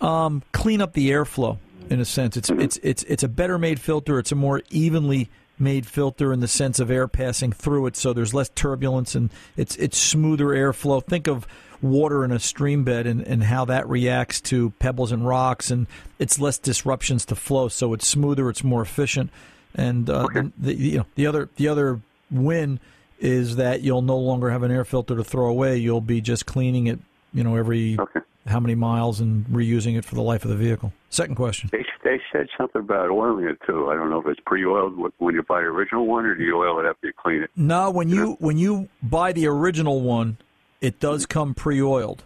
um, 0.00 0.42
clean 0.52 0.80
up 0.82 0.92
the 0.92 1.10
airflow. 1.10 1.58
In 1.88 2.00
a 2.00 2.04
sense, 2.04 2.36
it's 2.36 2.50
it's 2.50 2.78
it's 2.82 3.02
it's 3.04 3.22
a 3.22 3.28
better 3.28 3.56
made 3.56 3.80
filter. 3.80 4.18
It's 4.18 4.30
a 4.30 4.34
more 4.34 4.62
evenly 4.68 5.30
made 5.58 5.86
filter 5.86 6.32
in 6.32 6.40
the 6.40 6.48
sense 6.48 6.78
of 6.78 6.90
air 6.90 7.08
passing 7.08 7.50
through 7.50 7.86
it, 7.86 7.96
so 7.96 8.12
there's 8.12 8.34
less 8.34 8.50
turbulence 8.50 9.14
and 9.14 9.30
it's 9.56 9.74
it's 9.76 9.96
smoother 9.96 10.48
airflow. 10.48 11.02
Think 11.02 11.26
of 11.26 11.46
water 11.80 12.24
in 12.24 12.32
a 12.32 12.38
stream 12.38 12.84
bed 12.84 13.06
and, 13.06 13.22
and 13.22 13.42
how 13.44 13.64
that 13.64 13.88
reacts 13.88 14.40
to 14.40 14.70
pebbles 14.78 15.12
and 15.12 15.26
rocks, 15.26 15.70
and 15.70 15.86
it's 16.18 16.38
less 16.38 16.58
disruptions 16.58 17.24
to 17.26 17.34
flow, 17.34 17.68
so 17.68 17.92
it's 17.94 18.06
smoother, 18.06 18.50
it's 18.50 18.64
more 18.64 18.82
efficient, 18.82 19.30
and 19.78 20.10
uh, 20.10 20.26
the, 20.34 20.52
the 20.58 20.74
you 20.74 20.98
know 20.98 21.06
the 21.14 21.26
other 21.26 21.48
the 21.56 21.68
other 21.68 22.00
win 22.30 22.78
is 23.20 23.56
that 23.56 23.80
you'll 23.80 24.02
no 24.02 24.16
longer 24.18 24.50
have 24.50 24.62
an 24.62 24.70
air 24.70 24.84
filter 24.84 25.16
to 25.16 25.24
throw 25.24 25.46
away. 25.46 25.76
You'll 25.78 26.00
be 26.00 26.20
just 26.20 26.46
cleaning 26.46 26.86
it, 26.86 26.98
you 27.32 27.42
know, 27.42 27.56
every 27.56 27.96
Okay. 27.98 28.20
how 28.46 28.60
many 28.60 28.74
miles 28.74 29.20
and 29.20 29.44
reusing 29.46 29.96
it 29.98 30.04
for 30.04 30.14
the 30.14 30.22
life 30.22 30.44
of 30.44 30.50
the 30.50 30.56
vehicle. 30.56 30.92
Second 31.10 31.34
question. 31.36 31.68
They 31.72 31.84
they 32.04 32.20
said 32.32 32.46
something 32.56 32.80
about 32.80 33.10
oiling 33.10 33.46
it 33.46 33.58
too. 33.66 33.88
I 33.90 33.94
don't 33.94 34.10
know 34.10 34.20
if 34.20 34.26
it's 34.26 34.40
pre-oiled 34.46 35.12
when 35.18 35.34
you 35.34 35.42
buy 35.42 35.60
the 35.62 35.66
original 35.66 36.06
one, 36.06 36.26
or 36.26 36.34
do 36.34 36.44
you 36.44 36.56
oil 36.56 36.78
it 36.80 36.86
after 36.88 37.06
you 37.08 37.12
clean 37.20 37.42
it? 37.42 37.50
No, 37.56 37.90
when 37.90 38.08
you 38.08 38.36
when 38.40 38.58
you 38.58 38.88
buy 39.02 39.32
the 39.32 39.46
original 39.48 40.00
one, 40.00 40.36
it 40.80 41.00
does 41.00 41.26
come 41.26 41.54
pre-oiled. 41.54 42.22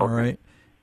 All 0.00 0.08
right. 0.08 0.38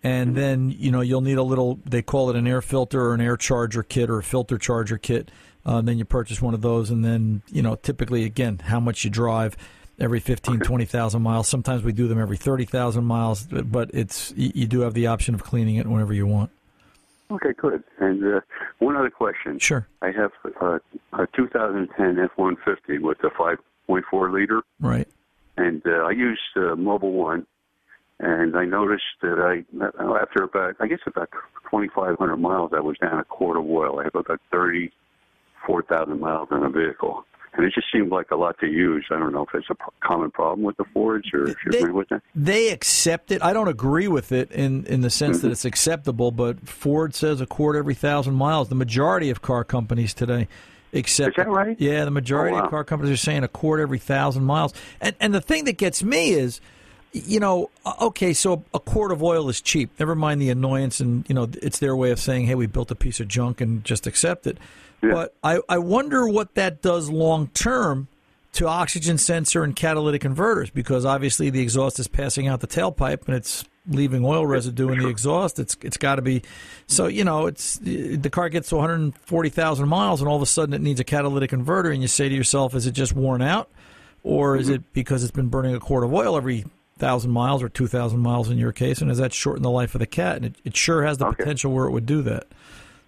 And 0.05 0.35
then, 0.35 0.69
you 0.69 0.91
know, 0.91 0.99
you'll 0.99 1.21
need 1.21 1.37
a 1.37 1.43
little, 1.43 1.79
they 1.85 2.01
call 2.01 2.29
it 2.29 2.35
an 2.35 2.45
air 2.45 2.61
filter 2.61 3.05
or 3.05 3.13
an 3.13 3.21
air 3.21 3.37
charger 3.37 3.83
kit 3.83 4.09
or 4.09 4.17
a 4.17 4.23
filter 4.23 4.57
charger 4.57 4.97
kit. 4.97 5.31
Uh, 5.65 5.81
then 5.81 5.97
you 5.97 6.05
purchase 6.05 6.41
one 6.41 6.53
of 6.53 6.61
those. 6.61 6.89
And 6.89 7.03
then, 7.03 7.41
you 7.47 7.61
know, 7.61 7.75
typically, 7.75 8.25
again, 8.25 8.59
how 8.59 8.79
much 8.79 9.03
you 9.03 9.09
drive 9.09 9.55
every 9.99 10.19
15, 10.19 10.59
20,000 10.59 11.21
miles. 11.21 11.47
Sometimes 11.47 11.83
we 11.83 11.93
do 11.93 12.07
them 12.07 12.19
every 12.19 12.37
30,000 12.37 13.03
miles, 13.03 13.43
but 13.43 13.89
it's, 13.93 14.33
you 14.35 14.67
do 14.67 14.81
have 14.81 14.93
the 14.93 15.07
option 15.07 15.35
of 15.35 15.43
cleaning 15.43 15.75
it 15.75 15.87
whenever 15.87 16.13
you 16.13 16.25
want. 16.25 16.51
Okay, 17.31 17.53
good. 17.57 17.83
And 17.99 18.23
uh, 18.23 18.41
one 18.79 18.95
other 18.95 19.09
question. 19.09 19.59
Sure. 19.59 19.87
I 20.01 20.11
have 20.11 20.31
uh, 20.61 20.79
a 21.13 21.27
2010 21.35 22.19
F-150 22.19 23.01
with 23.01 23.17
a 23.23 23.29
5.4 23.29 24.33
liter. 24.33 24.61
Right. 24.79 25.07
And 25.57 25.81
uh, 25.85 26.05
I 26.05 26.11
used 26.11 26.41
uh, 26.55 26.75
Mobil 26.75 27.11
One, 27.11 27.45
and 28.19 28.55
I 28.55 28.65
noticed 28.65 29.03
that 29.21 29.39
I, 29.39 29.63
after 30.21 30.43
about, 30.43 30.75
I 30.79 30.87
guess 30.87 30.99
about 31.05 31.29
2,500 31.71 32.37
miles, 32.37 32.71
I 32.75 32.79
was 32.79 32.97
down 32.97 33.19
a 33.19 33.23
quart 33.23 33.57
of 33.57 33.65
oil. 33.65 33.99
I 33.99 34.03
have 34.05 34.15
about 34.15 34.39
34,000 35.67 36.19
miles 36.19 36.47
in 36.51 36.63
a 36.63 36.69
vehicle 36.69 37.25
and 37.55 37.65
it 37.65 37.73
just 37.73 37.87
seemed 37.91 38.11
like 38.11 38.31
a 38.31 38.35
lot 38.35 38.59
to 38.59 38.67
use. 38.67 39.05
I 39.11 39.19
don't 39.19 39.31
know 39.31 39.43
if 39.43 39.53
it's 39.53 39.69
a 39.69 39.75
common 39.99 40.31
problem 40.31 40.63
with 40.63 40.75
the 40.77 40.85
Fords 40.85 41.29
or 41.33 41.47
if 41.47 41.55
you 41.65 41.71
they, 41.71 41.79
agree 41.79 41.91
with 41.91 42.09
that. 42.09 42.23
They 42.33 42.69
accept 42.69 43.31
it. 43.31 43.43
I 43.43 43.53
don't 43.53 43.67
agree 43.67 44.07
with 44.07 44.31
it 44.31 44.51
in 44.51 44.85
in 44.87 45.01
the 45.01 45.09
sense 45.09 45.37
mm-hmm. 45.37 45.47
that 45.47 45.51
it's 45.51 45.65
acceptable, 45.65 46.31
but 46.31 46.67
Ford 46.67 47.13
says 47.13 47.41
a 47.41 47.45
quart 47.45 47.75
every 47.75 47.93
thousand 47.93 48.33
miles. 48.33 48.69
The 48.69 48.75
majority 48.75 49.29
of 49.29 49.43
car 49.43 49.63
companies 49.63 50.15
today 50.15 50.47
accept. 50.93 51.37
Is 51.37 51.45
that 51.45 51.49
right? 51.49 51.79
Yeah, 51.79 52.05
the 52.05 52.11
majority 52.11 52.55
oh, 52.55 52.59
wow. 52.59 52.65
of 52.65 52.69
car 52.71 52.83
companies 52.83 53.13
are 53.13 53.23
saying 53.23 53.43
a 53.43 53.47
quart 53.47 53.79
every 53.79 53.99
thousand 53.99 54.45
miles. 54.45 54.73
And 54.99 55.15
and 55.19 55.31
the 55.31 55.41
thing 55.41 55.65
that 55.65 55.77
gets 55.77 56.01
me 56.03 56.31
is 56.31 56.59
you 57.13 57.39
know, 57.39 57.69
okay, 58.01 58.33
so 58.33 58.63
a 58.73 58.79
quart 58.79 59.11
of 59.11 59.21
oil 59.21 59.47
is 59.47 59.61
cheap. 59.61 59.91
Never 59.99 60.15
mind 60.15 60.41
the 60.41 60.49
annoyance, 60.49 60.99
and 60.99 61.23
you 61.29 61.35
know, 61.35 61.47
it's 61.61 61.77
their 61.77 61.95
way 61.95 62.09
of 62.09 62.19
saying, 62.19 62.47
"Hey, 62.47 62.55
we 62.55 62.65
built 62.65 62.89
a 62.89 62.95
piece 62.95 63.19
of 63.19 63.27
junk 63.27 63.61
and 63.61 63.83
just 63.83 64.07
accept 64.07 64.47
it." 64.47 64.57
But 65.11 65.35
I, 65.43 65.59
I 65.67 65.77
wonder 65.79 66.27
what 66.27 66.55
that 66.55 66.81
does 66.81 67.09
long 67.09 67.47
term 67.47 68.07
to 68.53 68.67
oxygen 68.67 69.17
sensor 69.17 69.63
and 69.63 69.75
catalytic 69.75 70.21
converters 70.21 70.69
because 70.69 71.05
obviously 71.05 71.49
the 71.49 71.61
exhaust 71.61 71.99
is 71.99 72.07
passing 72.07 72.47
out 72.47 72.61
the 72.61 72.67
tailpipe 72.67 73.25
and 73.25 73.35
it's 73.35 73.65
leaving 73.87 74.23
oil 74.23 74.45
residue 74.45 74.89
in 74.89 74.99
the 74.99 75.07
exhaust. 75.07 75.59
It's 75.59 75.75
it's 75.81 75.97
got 75.97 76.15
to 76.15 76.21
be 76.21 76.43
so 76.87 77.07
you 77.07 77.23
know 77.23 77.47
it's 77.47 77.77
the 77.79 78.29
car 78.29 78.49
gets 78.49 78.69
to 78.69 78.75
140,000 78.75 79.87
miles 79.87 80.21
and 80.21 80.29
all 80.29 80.35
of 80.35 80.41
a 80.41 80.47
sudden 80.47 80.73
it 80.73 80.81
needs 80.81 80.99
a 80.99 81.03
catalytic 81.03 81.49
converter 81.49 81.91
and 81.91 82.01
you 82.01 82.07
say 82.07 82.29
to 82.29 82.35
yourself, 82.35 82.75
is 82.75 82.87
it 82.87 82.91
just 82.91 83.13
worn 83.13 83.41
out, 83.41 83.69
or 84.23 84.55
is 84.55 84.67
mm-hmm. 84.67 84.75
it 84.75 84.93
because 84.93 85.23
it's 85.23 85.31
been 85.31 85.49
burning 85.49 85.75
a 85.75 85.79
quart 85.79 86.03
of 86.03 86.13
oil 86.13 86.37
every 86.37 86.65
thousand 86.97 87.31
miles 87.31 87.63
or 87.63 87.69
two 87.69 87.87
thousand 87.87 88.19
miles 88.19 88.49
in 88.49 88.57
your 88.57 88.71
case, 88.71 89.01
and 89.01 89.09
has 89.09 89.17
that 89.17 89.33
shortened 89.33 89.65
the 89.65 89.69
life 89.69 89.95
of 89.95 89.99
the 89.99 90.07
cat? 90.07 90.37
And 90.37 90.45
it, 90.45 90.55
it 90.63 90.77
sure 90.77 91.03
has 91.03 91.17
the 91.17 91.25
okay. 91.25 91.37
potential 91.37 91.73
where 91.73 91.85
it 91.85 91.91
would 91.91 92.05
do 92.05 92.21
that. 92.21 92.47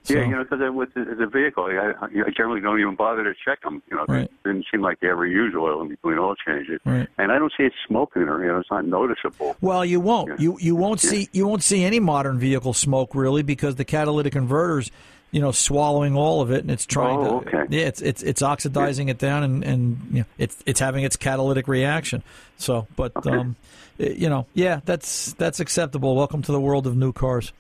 So, 0.06 0.14
yeah, 0.14 0.26
you 0.26 0.32
know, 0.36 0.44
because 0.44 0.60
with 0.72 0.96
as 0.96 1.20
a 1.20 1.26
vehicle, 1.26 1.66
I, 1.66 1.94
I 2.06 2.30
generally 2.30 2.62
don't 2.62 2.80
even 2.80 2.96
bother 2.96 3.24
to 3.24 3.34
check 3.44 3.64
them. 3.64 3.82
You 3.90 3.98
know, 3.98 4.06
right. 4.08 4.26
it 4.26 4.32
didn't 4.44 4.68
seem 4.72 4.82
like 4.82 5.00
they 5.00 5.10
ever 5.10 5.26
use 5.26 5.56
oil 5.56 5.82
in 5.82 5.90
between 5.90 6.20
oil 6.20 6.36
changes, 6.36 6.80
right. 6.86 7.08
and 7.18 7.32
I 7.32 7.40
don't 7.40 7.52
see 7.58 7.64
it 7.64 7.74
smoking 7.88 8.24
or 8.24 8.40
you 8.44 8.52
know, 8.52 8.60
it's 8.60 8.70
not 8.70 8.86
noticeable. 8.86 9.56
Well, 9.62 9.84
you 9.84 10.00
won't. 10.00 10.30
Yeah. 10.30 10.36
You 10.38 10.58
you 10.62 10.76
won't 10.76 11.04
yeah. 11.04 11.10
see 11.10 11.30
you 11.32 11.48
won't 11.48 11.64
see 11.64 11.84
any 11.84 12.00
modern 12.00 12.38
vehicle 12.38 12.74
smoke 12.74 13.16
really 13.16 13.42
because 13.42 13.78
the 13.78 13.86
catalytic 13.86 14.34
converters, 14.34 14.92
you 15.32 15.42
know, 15.42 15.52
swallowing 15.52 16.16
all 16.16 16.42
of 16.42 16.52
it 16.52 16.62
and 16.62 16.70
it's 16.70 16.86
trying 16.86 17.18
oh, 17.20 17.42
to. 17.42 17.48
Okay. 17.48 17.76
Yeah, 17.76 17.88
it's 17.88 18.02
it's 18.04 18.22
it's 18.22 18.44
oxidizing 18.44 19.08
yeah. 19.08 19.14
it 19.14 19.18
down 19.18 19.42
and 19.42 19.64
and 19.64 20.08
you 20.12 20.20
know, 20.20 20.26
it's 20.38 20.62
it's 20.68 20.80
having 20.80 21.04
its 21.04 21.16
catalytic 21.16 21.68
reaction. 21.68 22.22
So, 22.58 22.86
but 22.96 23.16
okay. 23.16 23.32
um, 23.32 23.56
you 23.98 24.30
know, 24.30 24.46
yeah, 24.54 24.82
that's 24.86 25.34
that's 25.34 25.60
acceptable. 25.60 26.16
Welcome 26.16 26.44
to 26.44 26.52
the 26.52 26.62
world 26.62 26.86
of 26.86 26.96
new 26.96 27.12
cars. 27.12 27.52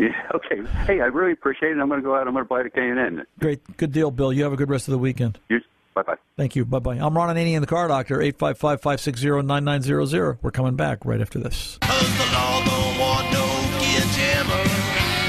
Yeah. 0.00 0.08
Okay. 0.34 0.64
Hey, 0.86 1.00
I 1.00 1.06
really 1.06 1.32
appreciate 1.32 1.72
it. 1.72 1.80
I'm 1.80 1.88
going 1.88 2.00
to 2.00 2.04
go 2.04 2.14
out. 2.14 2.26
I'm 2.26 2.32
going 2.32 2.44
to 2.44 2.48
buy 2.48 2.62
the 2.62 2.70
K&N. 2.70 3.24
Great. 3.40 3.76
Good 3.76 3.92
deal, 3.92 4.10
Bill. 4.10 4.32
You 4.32 4.44
have 4.44 4.52
a 4.52 4.56
good 4.56 4.70
rest 4.70 4.88
of 4.88 4.92
the 4.92 4.98
weekend. 4.98 5.38
You. 5.48 5.60
Bye 5.94 6.02
bye. 6.02 6.16
Thank 6.36 6.54
you. 6.56 6.64
Bye 6.64 6.78
bye. 6.78 6.96
I'm 6.96 7.16
Ron 7.16 7.34
Ananian, 7.34 7.60
the 7.60 7.66
car 7.66 7.88
doctor. 7.88 8.22
855 8.22 8.80
560 8.80 9.42
9900. 9.42 10.38
We're 10.40 10.50
coming 10.52 10.76
back 10.76 11.04
right 11.04 11.20
after 11.20 11.40
this. 11.40 11.78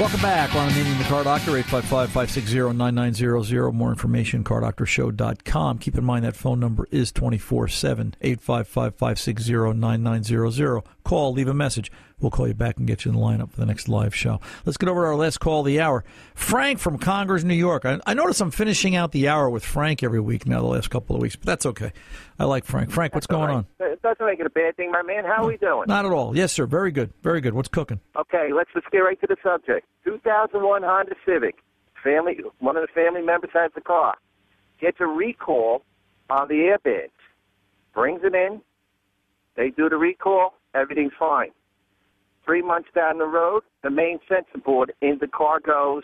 Welcome 0.00 0.20
back. 0.22 0.54
Ron 0.54 0.70
Ananian, 0.70 0.98
the 0.98 1.04
car 1.04 1.24
doctor. 1.24 1.50
855 1.56 2.10
560 2.10 2.72
9900. 2.72 3.72
More 3.72 3.90
information, 3.90 4.44
cardoctorshow.com. 4.44 5.78
Keep 5.78 5.98
in 5.98 6.04
mind 6.04 6.24
that 6.24 6.36
phone 6.36 6.60
number 6.60 6.86
is 6.90 7.10
24 7.12 7.68
7 7.68 8.14
855 8.20 8.94
560 8.94 9.52
9900. 9.74 10.82
Call, 11.04 11.32
leave 11.32 11.48
a 11.48 11.54
message. 11.54 11.90
We'll 12.22 12.30
call 12.30 12.46
you 12.46 12.54
back 12.54 12.76
and 12.76 12.86
get 12.86 13.04
you 13.04 13.10
in 13.10 13.16
the 13.16 13.22
lineup 13.22 13.50
for 13.50 13.58
the 13.58 13.66
next 13.66 13.88
live 13.88 14.14
show. 14.14 14.40
Let's 14.64 14.78
get 14.78 14.88
over 14.88 15.02
to 15.02 15.08
our 15.08 15.16
last 15.16 15.40
call 15.40 15.60
of 15.60 15.66
the 15.66 15.80
hour. 15.80 16.04
Frank 16.34 16.78
from 16.78 16.98
Congers, 16.98 17.44
New 17.44 17.54
York. 17.54 17.84
I, 17.84 18.00
I 18.06 18.14
notice 18.14 18.40
I'm 18.40 18.52
finishing 18.52 18.94
out 18.94 19.10
the 19.10 19.28
hour 19.28 19.50
with 19.50 19.64
Frank 19.64 20.04
every 20.04 20.20
week 20.20 20.46
now, 20.46 20.60
the 20.60 20.68
last 20.68 20.88
couple 20.88 21.16
of 21.16 21.22
weeks, 21.22 21.34
but 21.34 21.46
that's 21.46 21.66
okay. 21.66 21.92
I 22.38 22.44
like 22.44 22.64
Frank. 22.64 22.90
Frank, 22.90 23.14
what's 23.14 23.26
that's 23.26 23.36
going 23.36 23.48
right. 23.48 23.56
on? 23.56 23.66
It 23.80 24.00
doesn't 24.02 24.24
make 24.24 24.38
it 24.38 24.46
a 24.46 24.50
bad 24.50 24.76
thing, 24.76 24.92
my 24.92 25.02
man. 25.02 25.24
How 25.24 25.42
are 25.42 25.46
we 25.46 25.56
doing? 25.56 25.84
Not 25.88 26.06
at 26.06 26.12
all. 26.12 26.36
Yes, 26.36 26.52
sir. 26.52 26.64
Very 26.64 26.92
good. 26.92 27.12
Very 27.22 27.40
good. 27.40 27.54
What's 27.54 27.68
cooking? 27.68 28.00
Okay, 28.16 28.50
let's 28.54 28.70
just 28.72 28.88
get 28.90 28.98
right 28.98 29.20
to 29.20 29.26
the 29.26 29.36
subject. 29.42 29.86
2001 30.04 30.82
Honda 30.82 31.14
Civic. 31.26 31.56
Family, 32.04 32.40
one 32.58 32.76
of 32.76 32.82
the 32.82 32.92
family 32.92 33.22
members 33.22 33.50
has 33.52 33.70
the 33.74 33.80
car. 33.80 34.14
Gets 34.80 34.98
a 35.00 35.06
recall 35.06 35.82
on 36.30 36.48
the 36.48 36.54
airbags. 36.54 37.10
Brings 37.94 38.22
it 38.24 38.34
in. 38.34 38.60
They 39.56 39.70
do 39.70 39.88
the 39.88 39.96
recall. 39.96 40.54
Everything's 40.74 41.12
fine. 41.18 41.50
Three 42.44 42.62
months 42.62 42.88
down 42.94 43.18
the 43.18 43.26
road, 43.26 43.62
the 43.82 43.90
main 43.90 44.18
sensor 44.28 44.58
board 44.64 44.92
in 45.00 45.18
the 45.20 45.28
car 45.28 45.60
goes, 45.60 46.02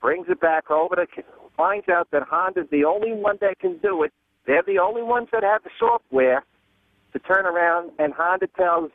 brings 0.00 0.26
it 0.28 0.40
back 0.40 0.70
over 0.70 0.96
to, 0.96 1.06
finds 1.56 1.88
out 1.88 2.08
that 2.10 2.22
Honda's 2.22 2.66
the 2.70 2.84
only 2.84 3.12
one 3.12 3.38
that 3.40 3.58
can 3.58 3.78
do 3.78 4.02
it. 4.02 4.12
They're 4.46 4.62
the 4.66 4.78
only 4.78 5.02
ones 5.02 5.28
that 5.32 5.42
have 5.42 5.62
the 5.62 5.70
software 5.78 6.44
to 7.12 7.18
turn 7.20 7.46
around, 7.46 7.92
and 7.98 8.12
Honda 8.12 8.48
tells 8.48 8.90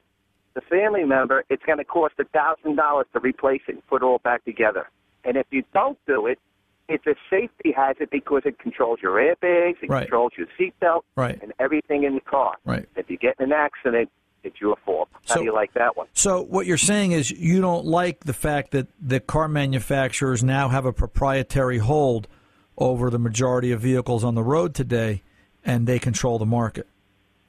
the 0.54 0.62
family 0.62 1.04
member 1.04 1.44
it's 1.50 1.64
going 1.64 1.78
to 1.78 1.86
cost 1.86 2.14
a 2.20 2.26
thousand 2.26 2.76
dollars 2.76 3.08
to 3.14 3.20
replace 3.20 3.62
it 3.68 3.76
and 3.76 3.88
put 3.88 4.04
it 4.04 4.06
all 4.06 4.20
back 4.20 4.46
together. 4.46 4.90
And 5.24 5.38
if 5.38 5.48
you 5.52 5.64
don't 5.74 5.98
do 6.06 6.28
it, 6.28 6.40
it's 6.88 7.06
a 7.06 7.16
safety 7.30 7.72
hazard 7.76 8.10
because 8.12 8.42
it 8.46 8.60
controls 8.60 9.00
your 9.02 9.14
airbags, 9.14 9.76
it 9.82 9.90
right. 9.90 10.02
controls 10.02 10.34
your 10.38 10.48
seatbelt, 10.60 11.02
right. 11.16 11.40
and 11.42 11.54
everything 11.60 12.04
in 12.04 12.16
the 12.16 12.22
car. 12.22 12.56
Right. 12.66 12.88
If 12.96 13.10
you 13.10 13.18
get 13.18 13.36
in 13.40 13.46
an 13.46 13.54
accident, 13.54 14.10
it's 14.44 14.60
your 14.62 14.76
fault. 14.86 15.10
How 15.28 15.36
so, 15.36 15.40
do 15.40 15.46
you 15.46 15.54
like 15.54 15.74
that 15.74 15.98
one? 15.98 16.08
So 16.14 16.42
what 16.42 16.66
you're 16.66 16.78
saying 16.78 17.12
is 17.12 17.32
you 17.32 17.62
don't 17.62 17.86
like 17.86 18.24
the 18.24 18.34
fact 18.34 18.72
that 18.72 18.88
the 19.02 19.20
car 19.20 19.48
manufacturers 19.48 20.44
now 20.44 20.70
have 20.70 20.86
a 20.86 20.94
proprietary 20.94 21.78
hold 21.78 22.28
over 22.78 23.10
the 23.10 23.20
majority 23.20 23.72
of 23.72 23.82
vehicles 23.82 24.24
on 24.24 24.36
the 24.36 24.44
road 24.44 24.74
today, 24.74 25.22
and 25.66 25.86
they 25.86 26.00
control 26.00 26.40
the 26.40 26.46
market. 26.46 26.88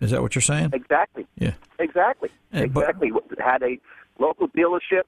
Is 0.00 0.10
that 0.10 0.22
what 0.22 0.34
you're 0.34 0.42
saying? 0.42 0.70
Exactly. 0.72 1.26
Yeah. 1.36 1.52
Exactly. 1.78 2.30
And, 2.52 2.64
exactly. 2.64 3.10
But, 3.10 3.38
Had 3.38 3.62
a 3.62 3.78
local 4.18 4.48
dealership. 4.48 5.02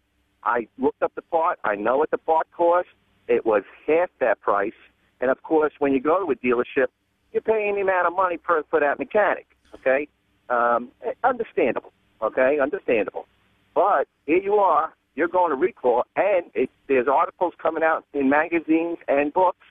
I 0.44 0.68
looked 0.78 1.02
up 1.02 1.14
the 1.14 1.22
part. 1.22 1.58
I 1.64 1.74
know 1.74 1.96
what 1.96 2.10
the 2.10 2.18
part 2.18 2.46
cost. 2.52 2.88
It 3.28 3.46
was 3.46 3.62
half 3.86 4.10
that 4.20 4.40
price. 4.40 4.72
And 5.20 5.30
of 5.30 5.42
course, 5.42 5.72
when 5.78 5.92
you 5.92 6.00
go 6.00 6.24
to 6.24 6.30
a 6.30 6.36
dealership, 6.36 6.88
you're 7.32 7.42
paying 7.42 7.76
the 7.76 7.80
amount 7.80 8.06
of 8.06 8.14
money 8.14 8.36
per 8.36 8.62
for 8.68 8.80
that 8.80 8.98
mechanic. 8.98 9.46
Okay. 9.76 10.08
Um, 10.52 10.90
understandable, 11.24 11.92
okay, 12.20 12.58
understandable. 12.60 13.26
But 13.74 14.06
here 14.26 14.38
you 14.38 14.54
are, 14.54 14.92
you're 15.14 15.28
going 15.28 15.50
to 15.50 15.56
recall, 15.56 16.04
and 16.14 16.44
it, 16.54 16.68
there's 16.88 17.08
articles 17.08 17.54
coming 17.60 17.82
out 17.82 18.04
in 18.12 18.28
magazines 18.28 18.98
and 19.08 19.32
books 19.32 19.66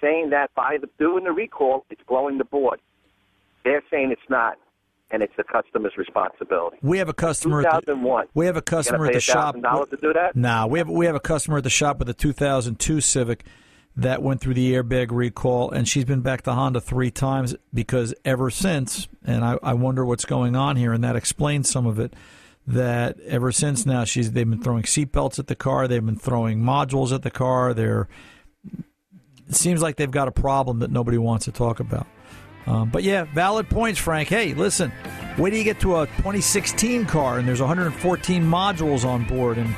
saying 0.00 0.30
that 0.30 0.54
by 0.54 0.76
the, 0.80 0.88
doing 0.98 1.24
the 1.24 1.32
recall, 1.32 1.84
it's 1.90 2.02
blowing 2.06 2.38
the 2.38 2.44
board. 2.44 2.80
They're 3.64 3.82
saying 3.90 4.10
it's 4.12 4.20
not, 4.28 4.58
and 5.10 5.22
it's 5.22 5.32
the 5.36 5.44
customer's 5.44 5.96
responsibility. 5.96 6.76
We 6.82 6.98
have 6.98 7.08
a 7.08 7.14
customer. 7.14 7.62
2001. 7.62 8.22
At 8.22 8.26
the, 8.26 8.30
we 8.34 8.46
have 8.46 8.56
a 8.56 8.62
customer 8.62 9.06
at 9.06 9.14
the 9.14 9.20
shop. 9.20 9.58
Dollars 9.60 9.88
to 9.90 9.96
do 9.96 10.12
that? 10.12 10.36
Nah, 10.36 10.66
we 10.66 10.78
have 10.78 10.88
we 10.88 11.06
have 11.06 11.16
a 11.16 11.20
customer 11.20 11.58
at 11.58 11.64
the 11.64 11.70
shop 11.70 11.98
with 11.98 12.08
a 12.08 12.14
2002 12.14 13.00
Civic 13.00 13.44
that 13.98 14.22
went 14.22 14.40
through 14.40 14.54
the 14.54 14.72
airbag 14.74 15.08
recall, 15.10 15.72
and 15.72 15.86
she's 15.88 16.04
been 16.04 16.20
back 16.20 16.42
to 16.42 16.52
Honda 16.52 16.80
three 16.80 17.10
times 17.10 17.56
because 17.74 18.14
ever 18.24 18.48
since, 18.48 19.08
and 19.24 19.44
I, 19.44 19.58
I 19.60 19.74
wonder 19.74 20.04
what's 20.04 20.24
going 20.24 20.54
on 20.54 20.76
here, 20.76 20.92
and 20.92 21.02
that 21.02 21.16
explains 21.16 21.68
some 21.68 21.84
of 21.84 21.98
it. 21.98 22.14
That 22.64 23.18
ever 23.20 23.50
since 23.50 23.86
now, 23.86 24.04
she's 24.04 24.32
they've 24.32 24.48
been 24.48 24.62
throwing 24.62 24.82
seatbelts 24.82 25.38
at 25.38 25.46
the 25.46 25.56
car, 25.56 25.88
they've 25.88 26.04
been 26.04 26.18
throwing 26.18 26.60
modules 26.60 27.12
at 27.12 27.22
the 27.22 27.30
car. 27.30 27.72
They're 27.72 28.08
it 29.48 29.54
seems 29.54 29.80
like 29.80 29.96
they've 29.96 30.10
got 30.10 30.28
a 30.28 30.32
problem 30.32 30.80
that 30.80 30.90
nobody 30.90 31.16
wants 31.16 31.46
to 31.46 31.52
talk 31.52 31.80
about. 31.80 32.06
Um, 32.66 32.90
but 32.90 33.02
yeah, 33.02 33.24
valid 33.24 33.70
points, 33.70 33.98
Frank. 33.98 34.28
Hey, 34.28 34.52
listen, 34.52 34.92
wait 35.38 35.50
till 35.50 35.58
you 35.58 35.64
get 35.64 35.80
to 35.80 36.00
a 36.00 36.06
2016 36.18 37.06
car 37.06 37.38
and 37.38 37.48
there's 37.48 37.60
114 37.60 38.42
modules 38.42 39.06
on 39.06 39.24
board 39.24 39.56
and 39.56 39.74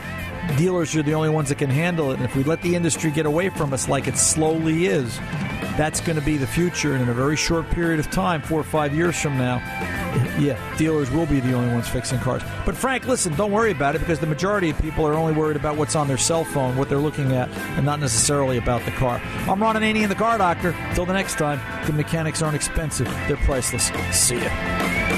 dealers 0.56 0.94
are 0.96 1.02
the 1.02 1.14
only 1.14 1.28
ones 1.28 1.48
that 1.48 1.58
can 1.58 1.70
handle 1.70 2.10
it. 2.10 2.16
And 2.16 2.24
if 2.24 2.34
we 2.36 2.44
let 2.44 2.62
the 2.62 2.74
industry 2.74 3.10
get 3.10 3.26
away 3.26 3.50
from 3.50 3.72
us 3.72 3.88
like 3.88 4.06
it 4.06 4.16
slowly 4.16 4.86
is, 4.86 5.18
that's 5.76 6.00
going 6.00 6.18
to 6.18 6.24
be 6.24 6.36
the 6.36 6.46
future. 6.46 6.92
And 6.92 7.02
in 7.02 7.08
a 7.08 7.14
very 7.14 7.36
short 7.36 7.68
period 7.70 8.00
of 8.00 8.10
time, 8.10 8.42
four 8.42 8.60
or 8.60 8.64
five 8.64 8.94
years 8.94 9.20
from 9.20 9.38
now, 9.38 9.58
yeah, 10.38 10.58
dealers 10.76 11.10
will 11.10 11.26
be 11.26 11.40
the 11.40 11.52
only 11.52 11.72
ones 11.72 11.88
fixing 11.88 12.18
cars. 12.18 12.42
But 12.66 12.76
Frank, 12.76 13.06
listen, 13.06 13.34
don't 13.34 13.52
worry 13.52 13.70
about 13.70 13.94
it 13.94 14.00
because 14.00 14.18
the 14.18 14.26
majority 14.26 14.70
of 14.70 14.80
people 14.80 15.06
are 15.06 15.14
only 15.14 15.32
worried 15.32 15.56
about 15.56 15.76
what's 15.76 15.94
on 15.94 16.08
their 16.08 16.18
cell 16.18 16.44
phone, 16.44 16.76
what 16.76 16.88
they're 16.88 16.98
looking 16.98 17.32
at, 17.32 17.48
and 17.76 17.86
not 17.86 18.00
necessarily 18.00 18.58
about 18.58 18.84
the 18.84 18.90
car. 18.92 19.20
I'm 19.48 19.62
Ron 19.62 19.76
Ananian, 19.76 20.08
the 20.08 20.14
Car 20.14 20.38
Doctor. 20.38 20.74
Till 20.94 21.06
the 21.06 21.12
next 21.12 21.38
time, 21.38 21.60
the 21.86 21.92
mechanics 21.92 22.42
aren't 22.42 22.56
expensive; 22.56 23.06
they're 23.28 23.36
priceless. 23.36 23.90
See 24.12 24.38
ya. 24.38 25.09